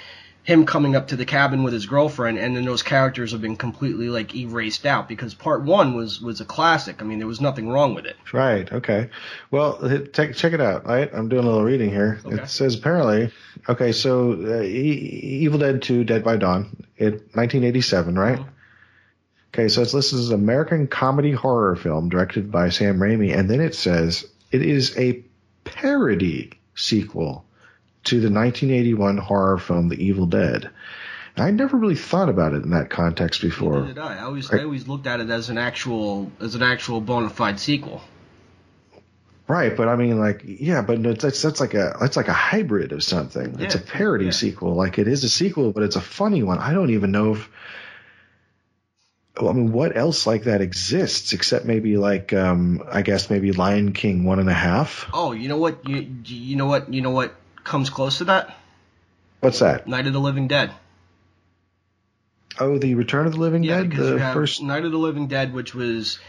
him 0.49 0.65
coming 0.65 0.95
up 0.95 1.09
to 1.09 1.15
the 1.15 1.27
cabin 1.27 1.61
with 1.61 1.73
his 1.73 1.85
girlfriend, 1.85 2.39
and 2.39 2.55
then 2.55 2.65
those 2.65 2.81
characters 2.81 3.33
have 3.33 3.41
been 3.41 3.55
completely 3.55 4.09
like 4.09 4.35
erased 4.35 4.83
out 4.83 5.07
because 5.07 5.35
part 5.35 5.63
one 5.63 5.93
was 5.93 6.19
was 6.19 6.41
a 6.41 6.45
classic. 6.45 7.03
I 7.03 7.05
mean, 7.05 7.19
there 7.19 7.27
was 7.27 7.39
nothing 7.39 7.69
wrong 7.69 7.93
with 7.93 8.05
it. 8.05 8.17
Right. 8.33 8.69
Okay. 8.71 9.11
Well, 9.51 9.79
check 10.11 10.33
check 10.33 10.53
it 10.53 10.59
out. 10.59 10.87
Right. 10.87 11.07
I'm 11.13 11.29
doing 11.29 11.45
a 11.45 11.47
little 11.47 11.63
reading 11.63 11.91
here. 11.91 12.19
Okay. 12.25 12.41
It 12.41 12.49
says 12.49 12.73
apparently. 12.73 13.31
Okay. 13.69 13.91
So, 13.91 14.31
uh, 14.31 14.61
e- 14.61 15.43
Evil 15.43 15.59
Dead 15.59 15.83
2: 15.83 16.03
Dead 16.03 16.23
by 16.23 16.37
Dawn, 16.37 16.75
it 16.97 17.13
1987, 17.35 18.17
right? 18.17 18.39
Okay. 19.53 19.67
So 19.67 19.83
it's 19.83 19.93
listed 19.93 20.17
as 20.17 20.29
an 20.29 20.39
American 20.39 20.87
comedy 20.87 21.31
horror 21.31 21.75
film 21.75 22.09
directed 22.09 22.51
by 22.51 22.69
Sam 22.69 22.97
Raimi, 22.97 23.37
and 23.37 23.47
then 23.47 23.61
it 23.61 23.75
says 23.75 24.25
it 24.51 24.63
is 24.63 24.97
a 24.97 25.23
parody 25.63 26.53
sequel 26.73 27.45
to 28.05 28.15
the 28.15 28.31
1981 28.31 29.17
horror 29.17 29.57
film 29.57 29.89
The 29.89 30.03
Evil 30.03 30.25
Dead. 30.25 30.69
And 31.35 31.45
I 31.45 31.51
never 31.51 31.77
really 31.77 31.95
thought 31.95 32.29
about 32.29 32.53
it 32.53 32.63
in 32.63 32.71
that 32.71 32.89
context 32.89 33.41
before. 33.41 33.81
Did 33.81 33.97
I. 33.97 34.19
I 34.19 34.21
always 34.23 34.51
I 34.51 34.63
always 34.63 34.87
looked 34.87 35.07
at 35.07 35.19
it 35.19 35.29
as 35.29 35.49
an 35.49 35.57
actual 35.57 36.31
as 36.39 36.55
an 36.55 36.63
actual 36.63 37.01
bona 37.01 37.29
fide 37.29 37.59
sequel. 37.59 38.01
Right, 39.47 39.75
but 39.75 39.87
I 39.87 39.95
mean, 39.95 40.19
like, 40.19 40.43
yeah, 40.45 40.83
but 40.83 40.99
no, 40.99 41.13
that's 41.13 41.41
that's 41.41 41.59
like 41.59 41.73
a 41.73 41.95
that's 41.99 42.15
like 42.15 42.27
a 42.27 42.33
hybrid 42.33 42.91
of 42.91 43.03
something. 43.03 43.55
it's 43.59 43.73
a 43.73 43.79
parody 43.79 44.25
yeah. 44.25 44.31
sequel. 44.31 44.75
Like 44.75 44.99
it 44.99 45.07
is 45.07 45.23
a 45.23 45.29
sequel, 45.29 45.71
but 45.71 45.81
it's 45.81 45.95
a 45.95 46.01
funny 46.01 46.43
one. 46.43 46.59
I 46.59 46.73
don't 46.73 46.91
even 46.91 47.11
know 47.11 47.33
if. 47.33 47.49
I 49.39 49.53
mean, 49.53 49.71
what 49.71 49.95
else 49.95 50.27
like 50.27 50.43
that 50.43 50.59
exists 50.59 51.31
except 51.31 51.65
maybe 51.65 51.95
like 51.95 52.33
um 52.33 52.83
I 52.91 53.01
guess 53.01 53.29
maybe 53.29 53.53
Lion 53.53 53.93
King 53.93 54.23
one 54.23 54.39
and 54.39 54.49
a 54.49 54.53
half. 54.53 55.09
Oh, 55.13 55.31
you 55.31 55.47
know 55.47 55.57
what? 55.57 55.87
You 55.87 56.15
you 56.25 56.55
know 56.55 56.67
what? 56.67 56.93
You 56.93 57.01
know 57.01 57.11
what 57.11 57.33
comes 57.63 57.89
close 57.89 58.19
to 58.19 58.25
that? 58.25 58.55
What's 59.41 59.59
that? 59.59 59.87
Night 59.87 60.07
of 60.07 60.13
the 60.13 60.19
Living 60.19 60.47
Dead. 60.47 60.71
Oh, 62.59 62.77
the 62.77 62.95
Return 62.95 63.25
of 63.25 63.33
the 63.33 63.39
Living 63.39 63.63
Yeah, 63.63 63.83
Dead, 63.83 63.91
the 63.91 64.19
first. 64.33 64.61
Night 64.61 64.83
of 64.83 64.91
the 64.91 64.97
Living 64.97 65.27
Dead, 65.27 65.53
which 65.53 65.73
was 65.73 66.19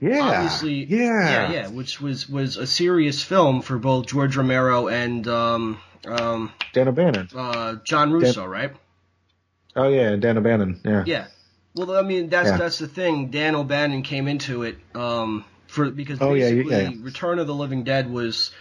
Yeah, 0.00 0.20
obviously 0.22 0.84
yeah, 0.84 1.30
yeah 1.30 1.52
yeah 1.52 1.68
which 1.68 2.00
was 2.00 2.28
was 2.28 2.56
a 2.56 2.66
serious 2.66 3.22
film 3.22 3.60
for 3.62 3.78
both 3.78 4.06
George 4.06 4.36
Romero 4.36 4.88
and 4.88 5.26
um 5.28 5.78
um 6.06 6.52
Dan 6.72 6.88
O'Bannon. 6.88 7.28
uh 7.34 7.76
John 7.84 8.12
Russo, 8.12 8.46
right? 8.46 8.72
Oh 9.76 9.88
yeah, 9.88 10.16
Dan 10.16 10.38
O'Bannon. 10.38 10.80
Yeah. 10.84 11.02
Yeah. 11.06 11.26
Well, 11.74 11.96
I 11.96 12.02
mean 12.02 12.28
that's 12.28 12.48
Yeah. 12.50 12.56
that's 12.56 12.78
the 12.78 12.88
thing. 12.88 13.30
Dan 13.30 13.54
O'Bannon 13.54 14.02
came 14.02 14.28
into 14.28 14.62
it 14.62 14.78
um 14.94 15.44
for 15.66 15.90
because 15.90 16.18
Oh, 16.22 16.32
basically 16.32 16.82
yeah. 16.82 16.90
Return 17.02 17.38
of 17.40 17.46
the 17.46 17.54
Living 17.54 17.82
Dead 17.84 18.10
was 18.10 18.52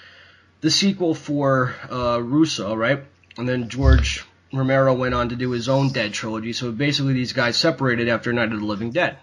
the 0.61 0.71
sequel 0.71 1.13
for 1.13 1.75
uh 1.89 2.19
Russo, 2.19 2.75
right? 2.75 3.03
And 3.37 3.47
then 3.47 3.69
George 3.69 4.23
Romero 4.53 4.93
went 4.93 5.13
on 5.13 5.29
to 5.29 5.35
do 5.35 5.51
his 5.51 5.69
own 5.69 5.89
Dead 5.89 6.13
trilogy. 6.13 6.53
So 6.53 6.71
basically 6.71 7.13
these 7.13 7.33
guys 7.33 7.57
separated 7.57 8.07
after 8.07 8.31
Night 8.33 8.51
of 8.51 8.59
the 8.59 8.65
Living 8.65 8.91
Dead. 8.91 9.17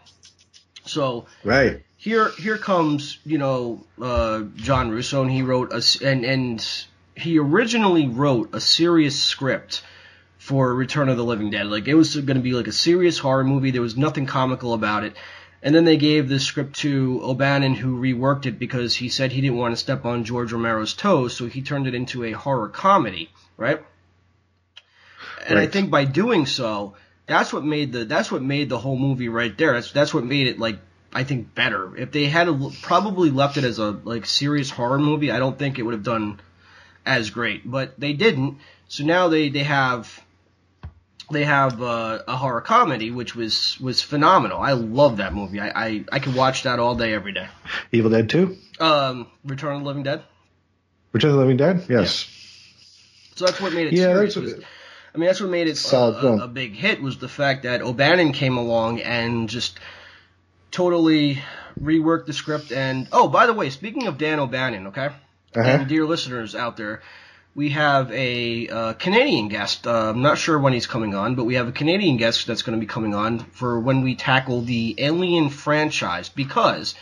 So 0.84 1.26
Right. 1.42 1.82
here 1.96 2.30
here 2.38 2.58
comes 2.58 3.18
you 3.24 3.38
know 3.38 3.84
uh, 4.00 4.42
John 4.56 4.90
Russo 4.90 5.22
and 5.22 5.30
he 5.30 5.42
wrote 5.42 5.72
a 5.72 5.82
and 6.06 6.24
and 6.24 6.84
he 7.16 7.38
originally 7.38 8.08
wrote 8.08 8.54
a 8.54 8.60
serious 8.60 9.20
script 9.20 9.82
for 10.38 10.74
Return 10.74 11.08
of 11.08 11.16
the 11.16 11.24
Living 11.24 11.50
Dead 11.50 11.66
like 11.66 11.88
it 11.88 11.94
was 11.94 12.14
going 12.14 12.36
to 12.36 12.42
be 12.42 12.52
like 12.52 12.66
a 12.66 12.72
serious 12.72 13.18
horror 13.18 13.44
movie 13.44 13.70
there 13.70 13.80
was 13.80 13.96
nothing 13.96 14.26
comical 14.26 14.74
about 14.74 15.04
it 15.04 15.14
and 15.64 15.74
then 15.74 15.85
they 15.85 15.96
gave 15.96 16.29
the 16.29 16.38
script 16.38 16.77
to 16.77 17.20
O'Bannon 17.24 17.74
who 17.74 17.98
reworked 17.98 18.46
it 18.46 18.59
because 18.59 18.94
he 18.94 19.09
said 19.09 19.33
he 19.33 19.40
didn't 19.40 19.57
want 19.57 19.72
to 19.72 19.81
step 19.81 20.05
on 20.05 20.24
George 20.24 20.53
Romero's 20.53 20.94
toes 20.94 21.37
so 21.37 21.46
he 21.46 21.62
turned 21.62 21.88
it 21.88 21.94
into 21.94 22.22
a 22.22 22.31
horror 22.31 22.68
comedy 22.68 23.31
right 23.57 23.83
and 25.48 25.59
I 25.59 25.66
think 25.66 25.90
by 25.90 26.05
doing 26.05 26.46
so 26.46 26.94
that's 27.27 27.53
what 27.53 27.64
made 27.64 27.92
the 27.92 28.05
that's 28.05 28.31
what 28.31 28.42
made 28.42 28.68
the 28.68 28.79
whole 28.79 28.98
movie 28.98 29.29
right 29.29 29.57
there 29.59 29.72
that's 29.72 29.90
that's 29.90 30.14
what 30.14 30.24
made 30.24 30.46
it 30.46 30.61
like 30.61 30.79
I 31.14 31.22
think 31.22 31.55
better. 31.55 31.96
If 31.96 32.11
they 32.11 32.24
had 32.24 32.48
a, 32.48 32.70
probably 32.83 33.31
left 33.31 33.57
it 33.57 33.62
as 33.62 33.79
a 33.79 33.92
like 33.92 34.27
serious 34.27 34.68
horror 34.68 34.98
movie, 34.98 35.31
I 35.31 35.38
don't 35.38 35.57
think 35.57 35.79
it 35.79 35.83
would 35.83 35.94
have 35.94 36.03
done 36.03 36.40
as 37.07 37.31
great. 37.31 37.70
But 37.70 37.98
they 37.98 38.14
didn't, 38.14 38.59
so 38.88 39.05
now 39.05 39.29
they 39.29 39.48
they 39.48 39.62
have 39.62 40.23
they 41.30 41.44
have 41.44 41.80
uh, 41.82 42.20
a 42.28 42.37
horror 42.37 42.60
comedy, 42.60 43.10
which 43.10 43.34
was 43.34 43.78
was 43.80 44.02
phenomenal. 44.02 44.60
I 44.60 44.72
love 44.72 45.16
that 45.18 45.32
movie. 45.32 45.60
I 45.60 45.68
I, 45.87 46.04
I 46.12 46.18
could 46.18 46.34
watch 46.34 46.62
that 46.64 46.78
all 46.78 46.94
day, 46.94 47.12
every 47.14 47.32
day. 47.32 47.48
Evil 47.92 48.10
Dead 48.10 48.28
Two, 48.28 48.56
Um, 48.80 49.26
Return 49.44 49.74
of 49.76 49.80
the 49.82 49.87
Living 49.87 50.02
Dead. 50.02 50.22
Return 51.12 51.30
of 51.30 51.37
the 51.37 51.40
Living 51.42 51.56
Dead. 51.56 51.84
Yes. 51.88 52.28
So 53.37 53.46
that's 53.46 53.60
what 53.60 53.72
made 53.72 53.88
it 53.88 53.94
Yeah, 53.94 54.04
serious. 54.14 54.34
that's 54.34 54.44
was- 54.44 54.54
what- 54.54 54.64
I 55.14 55.16
mean, 55.16 55.28
that's 55.28 55.40
what 55.40 55.50
made 55.50 55.68
it 55.68 55.76
Solid 55.76 56.24
a, 56.24 56.26
a, 56.26 56.37
a 56.46 56.48
big 56.48 56.74
hit 56.74 57.00
was 57.00 57.18
the 57.18 57.28
fact 57.28 57.62
that 57.62 57.82
O'Bannon 57.82 58.32
came 58.32 58.56
along 58.56 59.00
and 59.00 59.48
just 59.48 59.78
totally 60.72 61.40
reworked 61.80 62.26
the 62.26 62.32
script. 62.32 62.72
And 62.72 63.06
oh, 63.12 63.28
by 63.28 63.46
the 63.46 63.52
way, 63.52 63.70
speaking 63.70 64.06
of 64.08 64.18
Dan 64.18 64.40
O'Bannon, 64.40 64.88
okay, 64.88 65.06
Uh-huh. 65.54 65.60
and 65.62 65.88
dear 65.88 66.04
listeners 66.04 66.54
out 66.56 66.76
there, 66.76 67.00
we 67.54 67.70
have 67.70 68.10
a 68.12 68.68
uh, 68.68 68.92
Canadian 68.94 69.48
guest. 69.48 69.86
Uh, 69.86 70.10
I'm 70.10 70.22
not 70.22 70.38
sure 70.38 70.58
when 70.58 70.72
he's 70.72 70.86
coming 70.86 71.14
on, 71.14 71.34
but 71.34 71.44
we 71.44 71.54
have 71.54 71.68
a 71.68 71.72
Canadian 71.72 72.16
guest 72.16 72.46
that's 72.46 72.62
going 72.62 72.78
to 72.78 72.80
be 72.80 72.88
coming 72.88 73.14
on 73.14 73.38
for 73.38 73.78
when 73.78 74.02
we 74.02 74.16
tackle 74.16 74.62
the 74.62 74.96
Alien 74.98 75.50
franchise 75.50 76.28
because 76.28 76.94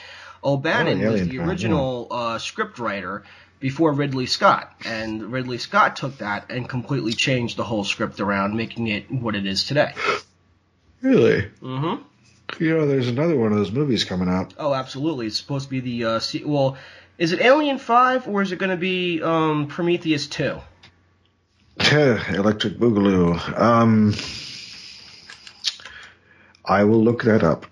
O'Bannon 0.44 1.02
Oh, 1.04 1.12
was 1.12 1.26
the 1.26 1.38
original 1.38 2.08
uh, 2.10 2.38
script 2.38 2.78
writer 2.78 3.24
before 3.60 3.92
Ridley 3.92 4.26
Scott, 4.26 4.72
and 4.84 5.32
Ridley 5.32 5.58
Scott 5.58 5.96
took 5.96 6.18
that 6.18 6.50
and 6.50 6.68
completely 6.68 7.12
changed 7.12 7.56
the 7.56 7.64
whole 7.64 7.84
script 7.84 8.20
around, 8.20 8.56
making 8.56 8.88
it 8.88 9.10
what 9.10 9.34
it 9.34 9.46
is 9.46 9.64
today. 9.64 9.94
Really? 11.00 11.50
Mm-hmm. 11.60 12.62
You 12.62 12.76
know, 12.76 12.86
there's 12.86 13.08
another 13.08 13.36
one 13.36 13.50
of 13.50 13.58
those 13.58 13.72
movies 13.72 14.04
coming 14.04 14.28
out. 14.28 14.54
Oh, 14.56 14.72
absolutely. 14.72 15.26
It's 15.26 15.36
supposed 15.36 15.64
to 15.64 15.70
be 15.70 15.80
the 15.80 16.04
uh, 16.04 16.20
well. 16.44 16.76
Is 17.18 17.32
it 17.32 17.40
Alien 17.40 17.78
Five 17.78 18.26
or 18.26 18.42
is 18.42 18.52
it 18.52 18.58
going 18.58 18.70
to 18.70 18.76
be 18.76 19.22
um, 19.22 19.66
Prometheus 19.66 20.26
Two? 20.26 20.58
Electric 21.78 22.74
Boogaloo. 22.74 23.58
Um, 23.58 24.14
I 26.64 26.84
will 26.84 27.02
look 27.02 27.24
that 27.24 27.42
up. 27.42 27.66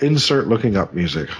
Insert 0.00 0.48
looking 0.48 0.76
up 0.76 0.92
music. 0.92 1.30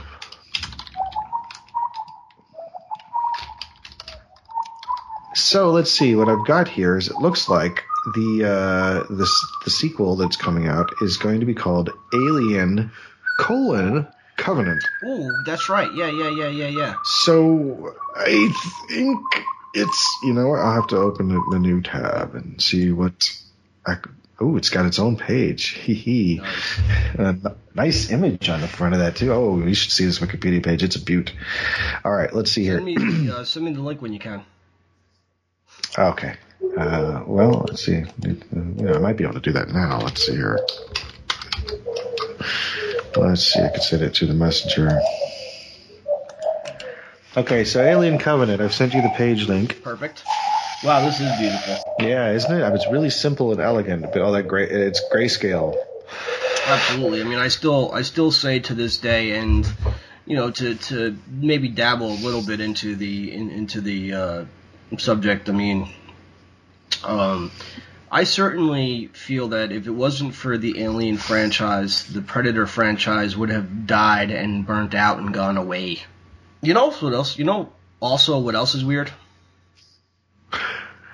So 5.34 5.70
let's 5.70 5.90
see. 5.90 6.14
What 6.14 6.28
I've 6.28 6.46
got 6.46 6.68
here 6.68 6.96
is 6.96 7.08
it 7.08 7.16
looks 7.16 7.48
like 7.48 7.84
the 8.14 8.44
uh, 8.44 9.12
the 9.12 9.30
the 9.64 9.70
sequel 9.70 10.16
that's 10.16 10.36
coming 10.36 10.66
out 10.66 10.90
is 11.00 11.16
going 11.16 11.40
to 11.40 11.46
be 11.46 11.54
called 11.54 11.90
Alien 12.14 12.90
colon 13.38 14.08
Covenant. 14.36 14.84
Ooh, 15.04 15.30
that's 15.44 15.68
right. 15.68 15.92
Yeah, 15.94 16.10
yeah, 16.10 16.30
yeah, 16.30 16.48
yeah, 16.48 16.68
yeah. 16.68 16.94
So 17.04 17.94
I 18.14 18.52
think 18.88 19.20
it's 19.74 20.18
you 20.22 20.32
know 20.32 20.54
I'll 20.54 20.74
have 20.74 20.88
to 20.88 20.96
open 20.96 21.28
the, 21.28 21.42
the 21.50 21.58
new 21.58 21.80
tab 21.82 22.34
and 22.34 22.60
see 22.60 22.92
what. 22.92 23.14
Oh, 24.38 24.56
it's 24.58 24.68
got 24.68 24.84
its 24.84 24.98
own 24.98 25.16
page. 25.16 25.68
Hee 25.68 25.94
hee. 25.94 26.36
Nice. 26.36 27.18
Uh, 27.18 27.54
nice 27.74 28.10
image 28.10 28.50
on 28.50 28.60
the 28.60 28.68
front 28.68 28.92
of 28.92 29.00
that 29.00 29.16
too. 29.16 29.32
Oh, 29.32 29.58
you 29.58 29.74
should 29.74 29.92
see 29.92 30.04
this 30.04 30.18
Wikipedia 30.18 30.62
page. 30.62 30.82
It's 30.82 30.96
a 30.96 31.02
beaut. 31.02 31.32
All 32.04 32.12
right, 32.12 32.30
let's 32.34 32.50
see 32.50 32.64
here. 32.64 32.74
Send 32.74 32.84
me, 32.84 33.30
uh, 33.30 33.44
send 33.44 33.64
me 33.64 33.72
the 33.72 33.80
link 33.80 34.02
when 34.02 34.12
you 34.12 34.18
can. 34.18 34.42
Okay. 35.98 36.34
Uh, 36.76 37.22
well, 37.26 37.64
let's 37.66 37.84
see. 37.86 38.02
Uh, 38.02 38.34
yeah, 38.76 38.94
I 38.94 38.98
might 38.98 39.16
be 39.16 39.24
able 39.24 39.34
to 39.34 39.40
do 39.40 39.52
that 39.52 39.68
now. 39.68 40.00
Let's 40.00 40.26
see 40.26 40.32
here. 40.32 40.58
Let's 43.16 43.42
see. 43.52 43.60
I 43.60 43.68
could 43.68 43.82
send 43.82 44.02
it 44.02 44.14
to 44.14 44.26
the 44.26 44.34
messenger. 44.34 45.00
Okay, 47.36 47.64
so 47.64 47.82
Alien 47.82 48.18
Covenant. 48.18 48.60
I've 48.60 48.74
sent 48.74 48.94
you 48.94 49.02
the 49.02 49.10
page 49.10 49.46
link. 49.46 49.82
Perfect. 49.82 50.24
Wow, 50.84 51.04
this 51.04 51.20
is 51.20 51.38
beautiful. 51.38 51.96
Yeah, 52.00 52.32
isn't 52.32 52.50
it? 52.50 52.62
I 52.62 52.68
mean, 52.68 52.76
It's 52.76 52.90
really 52.90 53.10
simple 53.10 53.52
and 53.52 53.60
elegant, 53.60 54.02
but 54.12 54.22
all 54.22 54.32
that 54.32 54.44
gray. 54.44 54.68
It's 54.68 55.02
grayscale. 55.12 55.76
Absolutely. 56.66 57.20
I 57.20 57.24
mean, 57.24 57.38
I 57.38 57.48
still, 57.48 57.92
I 57.92 58.02
still 58.02 58.30
say 58.30 58.58
to 58.60 58.74
this 58.74 58.98
day, 58.98 59.38
and 59.38 59.66
you 60.26 60.36
know, 60.36 60.50
to 60.50 60.74
to 60.74 61.16
maybe 61.30 61.68
dabble 61.68 62.10
a 62.10 62.20
little 62.20 62.42
bit 62.42 62.60
into 62.60 62.96
the 62.96 63.32
in, 63.32 63.50
into 63.50 63.80
the 63.80 64.12
uh, 64.12 64.44
subject. 64.98 65.48
I 65.48 65.52
mean, 65.52 65.88
um, 67.04 67.50
I 68.16 68.24
certainly 68.24 69.08
feel 69.08 69.48
that 69.48 69.72
if 69.72 69.86
it 69.86 69.90
wasn't 69.90 70.34
for 70.34 70.56
the 70.56 70.82
Alien 70.82 71.18
franchise, 71.18 72.06
the 72.06 72.22
Predator 72.22 72.66
franchise 72.66 73.36
would 73.36 73.50
have 73.50 73.86
died 73.86 74.30
and 74.30 74.66
burnt 74.66 74.94
out 74.94 75.18
and 75.18 75.34
gone 75.34 75.58
away. 75.58 75.98
You 76.62 76.72
know 76.72 76.90
what 76.92 77.12
else? 77.12 77.36
You 77.38 77.44
know 77.44 77.70
also 78.00 78.38
what 78.38 78.54
else 78.54 78.74
is 78.74 78.82
weird? 78.86 79.10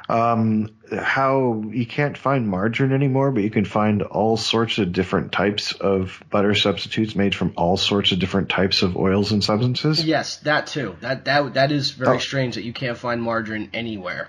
Um, 0.08 0.76
how 0.96 1.64
you 1.72 1.86
can't 1.86 2.16
find 2.16 2.46
margarine 2.46 2.92
anymore, 2.92 3.32
but 3.32 3.42
you 3.42 3.50
can 3.50 3.64
find 3.64 4.02
all 4.02 4.36
sorts 4.36 4.78
of 4.78 4.92
different 4.92 5.32
types 5.32 5.72
of 5.72 6.22
butter 6.30 6.54
substitutes 6.54 7.16
made 7.16 7.34
from 7.34 7.52
all 7.56 7.76
sorts 7.76 8.12
of 8.12 8.20
different 8.20 8.48
types 8.48 8.82
of 8.82 8.96
oils 8.96 9.32
and 9.32 9.42
substances. 9.42 10.04
Yes, 10.04 10.36
that 10.42 10.68
too. 10.68 10.94
That 11.00 11.24
that 11.24 11.54
that 11.54 11.72
is 11.72 11.90
very 11.90 12.18
Oh. 12.18 12.20
strange 12.20 12.54
that 12.54 12.62
you 12.62 12.72
can't 12.72 12.96
find 12.96 13.20
margarine 13.20 13.70
anywhere. 13.74 14.28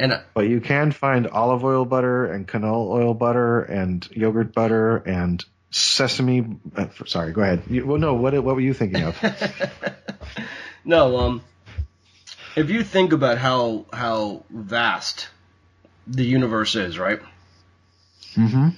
And 0.00 0.18
But 0.32 0.48
you 0.48 0.62
can 0.62 0.92
find 0.92 1.28
olive 1.28 1.62
oil 1.62 1.84
butter 1.84 2.24
and 2.24 2.48
canola 2.48 2.88
oil 2.88 3.12
butter 3.12 3.60
and 3.60 4.08
yogurt 4.10 4.54
butter 4.54 4.96
and 4.96 5.44
sesame. 5.70 6.56
Uh, 6.74 6.86
sorry, 7.04 7.32
go 7.32 7.42
ahead. 7.42 7.64
You, 7.68 7.86
well, 7.86 7.98
no, 7.98 8.14
what 8.14 8.32
what 8.42 8.54
were 8.54 8.62
you 8.62 8.72
thinking 8.72 9.02
of? 9.02 9.22
no, 10.86 11.18
um, 11.18 11.42
if 12.56 12.70
you 12.70 12.82
think 12.82 13.12
about 13.12 13.36
how 13.36 13.84
how 13.92 14.44
vast 14.48 15.28
the 16.06 16.24
universe 16.24 16.76
is, 16.76 16.98
right? 16.98 17.20
mm-hmm. 18.34 18.70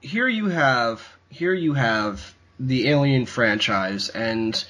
Here 0.00 0.28
you 0.28 0.50
have 0.50 1.04
here 1.30 1.52
you 1.52 1.74
have 1.74 2.32
the 2.60 2.88
Alien 2.88 3.26
franchise, 3.26 4.08
and 4.08 4.64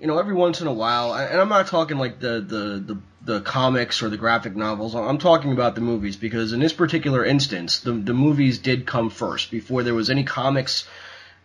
you 0.00 0.06
know 0.06 0.18
every 0.18 0.34
once 0.34 0.60
in 0.60 0.66
a 0.66 0.72
while, 0.72 1.14
and 1.14 1.40
I'm 1.40 1.48
not 1.48 1.66
talking 1.68 1.98
like 1.98 2.20
the 2.20 2.40
the 2.40 2.94
the, 2.94 2.98
the 3.22 3.40
comics 3.40 4.02
or 4.02 4.08
the 4.08 4.16
graphic 4.16 4.56
novels. 4.56 4.94
I'm 4.94 5.18
talking 5.18 5.52
about 5.52 5.74
the 5.74 5.80
movies 5.80 6.16
because 6.16 6.52
in 6.52 6.60
this 6.60 6.72
particular 6.72 7.24
instance, 7.24 7.80
the 7.80 7.92
the 7.92 8.14
movies 8.14 8.58
did 8.58 8.86
come 8.86 9.10
first 9.10 9.50
before 9.50 9.82
there 9.82 9.94
was 9.94 10.10
any 10.10 10.24
comics, 10.24 10.86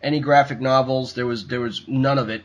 any 0.02 0.20
graphic 0.20 0.60
novels. 0.60 1.14
There 1.14 1.26
was 1.26 1.46
there 1.46 1.60
was 1.60 1.86
none 1.88 2.18
of 2.18 2.28
it 2.28 2.44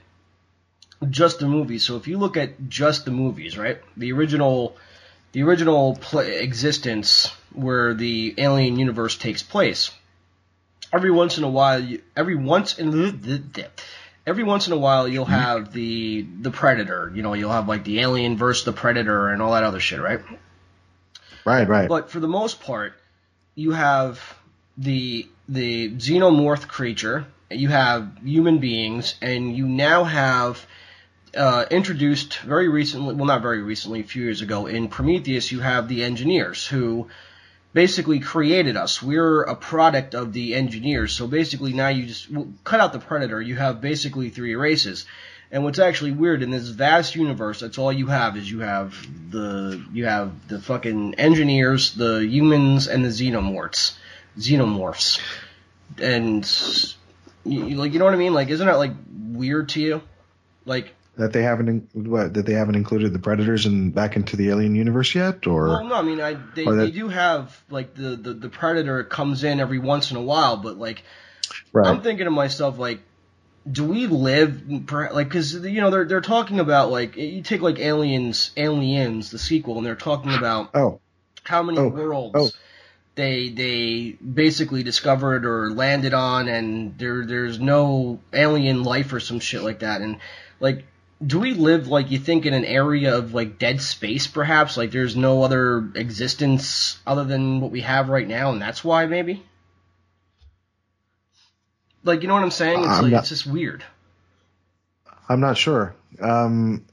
just 1.10 1.40
the 1.40 1.48
movies. 1.48 1.84
So 1.84 1.96
if 1.98 2.08
you 2.08 2.18
look 2.18 2.38
at 2.38 2.70
just 2.70 3.06
the 3.06 3.12
movies, 3.12 3.58
right, 3.58 3.80
the 3.96 4.12
original, 4.14 4.76
the 5.32 5.44
original 5.44 6.00
existence 6.14 7.32
where 7.54 7.94
the 7.94 8.36
alien 8.38 8.80
universe 8.80 9.18
takes 9.18 9.44
place, 9.44 9.92
every 10.94 11.12
once 11.12 11.38
in 11.38 11.44
a 11.44 11.50
while, 11.50 11.86
every 12.16 12.36
once 12.36 12.78
in 12.80 12.92
every 14.28 14.44
once 14.44 14.68
in 14.68 14.74
a 14.74 14.78
while, 14.78 15.08
you'll 15.08 15.26
have 15.26 15.72
the 15.72 16.28
the 16.42 16.52
predator. 16.52 17.12
You 17.16 17.24
know, 17.24 17.34
you'll 17.34 17.52
have 17.52 17.68
like 17.68 17.86
the 17.86 18.02
alien 18.02 18.38
versus 18.38 18.66
the 18.66 18.74
predator 18.74 19.30
and 19.30 19.42
all 19.42 19.54
that 19.54 19.64
other 19.64 19.80
shit, 19.80 20.02
right? 20.02 20.20
Right, 21.46 21.68
right. 21.68 21.88
But 21.88 22.12
for 22.12 22.20
the 22.20 22.28
most 22.28 22.62
part, 22.62 22.94
you 23.56 23.72
have 23.72 24.22
the 24.78 25.28
the 25.48 25.92
xenomorph 25.92 26.68
creature, 26.68 27.26
you 27.50 27.70
have 27.70 28.18
human 28.24 28.60
beings, 28.60 29.16
and 29.22 29.56
you 29.56 29.66
now 29.66 30.04
have 30.04 30.64
uh, 31.36 31.66
introduced 31.72 32.40
very 32.40 32.68
recently, 32.68 33.16
well, 33.16 33.26
not 33.26 33.42
very 33.42 33.62
recently, 33.62 34.02
a 34.02 34.04
few 34.04 34.24
years 34.24 34.42
ago, 34.42 34.66
in 34.66 34.90
Prometheus, 34.90 35.52
you 35.52 35.62
have 35.62 35.88
the 35.88 36.04
engineers 36.04 36.68
who 36.68 37.08
basically 37.78 38.20
created 38.20 38.76
us. 38.76 39.04
We're 39.04 39.44
a 39.44 39.56
product 39.56 40.16
of 40.16 40.34
the 40.34 40.56
engineers. 40.56 41.14
So 41.14 41.28
basically, 41.28 41.74
now 41.74 41.90
you 41.90 42.08
just 42.08 42.28
cut 42.64 42.80
out 42.80 42.92
the 42.92 42.98
predator. 42.98 43.40
You 43.40 43.56
have 43.56 43.82
basically 43.82 44.32
three 44.32 44.56
races. 44.56 45.06
And 45.52 45.64
what's 45.64 45.78
actually 45.78 46.10
weird 46.10 46.42
in 46.42 46.50
this 46.50 46.70
vast 46.70 47.14
universe, 47.16 47.60
that's 47.60 47.78
all 47.78 47.94
you 47.94 48.08
have 48.08 48.36
is 48.36 48.50
you 48.50 48.62
have 48.62 48.96
the 49.30 49.80
you 49.94 50.06
have 50.06 50.48
the 50.48 50.60
fucking 50.60 51.14
engineers, 51.20 51.94
the 51.94 52.26
humans, 52.26 52.88
and 52.88 53.06
the 53.06 53.10
xenomorphs, 53.10 53.94
xenomorphs, 54.40 55.20
and 56.02 56.44
you- 57.46 57.76
like 57.76 57.94
you 57.94 58.00
know 58.00 58.06
what 58.06 58.16
I 58.16 58.18
mean? 58.18 58.34
Like, 58.34 58.50
isn't 58.50 58.66
that 58.66 58.80
like 58.80 58.94
weird 59.14 59.70
to 59.70 59.82
you? 59.82 60.02
Like, 60.66 60.96
that 61.18 61.34
they 61.34 61.44
haven't 61.44 61.68
in- 61.68 61.88
what 62.12 62.34
that 62.36 62.46
they 62.46 62.54
haven't 62.54 62.76
included 62.76 63.12
the 63.14 63.20
predators 63.20 63.66
and 63.66 63.94
back 63.94 64.16
into 64.16 64.36
the 64.36 64.50
alien 64.50 64.76
universe 64.76 65.16
yet, 65.16 65.48
or 65.48 65.68
well, 65.68 65.84
no, 65.86 65.96
I 65.96 66.02
mean, 66.02 66.22
I 66.22 66.34
they, 66.56 66.66
that- 66.66 66.72
they 66.76 66.92
do 66.92 67.08
have 67.10 67.60
like 67.70 67.94
the, 67.96 68.16
the 68.16 68.34
the 68.34 68.50
predator 68.50 69.04
comes 69.04 69.44
in 69.44 69.60
every 69.60 69.80
once 69.80 70.12
in 70.12 70.18
a 70.18 70.22
while, 70.22 70.58
but 70.58 70.78
like 70.78 71.04
right? 71.74 71.88
I'm 71.88 72.02
thinking 72.02 72.26
to 72.26 72.32
myself, 72.32 72.78
like, 72.78 73.00
do 73.70 73.84
we 73.84 74.08
live 74.08 74.62
like 74.92 75.28
because 75.28 75.54
you 75.54 75.82
know 75.82 75.90
they're 75.90 76.06
they're 76.06 76.22
talking 76.22 76.60
about 76.60 76.92
like 76.92 77.18
you 77.18 77.42
take 77.42 77.62
like 77.62 77.80
aliens, 77.80 78.52
aliens, 78.56 79.32
the 79.32 79.40
sequel, 79.40 79.78
and 79.78 79.86
they're 79.86 79.96
talking 79.96 80.34
about 80.34 80.70
oh, 80.76 81.00
how 81.44 81.64
many 81.64 81.80
Oh, 81.80 81.88
worlds 81.90 82.36
oh. 82.38 82.50
they 83.16 83.50
they 83.50 84.12
basically 84.12 84.84
discovered 84.84 85.46
or 85.46 85.72
landed 85.72 86.14
on, 86.14 86.48
and 86.48 86.98
there 87.00 87.26
there's 87.26 87.60
no 87.60 88.20
alien 88.32 88.84
life 88.84 89.12
or 89.14 89.20
some 89.20 89.40
shit 89.40 89.64
like 89.64 89.80
that, 89.80 90.02
and 90.02 90.20
like. 90.60 90.86
Do 91.26 91.40
we 91.40 91.54
live 91.54 91.88
like 91.88 92.12
you 92.12 92.20
think 92.20 92.46
in 92.46 92.54
an 92.54 92.66
area 92.66 93.16
of 93.18 93.34
like 93.34 93.58
dead 93.58 93.82
space 93.82 94.28
perhaps 94.28 94.78
like 94.78 94.92
there's 94.92 95.16
no 95.16 95.42
other 95.44 95.90
existence 95.96 97.00
other 97.08 97.24
than 97.24 97.60
what 97.60 97.72
we 97.72 97.82
have 97.82 98.10
right 98.10 98.28
now 98.28 98.52
and 98.52 98.62
that's 98.62 98.84
why 98.84 99.06
maybe 99.08 99.44
like 102.04 102.22
you 102.22 102.28
know 102.28 102.36
what 102.36 102.44
I'm 102.44 102.52
saying 102.52 102.80
it's 102.80 102.88
I'm 102.88 103.04
like 103.04 103.12
not- 103.14 103.20
it's 103.22 103.30
just 103.30 103.48
weird 103.48 103.84
I'm 105.30 105.42
not 105.42 105.58
sure. 105.58 105.94
Um, 106.22 106.86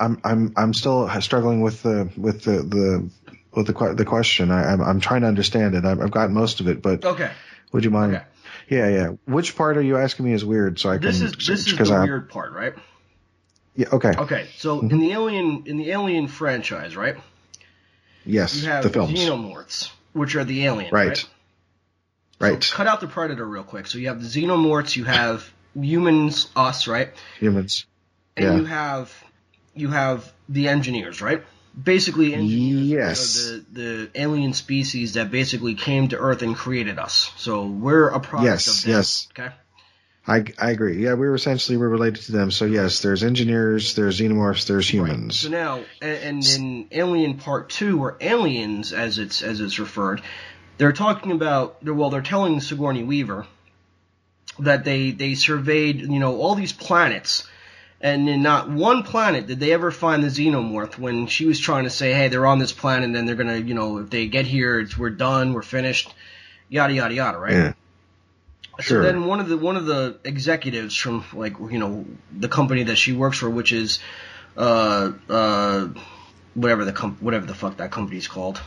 I'm 0.00 0.20
I'm 0.24 0.52
I'm 0.56 0.74
still 0.74 1.08
struggling 1.20 1.60
with 1.60 1.82
the 1.82 2.10
with 2.16 2.42
the 2.42 2.62
the 2.62 3.10
with 3.54 3.66
the 3.68 3.94
the 3.94 4.04
question. 4.04 4.50
I, 4.50 4.72
I'm 4.72 4.80
I'm 4.80 4.98
trying 5.00 5.20
to 5.20 5.28
understand 5.28 5.76
it. 5.76 5.84
I've, 5.84 6.00
I've 6.00 6.10
got 6.10 6.30
most 6.32 6.58
of 6.60 6.66
it, 6.66 6.82
but 6.82 7.04
okay 7.04 7.30
would 7.72 7.84
you 7.84 7.90
mind? 7.90 8.16
Okay. 8.16 8.24
Yeah, 8.68 8.88
yeah. 8.88 9.08
Which 9.26 9.56
part 9.56 9.76
are 9.76 9.82
you 9.82 9.96
asking 9.96 10.24
me 10.26 10.32
is 10.32 10.44
weird? 10.44 10.80
So 10.80 10.90
I 10.90 10.94
can. 10.98 11.02
this 11.06 11.20
is 11.20 11.32
this 11.46 11.66
is 11.68 11.76
the 11.76 11.94
I- 11.94 12.02
weird 12.02 12.28
part 12.30 12.52
right 12.52 12.74
Yeah. 13.76 13.88
Okay. 13.92 14.12
okay 14.16 14.48
so 14.58 14.78
Mm-hmm. 14.80 14.90
in 14.90 14.98
the 15.00 15.12
alien 15.12 15.62
in 15.66 15.76
the 15.76 15.90
alien 15.90 16.28
franchise 16.28 16.96
right 16.96 17.16
Yes. 18.26 18.54
You 18.62 18.68
have 18.68 18.82
the 18.82 18.90
films. 18.90 19.18
xenomorphs, 19.18 19.90
which 20.12 20.36
are 20.36 20.44
the 20.44 20.66
aliens, 20.66 20.92
Right. 20.92 21.08
right? 21.08 21.26
right. 22.38 22.62
So 22.62 22.76
cut 22.76 22.86
out 22.86 23.00
the 23.00 23.06
predator 23.06 23.46
real 23.46 23.62
quick. 23.64 23.86
So 23.86 23.96
you 23.96 24.08
have 24.08 24.20
the 24.22 24.28
xenomorphs, 24.28 24.94
you 24.94 25.04
have 25.04 25.50
humans, 25.74 26.48
us, 26.54 26.86
right? 26.86 27.08
Humans. 27.38 27.86
And 28.36 28.44
Yeah. 28.46 28.56
you 28.56 28.64
have 28.66 29.12
you 29.74 29.88
have 29.88 30.30
the 30.50 30.68
engineers, 30.68 31.22
right? 31.22 31.42
Basically, 31.82 32.34
engineers 32.34 32.86
Yes. 32.86 33.34
the 33.46 33.64
the 33.72 34.10
alien 34.14 34.52
species 34.52 35.14
that 35.14 35.30
basically 35.30 35.74
came 35.74 36.08
to 36.08 36.18
Earth 36.18 36.42
and 36.42 36.54
created 36.54 36.98
us. 36.98 37.30
So 37.38 37.64
we're 37.66 38.08
a 38.08 38.20
product 38.20 38.44
Yes, 38.44 38.66
of 38.68 38.82
them. 38.84 38.90
yes. 38.96 39.28
Okay. 39.32 39.54
I, 40.26 40.44
I 40.58 40.70
agree. 40.70 41.02
Yeah, 41.02 41.14
we 41.14 41.26
were 41.28 41.34
essentially 41.34 41.76
we're 41.78 41.88
related 41.88 42.24
to 42.24 42.32
them. 42.32 42.50
So 42.50 42.64
yes, 42.66 43.00
there's 43.00 43.24
engineers, 43.24 43.94
there's 43.94 44.20
xenomorphs, 44.20 44.66
there's 44.66 44.88
humans. 44.88 45.40
So 45.40 45.48
now, 45.48 45.84
and, 46.02 46.18
and 46.24 46.46
in 46.46 46.88
Alien 46.92 47.38
Part 47.38 47.70
Two, 47.70 47.98
or 48.02 48.16
Aliens 48.20 48.92
as 48.92 49.18
it's 49.18 49.42
as 49.42 49.60
it's 49.60 49.78
referred, 49.78 50.22
they're 50.78 50.92
talking 50.92 51.32
about 51.32 51.82
well, 51.82 52.10
they're 52.10 52.20
telling 52.22 52.60
Sigourney 52.60 53.02
Weaver 53.02 53.46
that 54.58 54.84
they 54.84 55.10
they 55.10 55.34
surveyed 55.34 56.00
you 56.02 56.18
know 56.20 56.36
all 56.36 56.54
these 56.54 56.72
planets, 56.74 57.48
And 58.00 58.28
in 58.28 58.42
not 58.42 58.70
one 58.70 59.02
planet 59.02 59.46
did 59.46 59.60
they 59.60 59.72
ever 59.72 59.90
find 59.90 60.22
the 60.22 60.28
xenomorph 60.28 60.98
when 60.98 61.26
she 61.26 61.44
was 61.44 61.58
trying 61.60 61.84
to 61.84 61.90
say, 61.90 62.12
hey, 62.14 62.28
they're 62.28 62.46
on 62.46 62.58
this 62.58 62.72
planet 62.72 63.04
and 63.04 63.14
then 63.14 63.26
they're 63.26 63.36
gonna, 63.36 63.58
you 63.58 63.74
know, 63.74 63.98
if 63.98 64.10
they 64.10 64.26
get 64.26 64.46
here, 64.46 64.80
it's, 64.80 64.96
we're 64.96 65.10
done, 65.10 65.52
we're 65.52 65.62
finished, 65.62 66.12
yada 66.68 66.94
yada 66.94 67.14
yada, 67.14 67.38
right? 67.38 67.52
Yeah. 67.52 67.72
Sure. 68.80 69.02
So 69.02 69.06
then 69.12 69.26
one 69.26 69.40
of 69.40 69.48
the 69.48 69.56
one 69.56 69.76
of 69.76 69.86
the 69.86 70.18
executives 70.24 70.96
from 70.96 71.24
like 71.32 71.58
you 71.58 71.78
know 71.78 72.04
the 72.32 72.48
company 72.48 72.84
that 72.84 72.96
she 72.96 73.12
works 73.12 73.38
for, 73.38 73.48
which 73.50 73.72
is 73.72 74.00
uh 74.56 75.12
uh 75.28 75.88
whatever 76.54 76.84
the 76.84 76.92
com- 76.92 77.16
whatever 77.20 77.46
the 77.46 77.54
fuck 77.54 77.76
that 77.78 77.90
company's 77.90 78.28
called. 78.28 78.60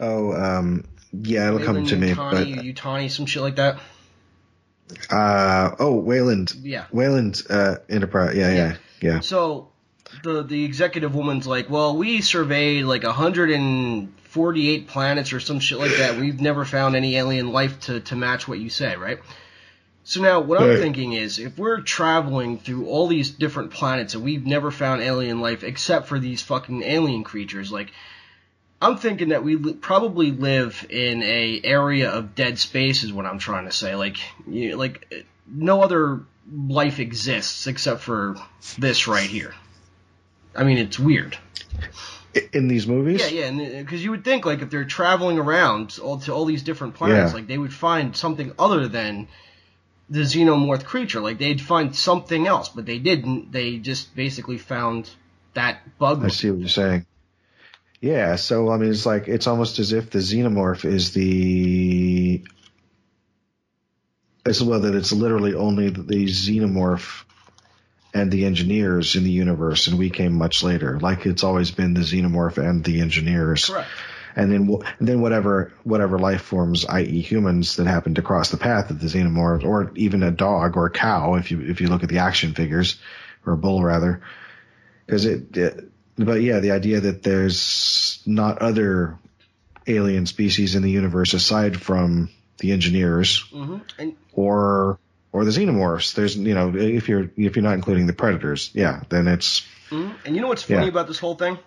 Oh, 0.00 0.32
um, 0.32 0.84
yeah, 1.12 1.48
it'll 1.48 1.60
come 1.60 1.84
to 1.86 1.96
me. 1.96 2.14
But 2.14 2.46
Yutani, 2.46 3.10
some 3.10 3.26
shit 3.26 3.42
like 3.42 3.56
that. 3.56 3.78
uh, 5.10 5.74
oh, 5.78 6.00
Weyland, 6.00 6.54
Yeah. 6.62 6.86
Weyland 6.92 7.42
uh, 7.50 7.76
Enterprise. 7.88 8.36
Yeah, 8.36 8.52
yeah, 8.52 8.76
yeah. 9.00 9.20
So 9.20 9.68
the 10.22 10.42
the 10.42 10.64
executive 10.64 11.14
woman's 11.14 11.46
like, 11.46 11.68
well, 11.68 11.96
we 11.96 12.20
surveyed 12.22 12.84
like 12.84 13.04
148 14.34 14.88
planets 14.88 15.32
or 15.32 15.40
some 15.40 15.58
shit 15.58 15.78
like 15.78 15.96
that. 15.96 16.18
We've 16.18 16.40
never 16.40 16.64
found 16.64 16.94
any 16.96 17.16
alien 17.16 17.50
life 17.50 17.80
to 17.82 18.00
to 18.00 18.16
match 18.16 18.46
what 18.46 18.58
you 18.58 18.68
say, 18.68 18.96
right? 18.96 19.18
So 20.04 20.22
now 20.22 20.40
what 20.40 20.60
I'm 20.60 20.78
thinking 20.78 21.12
is, 21.12 21.38
if 21.38 21.58
we're 21.58 21.80
traveling 21.80 22.58
through 22.58 22.86
all 22.86 23.08
these 23.08 23.30
different 23.30 23.72
planets 23.72 24.14
and 24.14 24.24
we've 24.24 24.46
never 24.46 24.70
found 24.70 25.02
alien 25.02 25.40
life 25.40 25.64
except 25.64 26.08
for 26.08 26.18
these 26.18 26.42
fucking 26.42 26.82
alien 26.82 27.24
creatures, 27.24 27.72
like. 27.72 27.92
I'm 28.80 28.96
thinking 28.96 29.30
that 29.30 29.42
we 29.42 29.56
li- 29.56 29.72
probably 29.72 30.30
live 30.30 30.86
in 30.88 31.20
a 31.24 31.60
area 31.64 32.12
of 32.12 32.36
dead 32.36 32.60
space 32.60 33.02
is 33.02 33.12
what 33.12 33.26
I'm 33.26 33.40
trying 33.40 33.64
to 33.64 33.72
say. 33.72 33.96
Like, 33.96 34.18
you, 34.46 34.76
like 34.76 35.26
no 35.48 35.82
other 35.82 36.20
life 36.48 37.00
exists 37.00 37.66
except 37.66 38.02
for 38.02 38.36
this 38.78 39.08
right 39.08 39.28
here. 39.28 39.52
I 40.54 40.64
mean, 40.64 40.78
it's 40.78 40.96
weird. 40.96 41.36
In 42.52 42.68
these 42.68 42.86
movies, 42.86 43.32
Yeah, 43.32 43.50
yeah, 43.50 43.80
because 43.82 44.00
uh, 44.00 44.04
you 44.04 44.10
would 44.10 44.24
think 44.24 44.44
like 44.44 44.60
if 44.62 44.70
they're 44.70 44.84
traveling 44.84 45.38
around 45.38 45.98
all 46.02 46.18
to 46.20 46.32
all 46.32 46.44
these 46.44 46.62
different 46.62 46.94
planets, 46.94 47.32
Yeah. 47.32 47.36
like 47.36 47.46
they 47.46 47.58
would 47.58 47.72
find 47.72 48.14
something 48.14 48.52
other 48.58 48.86
than 48.86 49.28
the 50.10 50.20
xenomorph 50.20 50.84
creature. 50.84 51.20
Like 51.20 51.38
they'd 51.38 51.60
find 51.60 51.96
something 51.96 52.46
else, 52.46 52.68
but 52.68 52.86
they 52.86 52.98
didn't. 52.98 53.50
They 53.52 53.78
just 53.78 54.14
basically 54.14 54.58
found 54.58 55.10
that 55.54 55.98
bug. 55.98 56.24
I 56.24 56.28
see 56.28 56.50
what 56.50 56.60
you're 56.60 56.68
saying. 56.68 57.06
Yeah, 58.00 58.36
so 58.36 58.70
I 58.70 58.76
mean, 58.76 58.90
it's 58.90 59.06
like 59.06 59.26
it's 59.26 59.46
almost 59.46 59.78
as 59.78 59.92
if 59.92 60.10
the 60.10 60.20
xenomorph 60.20 60.84
is 60.84 61.12
the 61.12 62.44
as 64.46 64.62
well 64.62 64.80
that 64.80 64.94
it's 64.94 65.12
literally 65.12 65.54
only 65.54 65.90
the 65.90 66.26
xenomorph 66.26 67.24
and 68.18 68.30
the 68.30 68.44
engineers 68.44 69.16
in 69.16 69.24
the 69.24 69.30
universe, 69.30 69.86
and 69.86 69.98
we 69.98 70.10
came 70.10 70.34
much 70.34 70.62
later. 70.62 70.98
Like 71.00 71.26
it's 71.26 71.44
always 71.44 71.70
been 71.70 71.94
the 71.94 72.00
xenomorph 72.00 72.58
and 72.58 72.84
the 72.84 73.00
engineers, 73.00 73.66
Correct. 73.66 73.88
and 74.36 74.52
then 74.52 74.82
and 74.98 75.08
then 75.08 75.20
whatever 75.20 75.72
whatever 75.84 76.18
life 76.18 76.42
forms, 76.42 76.84
i.e., 76.86 77.20
humans, 77.20 77.76
that 77.76 77.86
happen 77.86 78.14
to 78.14 78.22
cross 78.22 78.50
the 78.50 78.56
path 78.56 78.90
of 78.90 79.00
the 79.00 79.06
xenomorph, 79.06 79.64
or 79.64 79.92
even 79.94 80.22
a 80.22 80.30
dog 80.30 80.76
or 80.76 80.86
a 80.86 80.90
cow, 80.90 81.34
if 81.34 81.50
you 81.50 81.60
if 81.60 81.80
you 81.80 81.88
look 81.88 82.02
at 82.02 82.08
the 82.08 82.18
action 82.18 82.54
figures, 82.54 82.98
or 83.46 83.54
a 83.54 83.56
bull 83.56 83.82
rather, 83.82 84.20
because 85.06 85.24
it, 85.24 85.56
it. 85.56 85.84
But 86.16 86.42
yeah, 86.42 86.58
the 86.58 86.72
idea 86.72 87.00
that 87.00 87.22
there's 87.22 88.20
not 88.26 88.58
other 88.58 89.16
alien 89.86 90.26
species 90.26 90.74
in 90.74 90.82
the 90.82 90.90
universe 90.90 91.32
aside 91.32 91.80
from 91.80 92.30
the 92.58 92.72
engineers 92.72 93.38
hmm 93.52 93.78
And 93.98 94.16
or 94.32 94.98
or 95.32 95.44
the 95.44 95.50
xenomorphs. 95.50 96.14
There's 96.14 96.36
you 96.36 96.54
know 96.54 96.72
if 96.74 97.08
you're 97.08 97.30
if 97.36 97.56
you're 97.56 97.62
not 97.62 97.74
including 97.74 98.06
the 98.06 98.12
predators, 98.12 98.70
yeah, 98.74 99.02
then 99.08 99.28
it's 99.28 99.66
mhm. 99.90 100.14
and 100.24 100.34
you 100.34 100.42
know 100.42 100.48
what's 100.48 100.62
funny 100.62 100.82
Yeah. 100.82 100.88
about 100.88 101.06
this 101.08 101.18
whole 101.18 101.34
thing? 101.34 101.58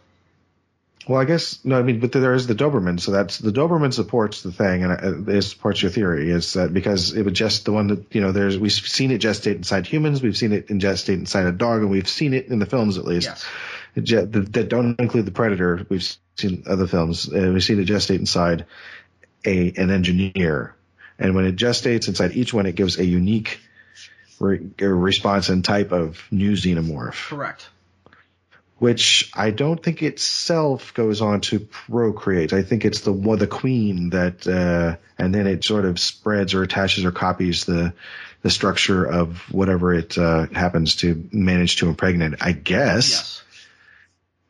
Well, 1.07 1.20
I 1.20 1.26
guess 1.26 1.66
no. 1.66 1.80
I 1.80 1.82
mean, 1.82 1.99
but 1.99 2.12
there 2.12 2.34
is 2.34 2.45
the 2.45 2.53
Doberman, 2.53 2.99
so 2.99 3.12
that's 3.12 3.39
the 3.39 3.51
Doberman 3.51 3.91
supports 3.91 4.43
the 4.43 4.51
thing, 4.51 4.84
and 4.84 4.91
uh, 5.28 5.32
it 5.32 5.41
supports 5.41 5.82
your 5.82 5.89
theory. 5.89 6.30
Is 6.30 6.53
that 6.53 6.72
because 6.74 7.14
it 7.14 7.24
was 7.24 7.34
just 7.34 7.66
the 7.66 7.72
one 7.72 7.88
that 7.88 8.14
you 8.14 8.22
know? 8.22 8.32
There's 8.32 8.57
we've 8.57 8.72
seen 8.72 9.09
it 9.09 9.20
gestate 9.20 9.55
inside 9.55 9.88
humans, 9.88 10.22
we've 10.22 10.38
seen 10.38 10.53
it 10.53 10.70
in 10.70 10.80
gestate 10.80 11.16
inside 11.16 11.47
a 11.47 11.51
dog, 11.51 11.82
and 11.82 11.89
we've 11.89 12.07
seen 12.07 12.36
it 12.36 12.47
in 12.47 12.59
the 12.59 12.68
films 12.68 12.99
at 12.99 13.05
least 13.05 13.28
Yes. 13.28 13.45
That, 13.95 14.53
that 14.53 14.70
don't 14.70 14.97
include 15.01 15.26
the 15.26 15.32
Predator. 15.32 15.86
We've 15.89 16.07
seen 16.38 16.64
other 16.66 16.88
films. 16.88 17.28
Uh, 17.28 17.51
we've 17.51 17.64
seen 17.64 17.80
it 17.80 17.88
gestate 17.88 18.20
inside 18.20 18.66
a 19.45 19.74
an 19.76 19.89
engineer, 19.89 20.76
and 21.22 21.36
when 21.36 21.45
it 21.45 21.55
gestates 21.55 22.07
inside 22.09 22.32
each 22.34 22.53
one, 22.53 22.65
it 22.65 22.76
gives 22.76 22.97
a 22.99 23.05
unique 23.05 23.59
re- 24.39 24.59
response 24.80 25.47
and 25.49 25.63
type 25.63 25.91
of 25.93 26.22
new 26.32 26.53
xenomorph 26.53 27.30
Correct. 27.30 27.69
which 28.80 29.30
I 29.36 29.51
don't 29.51 29.82
think 29.82 30.01
itself 30.01 30.93
goes 30.95 31.22
on 31.22 31.41
to 31.41 31.59
procreate. 31.59 32.51
I 32.51 32.63
think 32.63 32.84
it's 32.84 33.01
the 33.01 33.13
one, 33.13 33.38
the 33.38 33.45
queen 33.47 34.09
that, 34.09 34.47
uh, 34.47 34.97
and 35.17 35.34
then 35.36 35.45
it 35.45 35.63
sort 35.63 35.86
of 35.86 35.99
spreads 35.99 36.55
or 36.55 36.63
attaches 36.63 37.05
or 37.05 37.11
copies 37.11 37.65
the 37.65 37.93
the 38.43 38.49
structure 38.49 39.05
of 39.05 39.38
whatever 39.53 39.93
it 39.93 40.17
uh, 40.17 40.47
happens 40.47 40.95
to 40.95 41.30
manage 41.32 41.76
to 41.78 41.88
impregnate. 41.89 42.34
I 42.41 42.53
guess. 42.53 43.11
Yes. 43.11 43.43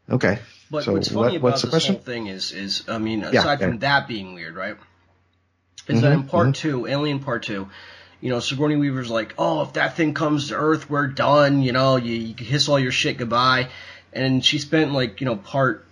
Okay. 0.10 0.40
But 0.70 0.86
So 0.86 0.94
what's 0.94 1.10
funny 1.10 1.38
what- 1.38 1.50
about 1.50 1.62
this 1.62 1.70
question? 1.70 1.96
whole 1.96 2.04
thing 2.04 2.28
is, 2.28 2.54
is 2.54 2.84
I 2.88 3.00
mean, 3.00 3.24
aside 3.24 3.60
Yeah, 3.60 3.66
from 3.68 3.74
yeah. 3.74 3.80
that 3.80 4.08
being 4.08 4.34
weird, 4.34 4.56
right? 4.56 4.78
Is 5.88 6.02
that 6.02 6.12
in 6.12 6.24
part 6.24 6.50
mhm. 6.50 6.56
two, 6.56 6.88
Alien 6.88 7.20
Part 7.20 7.44
Two, 7.44 7.70
you 8.22 8.30
know, 8.30 8.40
Sigourney 8.40 8.76
Weaver's 8.76 9.10
like, 9.10 9.34
oh, 9.38 9.64
if 9.64 9.74
that 9.74 9.98
thing 9.98 10.14
comes 10.14 10.50
to 10.50 10.56
Earth, 10.56 10.90
we're 10.90 11.08
done. 11.08 11.64
You 11.64 11.72
know, 11.72 11.98
you, 11.98 12.14
you 12.14 12.34
can 12.34 12.46
hiss 12.46 12.70
all 12.70 12.80
your 12.80 12.92
shit 12.92 13.18
goodbye. 13.18 13.70
And 14.14 14.46
she 14.46 14.60
spent 14.60 14.92
like, 14.92 15.22
you 15.22 15.26
know, 15.26 15.36
part 15.36 15.86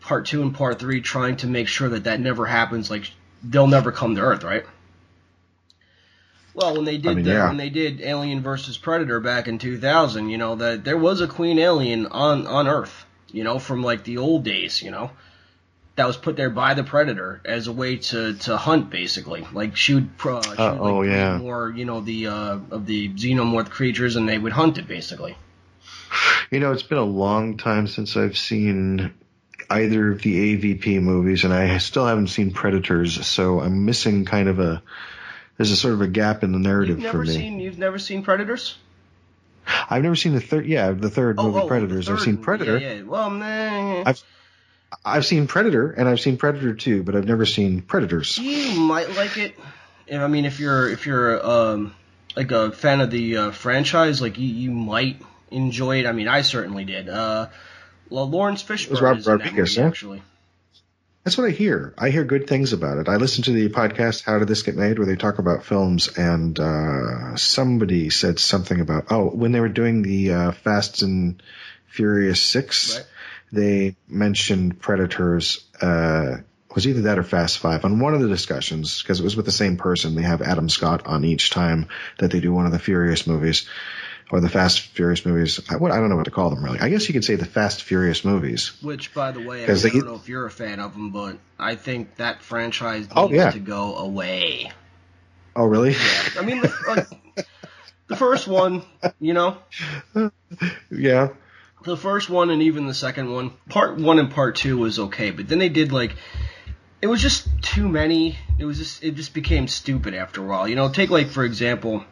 part 0.00 0.26
two 0.26 0.42
and 0.42 0.54
part 0.54 0.78
three 0.78 1.00
trying 1.00 1.36
to 1.36 1.46
make 1.46 1.68
sure 1.68 1.88
that 1.90 2.04
that 2.04 2.20
never 2.20 2.46
happens. 2.46 2.90
Like, 2.90 3.10
they'll 3.42 3.66
never 3.68 3.92
come 3.92 4.16
to 4.16 4.20
Earth, 4.20 4.42
right? 4.42 4.64
Well, 6.54 6.74
when 6.74 6.84
they 6.84 6.98
did 6.98 7.14
mean, 7.14 7.24
the, 7.24 7.30
yeah. 7.30 7.48
when 7.48 7.56
they 7.56 7.70
did 7.70 8.00
Alien 8.00 8.42
versus 8.42 8.76
Predator 8.76 9.20
back 9.20 9.46
in 9.46 9.58
2000, 9.58 10.28
you 10.28 10.38
know 10.38 10.56
that 10.56 10.82
there 10.82 10.96
was 10.96 11.20
a 11.20 11.28
queen 11.28 11.58
alien 11.60 12.06
on 12.06 12.48
on 12.48 12.66
Earth, 12.66 13.06
you 13.30 13.44
know, 13.44 13.60
from 13.60 13.84
like 13.84 14.02
the 14.02 14.18
old 14.18 14.42
days, 14.42 14.82
you 14.82 14.90
know, 14.90 15.12
that 15.98 16.06
was 16.06 16.16
put 16.16 16.36
there 16.36 16.48
by 16.48 16.74
the 16.74 16.84
Predator 16.84 17.40
as 17.44 17.66
a 17.66 17.72
way 17.72 17.96
to 17.96 18.34
to 18.34 18.56
hunt, 18.56 18.88
basically. 18.88 19.44
Like 19.52 19.76
she 19.76 19.94
would, 19.94 20.10
uh, 20.24 20.42
she 20.42 20.48
would 20.48 20.56
like, 20.56 20.80
oh, 20.80 21.02
yeah. 21.02 21.38
more, 21.38 21.70
you 21.76 21.84
know, 21.84 22.00
the 22.00 22.28
uh, 22.28 22.58
of 22.70 22.86
the 22.86 23.08
xenomorph 23.10 23.68
creatures, 23.68 24.14
and 24.14 24.28
they 24.28 24.38
would 24.38 24.52
hunt 24.52 24.78
it 24.78 24.86
basically. 24.86 25.36
You 26.52 26.60
know, 26.60 26.70
it's 26.72 26.84
been 26.84 26.98
a 26.98 27.04
long 27.04 27.56
time 27.56 27.88
since 27.88 28.16
I've 28.16 28.38
seen 28.38 29.12
either 29.68 30.12
of 30.12 30.22
the 30.22 30.56
AVP 30.56 31.02
movies, 31.02 31.42
and 31.42 31.52
I 31.52 31.78
still 31.78 32.06
haven't 32.06 32.28
seen 32.28 32.52
Predators, 32.52 33.26
so 33.26 33.60
I'm 33.60 33.84
missing 33.84 34.24
kind 34.24 34.48
of 34.48 34.60
a. 34.60 34.80
There's 35.56 35.72
a 35.72 35.76
sort 35.76 35.94
of 35.94 36.00
a 36.00 36.06
gap 36.06 36.44
in 36.44 36.52
the 36.52 36.60
narrative 36.60 37.00
You've 37.00 37.10
for 37.10 37.18
never 37.18 37.28
me. 37.28 37.34
seen 37.34 37.58
you've 37.58 37.78
never 37.78 37.98
seen 37.98 38.22
Predators? 38.22 38.78
I've 39.90 40.04
never 40.04 40.14
seen 40.14 40.32
the 40.34 40.40
third. 40.40 40.64
Yeah, 40.66 40.92
the 40.92 41.10
third 41.10 41.36
movie, 41.38 41.58
oh, 41.58 41.66
Predators. 41.66 42.06
the 42.06 42.12
I've 42.12 42.20
seen. 42.20 42.38
Predator. 42.38 42.78
Yeah, 42.78 42.92
yeah. 42.94 43.02
Well, 43.02 43.30
nah. 43.30 44.04
I've- 44.06 44.22
I've 45.04 45.26
seen 45.26 45.46
Predator 45.46 45.90
and 45.92 46.08
I've 46.08 46.20
seen 46.20 46.36
Predator 46.36 46.74
2, 46.74 47.02
but 47.02 47.14
I've 47.14 47.26
never 47.26 47.46
seen 47.46 47.82
Predators. 47.82 48.38
You 48.38 48.78
might 48.80 49.14
like 49.16 49.36
it. 49.36 49.54
I 50.10 50.26
mean, 50.26 50.44
if 50.46 50.58
you're 50.58 50.88
if 50.88 51.06
you're 51.06 51.44
um 51.46 51.94
like 52.36 52.50
a 52.50 52.70
fan 52.72 53.00
of 53.00 53.10
the 53.10 53.36
uh, 53.36 53.50
franchise, 53.50 54.22
like 54.22 54.38
you, 54.38 54.48
you 54.48 54.70
might 54.70 55.20
enjoy 55.50 56.00
it. 56.00 56.06
I 56.06 56.12
mean, 56.12 56.28
I 56.28 56.42
certainly 56.42 56.84
did. 56.84 57.08
Uh, 57.08 57.48
well, 58.08 58.28
Laurence 58.28 58.62
Fishburne 58.62 59.00
Rob 59.00 59.18
is 59.18 59.26
Rodriguez, 59.26 59.76
movie, 59.76 59.82
huh? 59.82 59.88
actually. 59.88 60.22
That's 61.24 61.36
what 61.36 61.48
I 61.48 61.50
hear. 61.50 61.92
I 61.98 62.08
hear 62.08 62.24
good 62.24 62.46
things 62.46 62.72
about 62.72 62.96
it. 62.96 63.08
I 63.08 63.16
listened 63.16 63.44
to 63.46 63.52
the 63.52 63.68
podcast 63.68 64.24
How 64.24 64.38
Did 64.38 64.48
This 64.48 64.62
Get 64.62 64.76
Made 64.76 64.98
where 64.98 65.06
they 65.06 65.16
talk 65.16 65.38
about 65.38 65.64
films 65.64 66.08
and 66.16 66.58
uh 66.58 67.36
somebody 67.36 68.08
said 68.08 68.38
something 68.38 68.80
about 68.80 69.06
oh, 69.10 69.26
when 69.28 69.52
they 69.52 69.60
were 69.60 69.68
doing 69.68 70.00
the 70.00 70.32
uh 70.32 70.52
Fast 70.52 71.02
and 71.02 71.42
Furious 71.88 72.40
6, 72.40 72.96
Right. 72.96 73.06
They 73.52 73.96
mentioned 74.08 74.80
Predators 74.80 75.64
uh 75.80 76.36
was 76.74 76.86
either 76.86 77.02
that 77.02 77.18
or 77.18 77.22
Fast 77.22 77.58
Five 77.58 77.84
on 77.84 77.98
one 77.98 78.14
of 78.14 78.20
the 78.20 78.28
discussions 78.28 79.02
because 79.02 79.20
it 79.20 79.24
was 79.24 79.36
with 79.36 79.46
the 79.46 79.52
same 79.52 79.76
person. 79.78 80.14
They 80.14 80.22
have 80.22 80.42
Adam 80.42 80.68
Scott 80.68 81.06
on 81.06 81.24
each 81.24 81.50
time 81.50 81.88
that 82.18 82.30
they 82.30 82.40
do 82.40 82.52
one 82.52 82.66
of 82.66 82.72
the 82.72 82.78
Furious 82.78 83.26
movies 83.26 83.66
or 84.30 84.40
the 84.40 84.50
Fast 84.50 84.80
Furious 84.80 85.24
movies. 85.24 85.60
I, 85.70 85.76
what, 85.76 85.90
I 85.92 85.96
don't 85.96 86.10
know 86.10 86.16
what 86.16 86.26
to 86.26 86.30
call 86.30 86.50
them 86.50 86.62
really. 86.62 86.78
I 86.78 86.90
guess 86.90 87.08
you 87.08 87.14
could 87.14 87.24
say 87.24 87.36
the 87.36 87.46
Fast 87.46 87.82
Furious 87.82 88.24
movies. 88.24 88.72
Which, 88.82 89.14
by 89.14 89.32
the 89.32 89.40
way, 89.40 89.64
I, 89.64 89.68
mean, 89.68 89.76
I 89.76 89.88
don't 89.88 90.04
know 90.04 90.14
if 90.16 90.28
you're 90.28 90.46
a 90.46 90.50
fan 90.50 90.78
of 90.78 90.92
them, 90.92 91.10
but 91.10 91.38
I 91.58 91.74
think 91.74 92.16
that 92.16 92.42
franchise 92.42 93.00
needs 93.02 93.12
Oh, 93.16 93.30
yeah. 93.30 93.50
to 93.50 93.58
go 93.58 93.96
away. 93.96 94.70
Oh, 95.56 95.64
really? 95.64 95.92
Yeah. 95.92 96.22
I 96.38 96.42
mean, 96.42 96.62
like, 96.86 97.06
the 98.06 98.16
first 98.16 98.46
one, 98.46 98.82
you 99.18 99.32
know, 99.32 99.56
yeah. 100.90 101.28
The 101.88 101.96
first 101.96 102.30
one 102.30 102.50
and 102.50 102.62
even 102.62 102.86
the 102.86 102.94
second 102.94 103.32
one, 103.32 103.52
part 103.68 103.96
one 103.96 104.18
and 104.18 104.30
part 104.30 104.56
two 104.56 104.78
was 104.78 104.98
okay, 104.98 105.30
but 105.30 105.48
then 105.48 105.58
they 105.58 105.68
did 105.68 105.92
like 105.92 106.14
it 107.00 107.06
was 107.06 107.22
just 107.22 107.48
too 107.62 107.88
many. 107.88 108.38
It 108.58 108.64
was 108.64 108.78
just 108.78 109.02
it 109.02 109.14
just 109.14 109.34
became 109.34 109.68
stupid 109.68 110.14
after 110.14 110.42
a 110.42 110.46
while. 110.46 110.68
You 110.68 110.76
know, 110.76 110.88
take 110.90 111.10
like 111.10 111.28
for 111.28 111.44
example, 111.44 112.04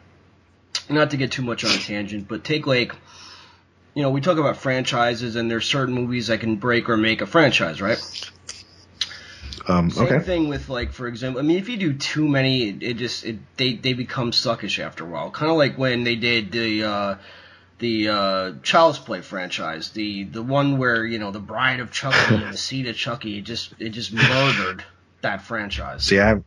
not 0.89 1.11
to 1.11 1.17
get 1.17 1.31
too 1.31 1.41
much 1.41 1.63
on 1.63 1.71
a 1.71 1.77
tangent, 1.77 2.27
but 2.27 2.43
take 2.43 2.67
like, 2.67 2.93
you 3.93 4.01
know, 4.01 4.09
we 4.09 4.21
talk 4.21 4.37
about 4.37 4.57
franchises, 4.57 5.35
and 5.35 5.49
there's 5.51 5.65
certain 5.65 5.93
movies 5.93 6.27
that 6.27 6.39
can 6.39 6.55
break 6.55 6.89
or 6.89 6.97
make 6.97 7.21
a 7.21 7.25
franchise, 7.25 7.81
right? 7.81 8.01
Um, 9.67 9.89
Same 9.89 10.07
okay. 10.07 10.19
thing 10.19 10.47
with 10.47 10.69
like, 10.69 10.93
for 10.93 11.07
example, 11.07 11.41
I 11.41 11.43
mean, 11.43 11.57
if 11.57 11.67
you 11.67 11.75
do 11.75 11.93
too 11.93 12.27
many, 12.27 12.69
it, 12.69 12.83
it 12.83 12.97
just 12.97 13.25
it, 13.25 13.39
they 13.57 13.73
they 13.73 13.93
become 13.93 14.31
suckish 14.31 14.79
after 14.79 15.03
a 15.03 15.07
while. 15.07 15.29
Kind 15.31 15.51
of 15.51 15.57
like 15.57 15.77
when 15.77 16.05
they 16.05 16.15
did 16.15 16.51
the 16.53 16.83
uh, 16.83 17.15
the 17.79 18.09
uh, 18.09 18.51
Child's 18.63 18.99
Play 18.99 19.21
franchise, 19.21 19.91
the 19.91 20.23
the 20.23 20.43
one 20.43 20.77
where 20.77 21.05
you 21.05 21.19
know 21.19 21.31
the 21.31 21.39
Bride 21.39 21.79
of 21.79 21.91
Chucky 21.91 22.35
and 22.35 22.53
the 22.53 22.57
Seed 22.57 22.87
of 22.87 22.95
Chucky, 22.95 23.37
it 23.37 23.41
just 23.41 23.73
it 23.79 23.89
just 23.89 24.13
murdered 24.13 24.83
that 25.21 25.41
franchise. 25.41 26.03
See, 26.03 26.19
I've 26.19 26.43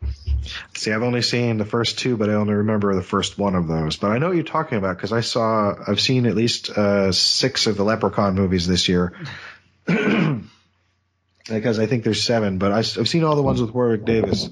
see, 0.76 0.92
I've 0.92 1.02
only 1.02 1.22
seen 1.22 1.58
the 1.58 1.64
first 1.64 1.98
two, 1.98 2.16
but 2.16 2.30
I 2.30 2.34
only 2.34 2.54
remember 2.54 2.94
the 2.94 3.02
first 3.02 3.38
one 3.38 3.54
of 3.54 3.68
those. 3.68 3.96
But 3.96 4.12
I 4.12 4.18
know 4.18 4.28
what 4.28 4.36
you're 4.36 4.44
talking 4.44 4.78
about 4.78 4.96
because 4.96 5.12
I 5.12 5.20
saw, 5.20 5.74
I've 5.86 6.00
seen 6.00 6.26
at 6.26 6.34
least 6.34 6.70
uh, 6.70 7.12
six 7.12 7.66
of 7.66 7.76
the 7.76 7.84
Leprechaun 7.84 8.34
movies 8.34 8.66
this 8.66 8.88
year. 8.88 9.12
because 9.86 11.78
I 11.78 11.86
think 11.86 12.04
there's 12.04 12.22
seven, 12.22 12.58
but 12.58 12.72
I, 12.72 12.76
have 12.76 13.08
seen 13.08 13.24
all 13.24 13.36
the 13.36 13.42
ones 13.42 13.60
with 13.60 13.74
Warwick 13.74 14.04
Davis, 14.04 14.48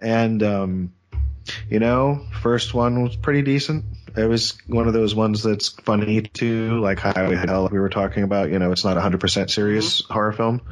and 0.00 0.42
um, 0.42 0.92
you 1.70 1.78
know, 1.78 2.26
first 2.42 2.74
one 2.74 3.02
was 3.02 3.16
pretty 3.16 3.42
decent. 3.42 3.84
It 4.16 4.24
was 4.24 4.56
one 4.66 4.86
of 4.86 4.94
those 4.94 5.14
ones 5.14 5.42
that's 5.42 5.68
funny 5.68 6.22
too, 6.22 6.80
like 6.80 6.98
Highway 6.98 7.32
to 7.32 7.36
Hell 7.36 7.68
we 7.70 7.78
were 7.78 7.90
talking 7.90 8.22
about. 8.22 8.50
You 8.50 8.58
know, 8.58 8.72
it's 8.72 8.84
not 8.84 8.96
100% 8.96 9.50
serious 9.50 10.02
horror 10.08 10.32
film. 10.32 10.62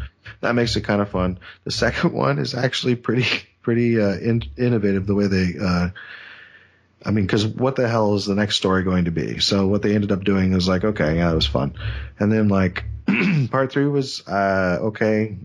That 0.40 0.54
makes 0.54 0.76
it 0.76 0.82
kind 0.82 1.02
of 1.02 1.10
fun. 1.10 1.38
The 1.64 1.70
second 1.70 2.12
one 2.14 2.38
is 2.38 2.54
actually 2.54 2.96
pretty 2.96 3.26
pretty 3.62 4.00
uh, 4.00 4.14
in, 4.14 4.42
innovative 4.56 5.06
the 5.06 5.14
way 5.14 5.26
they. 5.26 5.54
Uh, 5.60 5.90
I 7.06 7.10
mean, 7.10 7.26
because 7.26 7.46
what 7.46 7.76
the 7.76 7.86
hell 7.86 8.14
is 8.14 8.24
the 8.24 8.34
next 8.34 8.56
story 8.56 8.82
going 8.82 9.04
to 9.04 9.10
be? 9.10 9.38
So 9.40 9.66
what 9.66 9.82
they 9.82 9.94
ended 9.94 10.10
up 10.10 10.24
doing 10.24 10.54
is 10.54 10.66
like, 10.66 10.84
okay, 10.84 11.16
yeah, 11.16 11.30
it 11.30 11.34
was 11.34 11.46
fun, 11.46 11.74
and 12.18 12.32
then 12.32 12.48
like 12.48 12.84
part 13.50 13.72
three 13.72 13.86
was 13.86 14.26
uh, 14.26 14.78
okay. 14.84 15.36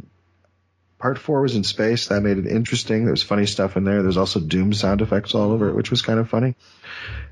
Part 0.99 1.17
four 1.17 1.41
was 1.41 1.55
in 1.55 1.63
space. 1.63 2.07
That 2.07 2.21
made 2.21 2.37
it 2.37 2.45
interesting. 2.45 3.05
There 3.05 3.13
was 3.13 3.23
funny 3.23 3.45
stuff 3.45 3.77
in 3.77 3.85
there. 3.85 4.03
There's 4.03 4.17
also 4.17 4.41
Doom 4.41 4.73
sound 4.73 5.01
effects 5.01 5.33
all 5.33 5.51
over 5.51 5.69
it, 5.69 5.75
which 5.75 5.89
was 5.91 6.01
kind 6.01 6.19
of 6.19 6.29
funny. 6.29 6.55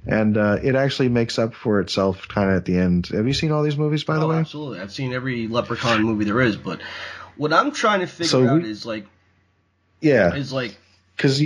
And 0.06 0.38
uh, 0.38 0.58
it 0.64 0.76
actually 0.76 1.10
makes 1.10 1.38
up 1.38 1.54
for 1.54 1.82
itself 1.82 2.30
kind 2.30 2.50
of 2.50 2.56
at 2.56 2.64
the 2.66 2.78
end. 2.78 3.08
Have 3.08 3.28
you 3.28 3.34
seen 3.34 3.52
all 3.52 3.64
these 3.64 3.76
movies, 3.78 4.06
by 4.06 4.16
the 4.20 4.26
Oh, 4.26 4.30
way? 4.30 4.38
absolutely. 4.38 4.80
I've 4.80 4.94
seen 4.94 5.12
every 5.12 5.50
Leprechaun 5.50 6.02
movie 6.04 6.24
there 6.24 6.40
is, 6.40 6.56
but 6.56 6.80
what 7.36 7.52
I'm 7.52 7.72
trying 7.72 8.00
to 8.00 8.08
figure 8.08 8.30
So 8.30 8.48
out 8.48 8.62
we- 8.64 8.70
is 8.70 8.86
like 8.86 9.06
Yeah, 10.00 10.34
is 10.36 10.54
like 10.54 10.78
because 11.18 11.42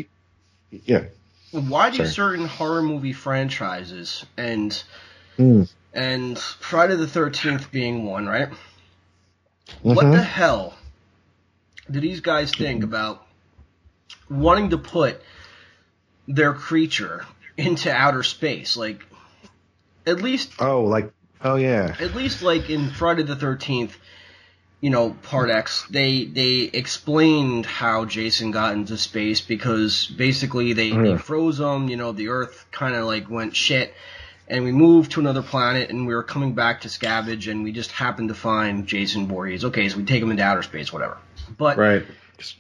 yeah, 0.70 1.06
why 1.50 1.90
do 1.90 1.98
Sorry. 1.98 2.10
certain 2.10 2.46
horror 2.46 2.84
movie 2.84 3.14
franchises 3.14 4.26
and 4.38 4.72
Mm. 5.40 5.68
and 5.94 6.38
Friday 6.38 6.96
the 6.98 7.08
Thirteenth 7.08 7.72
being 7.72 8.06
one, 8.06 8.28
right? 8.28 8.50
What 9.82 10.06
Mhm. 10.06 10.12
the 10.14 10.22
hell 10.22 10.76
do 11.92 12.00
these 12.00 12.22
guys 12.22 12.52
think 12.52 12.84
about 12.84 13.26
wanting 14.30 14.70
to 14.70 14.78
put 14.78 15.22
their 16.28 16.54
creature 16.54 17.26
into 17.58 17.92
outer 17.92 18.24
space? 18.24 18.78
Like, 18.78 19.06
at 20.06 20.22
least, 20.22 20.54
oh, 20.60 20.84
like 20.84 21.12
oh 21.44 21.56
yeah, 21.56 21.96
at 22.00 22.16
least, 22.16 22.42
like 22.42 22.70
in 22.70 22.90
Friday 22.90 23.24
the 23.24 23.36
Thirteenth, 23.36 23.98
you 24.80 24.90
know, 24.90 25.12
Part 25.12 25.50
X, 25.50 25.86
they 25.90 26.26
they 26.26 26.70
explained 26.74 27.66
how 27.66 28.06
Jason 28.06 28.52
got 28.52 28.74
into 28.74 28.98
space 28.98 29.42
because 29.42 30.08
basically 30.08 30.74
they, 30.74 30.90
they 30.90 30.96
mm-hmm. 30.96 31.18
froze 31.18 31.60
him. 31.60 31.88
You 31.88 31.98
know, 31.98 32.12
the 32.12 32.30
Earth 32.30 32.66
kind 32.72 32.96
of 32.96 33.06
like 33.06 33.30
went 33.30 33.56
shit, 33.56 33.94
and 34.48 34.64
we 34.64 34.72
moved 34.72 35.12
to 35.12 35.20
another 35.20 35.44
planet, 35.44 35.90
and 35.90 36.08
we 36.08 36.16
were 36.16 36.24
coming 36.24 36.54
back 36.54 36.82
to 36.82 36.88
scavenge, 36.88 37.50
and 37.50 37.64
we 37.64 37.72
just 37.72 37.92
happened 37.92 38.30
to 38.30 38.36
find 38.36 38.88
Jason 38.88 39.28
Voorhees. 39.28 39.66
Okay, 39.66 39.88
so 39.88 39.98
we 39.98 40.04
take 40.04 40.22
him 40.22 40.32
into 40.32 40.44
outer 40.44 40.64
space, 40.64 40.92
whatever. 40.92 41.18
But 41.58 41.78
right. 41.78 42.06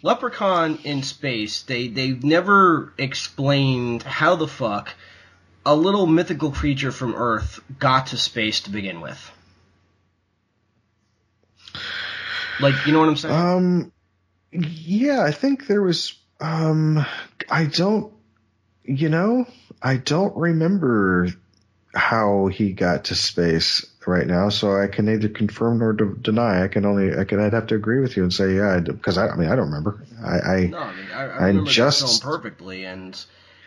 Leprechaun 0.03 0.79
in 0.83 1.03
space, 1.03 1.63
they 1.63 1.87
they've 1.87 2.23
never 2.23 2.93
explained 2.97 4.03
how 4.03 4.35
the 4.35 4.47
fuck 4.47 4.93
a 5.65 5.75
little 5.75 6.07
mythical 6.07 6.51
creature 6.51 6.91
from 6.91 7.15
Earth 7.15 7.59
got 7.79 8.07
to 8.07 8.17
space 8.17 8.61
to 8.61 8.71
begin 8.71 9.01
with. 9.01 9.31
Like, 12.59 12.85
you 12.85 12.93
know 12.93 12.99
what 12.99 13.09
I'm 13.09 13.15
saying? 13.17 13.35
Um, 13.35 13.91
yeah, 14.51 15.23
I 15.23 15.31
think 15.31 15.67
there 15.67 15.81
was. 15.81 16.13
Um, 16.39 17.05
I 17.49 17.65
don't. 17.65 18.13
You 18.83 19.09
know, 19.09 19.45
I 19.81 19.97
don't 19.97 20.35
remember 20.35 21.27
how 21.93 22.47
he 22.47 22.71
got 22.71 23.05
to 23.05 23.15
space 23.15 23.85
right 24.07 24.25
now, 24.25 24.49
so 24.49 24.75
I 24.79 24.87
can 24.87 25.05
neither 25.05 25.29
confirm 25.29 25.79
nor 25.79 25.93
de- 25.93 26.15
deny. 26.15 26.63
I 26.63 26.67
can 26.67 26.85
only. 26.85 27.17
I 27.17 27.23
can. 27.23 27.39
I'd 27.39 27.53
have 27.53 27.67
to 27.67 27.75
agree 27.75 27.99
with 27.99 28.17
you 28.17 28.23
and 28.23 28.33
say 28.33 28.55
yeah, 28.55 28.79
because 28.79 29.17
I, 29.17 29.27
I 29.27 29.35
mean 29.35 29.49
I 29.49 29.55
don't 29.55 29.67
remember. 29.67 30.03
I. 30.23 30.39
I 30.39 30.67
no, 30.67 30.77
I 30.79 30.95
mean, 30.95 31.05
I, 31.13 31.21
I 31.21 31.47
remember 31.47 31.69
just- 31.69 32.21
film 32.23 32.33
perfectly, 32.33 32.85
and 32.85 33.21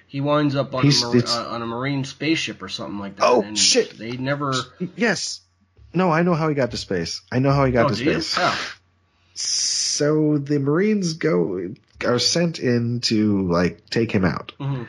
he 0.07 0.21
winds 0.21 0.55
up 0.57 0.75
on 0.75 0.87
a, 0.87 0.91
mar- 0.91 1.17
uh, 1.17 1.49
on 1.49 1.63
a 1.63 1.67
marine 1.67 2.05
spaceship 2.05 2.63
or 2.63 2.69
something 2.69 2.99
like 2.99 3.17
that. 3.17 3.25
Oh, 3.25 3.43
and 3.43 3.59
shit. 3.59 3.99
They 3.99 4.17
never. 4.17 4.55
yes. 4.97 5.41
No, 5.93 6.11
I 6.11 6.23
know 6.23 6.35
how 6.35 6.49
he 6.49 6.55
got 6.55 6.73
to 6.73 6.77
space. 6.77 7.23
I 7.31 7.39
know 7.39 7.53
how 7.53 7.65
he 7.65 7.73
got 7.73 7.87
oh, 7.87 7.89
to 7.91 7.95
space. 7.95 8.37
So 9.35 10.39
the 10.39 10.59
Marines 10.59 11.15
go 11.15 11.75
are 12.05 12.19
sent 12.19 12.59
in 12.59 13.01
to 13.03 13.49
like 13.49 13.89
take 13.91 14.11
him 14.11 14.25
out. 14.25 14.53
Mhm. 14.59 14.87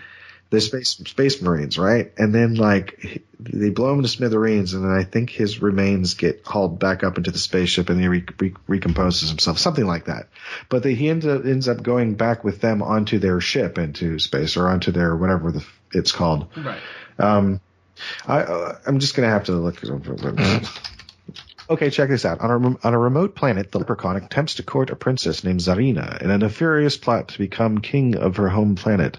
The 0.50 0.62
space 0.62 0.90
space 0.90 1.42
marines, 1.42 1.78
right? 1.78 2.12
And 2.18 2.34
then 2.34 2.56
like 2.56 3.24
they 3.40 3.70
blow 3.70 3.94
him 3.94 4.02
to 4.04 4.08
smithereens, 4.08 4.74
and 4.74 4.84
then 4.84 4.92
I 4.92 5.04
think 5.04 5.30
his 5.30 5.62
remains 5.62 6.14
get 6.14 6.46
hauled 6.46 6.80
back 6.80 7.04
up 7.04 7.18
into 7.18 7.32
the 7.32 7.40
spaceship, 7.40 7.90
and 7.90 8.00
he 8.00 8.08
re- 8.08 8.26
re- 8.40 8.54
recomposes 8.68 9.30
himself, 9.30 9.58
something 9.58 9.86
like 9.86 10.06
that. 10.06 10.28
But 10.70 10.84
they, 10.84 10.94
he 10.94 11.10
ends 11.10 11.26
up, 11.26 11.46
ends 11.46 11.68
up 11.68 11.84
going 11.84 12.16
back 12.16 12.44
with 12.44 12.62
them 12.62 12.82
onto 12.82 13.20
their 13.20 13.42
ship 13.42 13.78
into 13.78 14.20
space, 14.20 14.56
or 14.56 14.68
onto 14.70 14.92
their 14.92 15.16
whatever 15.16 15.52
the, 15.52 15.66
it's 15.94 16.12
called. 16.12 16.48
Right. 16.56 16.82
Um, 17.20 17.60
I 18.26 18.42
uh, 18.42 18.78
I'm 18.86 19.00
just 19.00 19.16
gonna 19.16 19.30
have 19.30 19.46
to 19.46 19.54
look. 19.54 19.82
Okay, 21.70 21.90
check 21.90 22.10
this 22.10 22.26
out. 22.26 22.42
On 22.42 22.50
a, 22.52 22.88
on 22.88 22.94
a 22.94 23.00
remote 23.00 23.36
planet, 23.36 23.72
the 23.72 23.80
leprechaun 23.80 24.18
attempts 24.18 24.56
to 24.56 24.64
court 24.64 24.92
a 24.92 24.96
princess 24.96 25.44
named 25.44 25.60
Zarina 25.62 26.22
in 26.22 26.30
a 26.30 26.38
nefarious 26.38 26.96
plot 26.98 27.30
to 27.30 27.38
become 27.40 27.80
king 27.80 28.16
of 28.16 28.38
her 28.38 28.50
home 28.50 28.76
planet. 28.76 29.18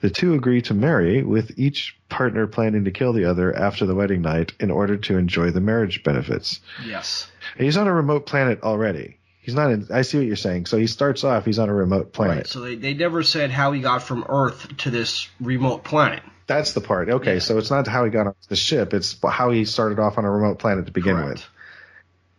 The 0.00 0.10
two 0.10 0.34
agree 0.34 0.62
to 0.62 0.74
marry, 0.74 1.22
with 1.24 1.58
each 1.58 1.96
partner 2.08 2.46
planning 2.46 2.84
to 2.84 2.90
kill 2.92 3.12
the 3.12 3.24
other 3.24 3.54
after 3.54 3.84
the 3.84 3.94
wedding 3.94 4.22
night 4.22 4.52
in 4.60 4.70
order 4.70 4.96
to 4.96 5.16
enjoy 5.18 5.50
the 5.50 5.60
marriage 5.60 6.02
benefits. 6.04 6.60
Yes. 6.86 7.28
He's 7.56 7.76
on 7.76 7.88
a 7.88 7.92
remote 7.92 8.26
planet 8.26 8.62
already. 8.62 9.16
He's 9.40 9.54
not 9.54 9.70
in. 9.72 9.86
I 9.90 10.02
see 10.02 10.18
what 10.18 10.26
you're 10.26 10.36
saying. 10.36 10.66
So 10.66 10.76
he 10.76 10.86
starts 10.86 11.24
off. 11.24 11.46
He's 11.46 11.58
on 11.58 11.68
a 11.70 11.74
remote 11.74 12.12
planet. 12.12 12.36
Right. 12.36 12.46
So 12.46 12.60
they, 12.60 12.74
they 12.76 12.92
never 12.94 13.22
said 13.22 13.50
how 13.50 13.72
he 13.72 13.80
got 13.80 14.02
from 14.02 14.24
Earth 14.28 14.76
to 14.78 14.90
this 14.90 15.26
remote 15.40 15.84
planet. 15.84 16.22
That's 16.46 16.74
the 16.74 16.80
part. 16.82 17.08
Okay, 17.08 17.34
Yeah. 17.34 17.38
so 17.40 17.58
it's 17.58 17.70
not 17.70 17.86
how 17.86 18.04
he 18.04 18.10
got 18.10 18.26
on 18.26 18.34
the 18.48 18.56
ship. 18.56 18.94
It's 18.94 19.16
how 19.26 19.50
he 19.50 19.64
started 19.64 19.98
off 19.98 20.16
on 20.18 20.24
a 20.24 20.30
remote 20.30 20.58
planet 20.58 20.86
to 20.86 20.92
begin 20.92 21.16
Correct. 21.16 21.30
with. 21.30 21.46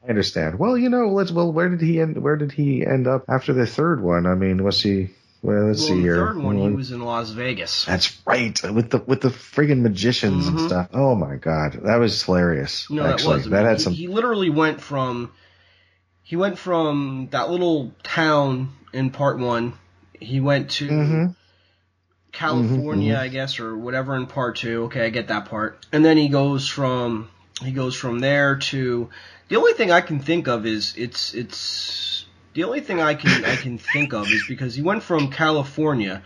I 0.06 0.10
understand. 0.10 0.58
Well, 0.60 0.78
you 0.78 0.90
know, 0.90 1.10
let's. 1.10 1.32
Well, 1.32 1.52
where 1.52 1.70
did 1.70 1.82
he 1.82 2.00
end? 2.00 2.18
Where 2.22 2.38
did 2.38 2.52
he 2.52 2.86
end 2.86 3.08
up 3.08 3.26
after 3.28 3.54
the 3.54 3.68
third 3.68 4.02
one? 4.02 4.26
I 4.26 4.36
mean, 4.36 4.64
was 4.64 4.82
he? 4.82 5.10
Well, 5.42 5.68
let's 5.68 5.80
Well, 5.80 5.88
see 5.90 5.96
the 5.96 6.02
here. 6.02 6.16
third 6.16 6.38
one, 6.38 6.58
he 6.58 6.70
was 6.70 6.92
in 6.92 7.02
Las 7.02 7.30
Vegas. 7.32 7.86
That's 7.86 8.18
right, 8.26 8.60
with 8.74 8.90
the 8.90 8.98
with 9.00 9.22
the 9.22 9.30
friggin' 9.30 9.82
magicians 9.82 10.48
and 10.48 10.58
Mhm. 10.58 10.66
stuff. 10.66 10.90
Oh 10.94 11.16
my 11.16 11.36
god, 11.36 11.80
that 11.84 11.98
was 11.98 12.22
hilarious. 12.24 12.90
No, 12.90 13.06
actually, 13.06 13.38
that 13.38 13.44
was. 13.44 13.50
that 13.52 13.66
had 13.66 13.78
he, 13.78 13.84
some. 13.84 13.94
he 13.94 14.08
literally 14.08 14.50
went 14.50 14.82
from. 14.82 15.32
He 16.24 16.36
went 16.36 16.58
from 16.60 17.30
that 17.32 17.50
little 17.50 17.94
town 18.04 18.70
in 18.94 19.10
part 19.12 19.40
one. 19.40 19.74
He 20.20 20.40
went 20.40 20.70
to 20.72 20.88
Mhm. 20.90 21.36
California, 22.32 23.16
Mhm, 23.16 23.20
I 23.20 23.28
guess, 23.30 23.60
or 23.60 23.76
whatever 23.78 24.16
in 24.16 24.28
part 24.28 24.58
two. 24.58 24.84
Okay, 24.86 25.06
I 25.06 25.10
get 25.10 25.30
that 25.30 25.46
part. 25.46 25.86
And 25.92 26.04
then 26.06 26.18
he 26.18 26.30
goes 26.30 26.68
from 26.68 27.30
he 27.62 27.72
goes 27.72 27.96
from 27.96 28.20
there 28.20 28.58
to 28.58 29.10
the 29.50 29.58
only 29.58 29.74
thing 29.74 29.92
I 29.92 30.02
can 30.02 30.20
think 30.20 30.48
of 30.48 30.66
is 30.66 30.94
it's 30.96 31.34
it's 31.34 32.26
the 32.54 32.64
only 32.64 32.82
thing 32.82 33.02
I 33.02 33.16
can 33.16 33.44
I 33.44 33.56
can 33.56 33.78
think 33.78 34.14
of 34.14 34.28
is 34.32 34.46
because 34.48 34.76
he 34.76 34.82
went 34.82 35.04
from 35.04 35.32
California 35.32 36.22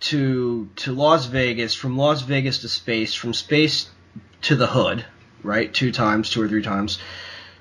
to 0.00 0.68
to 0.76 0.92
Las 0.92 1.26
Vegas, 1.26 1.74
from 1.74 1.96
Las 1.96 2.22
Vegas 2.22 2.58
to 2.58 2.68
space, 2.68 3.14
from 3.14 3.34
space 3.34 3.88
to 4.42 4.56
the 4.56 4.66
hood, 4.66 5.04
right? 5.42 5.72
Two 5.72 5.92
times, 5.92 6.30
two 6.30 6.42
or 6.42 6.48
three 6.48 6.62
times. 6.62 6.98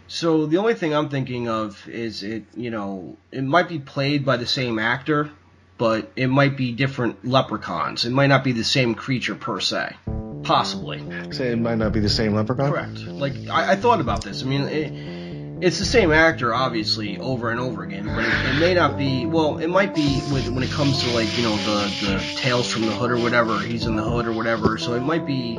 So 0.07 0.47
the 0.47 0.57
only 0.57 0.73
thing 0.73 0.95
I'm 0.95 1.09
thinking 1.09 1.47
of 1.47 1.87
is 1.87 2.23
it, 2.23 2.43
you 2.55 2.71
know, 2.71 3.17
it 3.31 3.43
might 3.43 3.69
be 3.69 3.77
played 3.77 4.25
by 4.25 4.37
the 4.37 4.47
same 4.47 4.79
actor, 4.79 5.29
but 5.77 6.11
it 6.15 6.27
might 6.27 6.57
be 6.57 6.71
different 6.71 7.23
leprechauns. 7.23 8.05
It 8.05 8.11
might 8.11 8.27
not 8.27 8.43
be 8.43 8.53
the 8.53 8.63
same 8.63 8.95
creature 8.95 9.35
per 9.35 9.59
se. 9.59 9.95
Possibly. 10.43 11.03
Say 11.31 11.51
it 11.51 11.59
might 11.59 11.77
not 11.77 11.91
be 11.91 11.99
the 11.99 12.09
same 12.09 12.33
leprechaun. 12.33 12.71
Correct. 12.71 12.99
Like 13.05 13.33
I, 13.49 13.73
I 13.73 13.75
thought 13.75 13.99
about 13.99 14.23
this. 14.23 14.43
I 14.43 14.45
mean, 14.45 14.61
it, 14.63 15.63
it's 15.63 15.79
the 15.79 15.85
same 15.85 16.11
actor, 16.11 16.53
obviously, 16.53 17.17
over 17.17 17.51
and 17.51 17.59
over 17.59 17.83
again, 17.83 18.05
but 18.05 18.23
it, 18.23 18.55
it 18.55 18.59
may 18.59 18.73
not 18.73 18.97
be. 18.97 19.25
Well, 19.25 19.57
it 19.57 19.67
might 19.67 19.93
be 19.93 20.21
with, 20.31 20.49
when 20.49 20.63
it 20.63 20.71
comes 20.71 21.03
to 21.03 21.13
like 21.13 21.35
you 21.37 21.43
know 21.43 21.57
the 21.57 22.07
the 22.07 22.33
tales 22.37 22.71
from 22.71 22.83
the 22.83 22.91
hood 22.91 23.11
or 23.11 23.17
whatever. 23.17 23.59
He's 23.59 23.85
in 23.85 23.95
the 23.95 24.03
hood 24.03 24.25
or 24.25 24.31
whatever. 24.31 24.77
So 24.77 24.93
it 24.93 25.01
might 25.01 25.25
be 25.25 25.55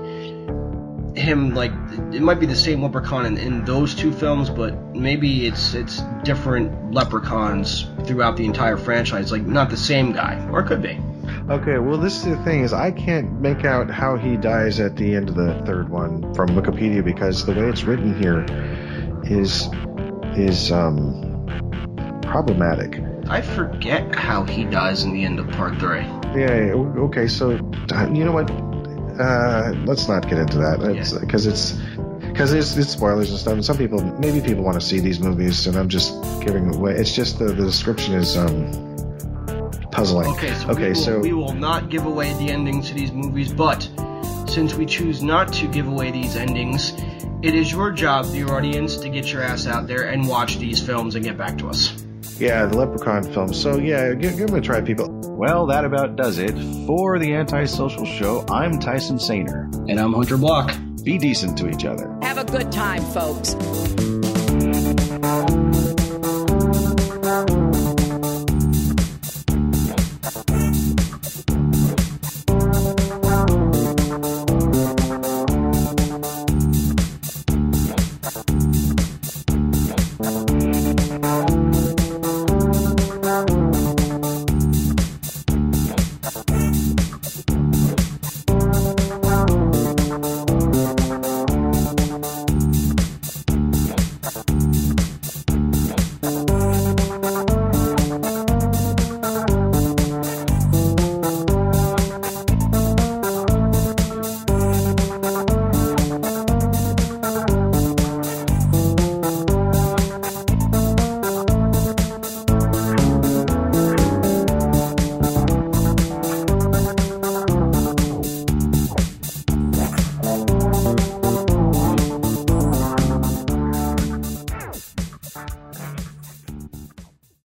him 1.15 1.55
like 1.55 1.73
it 2.13 2.23
might 2.23 2.41
be 2.41 2.47
the 2.47 2.57
same 2.57 2.83
leprechaun 2.83 3.27
in, 3.27 3.37
in 3.37 3.65
those 3.65 3.95
two 3.95 4.13
films, 4.13 4.49
but 4.49 4.75
maybe 4.95 5.47
it's 5.47 5.75
it's 5.75 6.01
different 6.25 6.93
leprechauns 6.93 7.87
throughout 8.05 8.37
the 8.37 8.47
entire 8.47 8.77
franchise. 8.77 9.31
Like 9.31 9.43
not 9.43 9.71
the 9.71 9.77
same 9.77 10.13
guy, 10.13 10.49
or 10.51 10.61
it 10.61 10.67
could 10.67 10.83
be. 10.83 10.99
Okay, 11.51 11.79
well, 11.79 11.99
this 11.99 12.19
is 12.19 12.37
the 12.37 12.45
thing 12.45 12.61
is 12.63 12.73
I 12.73 12.91
can't 12.91 13.41
make 13.41 13.65
out 13.65 13.91
how 13.91 14.17
he 14.17 14.37
dies 14.37 14.81
at 14.81 14.97
the 14.97 15.15
end 15.15 15.29
of 15.29 15.35
the 15.35 15.61
third 15.67 15.89
one 15.89 16.35
from 16.35 16.51
Wikipedia 16.51 17.05
because 17.05 17.45
the 17.45 17.53
way 17.53 17.69
it's 17.69 17.85
written 17.85 18.21
here 18.21 18.45
is 19.25 19.69
is 20.37 20.71
um 20.71 21.47
problematic. 22.23 23.01
I 23.29 23.43
forget 23.43 24.15
how 24.15 24.45
he 24.45 24.65
dies 24.65 25.05
in 25.05 25.13
the 25.13 25.25
end 25.25 25.39
of 25.39 25.49
part 25.51 25.79
three. 25.79 26.01
Yeah. 26.01 26.67
yeah, 26.67 26.75
Okay. 26.75 27.29
So 27.29 27.53
uh, 27.93 28.11
you 28.13 28.25
know 28.25 28.33
what? 28.33 28.51
Uh, 29.21 29.75
let's 29.85 30.09
not 30.09 30.29
get 30.29 30.39
into 30.39 30.59
that 30.59 30.79
because 31.21 31.47
it's 31.47 31.73
because 32.21 32.53
it's, 32.53 32.77
it's 32.77 32.91
spoilers 32.91 33.31
and 33.31 33.39
stuff. 33.39 33.53
And 33.55 33.65
some 33.65 33.77
people, 33.77 34.03
maybe 34.19 34.41
people 34.41 34.65
want 34.65 34.81
to 34.81 34.87
see 34.87 35.01
these 35.01 35.21
movies, 35.21 35.67
and 35.67 35.77
I'm 35.77 35.89
just 35.89 36.15
giving 36.41 36.75
away. 36.75 36.95
It's 36.95 37.15
just 37.15 37.39
the, 37.39 37.47
the 37.47 37.65
description 37.65 38.15
is 38.15 38.37
um 38.37 38.90
puzzling. 39.93 40.27
Okay, 40.33 40.55
so, 40.55 40.71
okay, 40.71 40.83
we, 40.83 40.89
will, 40.89 40.95
so 40.95 41.19
we 41.21 41.33
will 41.33 41.55
not 41.55 41.89
give 41.91 42.07
away 42.07 42.33
the 42.35 42.51
endings 42.51 42.89
to 42.89 42.95
these 42.95 43.13
movies, 43.13 43.53
but 43.53 43.89
since 44.49 44.75
we 44.75 44.87
choose 44.87 45.23
not 45.23 45.53
to 45.55 45.67
give 45.69 45.87
away 45.87 46.11
these 46.11 46.37
endings, 46.37 46.93
it 47.43 47.55
is 47.55 47.73
your 47.73 47.91
job, 47.93 48.27
the 48.33 48.45
audience, 48.45 48.97
to 48.99 49.09
get 49.09 49.33
your 49.33 49.43
ass 49.43 49.67
out 49.67 49.87
there 49.87 50.09
and 50.09 50.29
watch 50.29 50.59
these 50.59 50.81
films 50.85 51.15
and 51.15 51.25
get 51.25 51.39
back 51.39 51.57
to 51.59 51.69
us. 51.69 52.03
yeah, 52.39 52.67
the 52.67 52.77
Leprechaun 52.77 53.23
film. 53.33 53.53
So 53.53 53.79
yeah, 53.79 54.15
give, 54.15 54.37
give 54.37 54.49
them 54.49 54.57
a 54.57 54.61
try, 54.61 54.81
people. 54.81 55.09
Well, 55.23 55.67
that 55.67 55.85
about 55.85 56.17
does 56.17 56.39
it 56.39 56.53
for 56.87 57.19
the 57.19 57.35
Antisocial 57.35 58.05
Show. 58.05 58.45
I'm 58.51 58.79
Tyson 58.79 59.17
Sainer. 59.17 59.73
And 59.89 59.99
I'm 59.99 60.13
Hunter 60.13 60.37
Block. 60.37 60.75
Be 61.03 61.17
decent 61.17 61.57
to 61.59 61.71
each 61.71 61.87
other. 61.87 62.15
Have 62.23 62.37
a 62.37 62.45
good 62.45 62.71
time, 62.71 63.03
folks. 63.13 63.55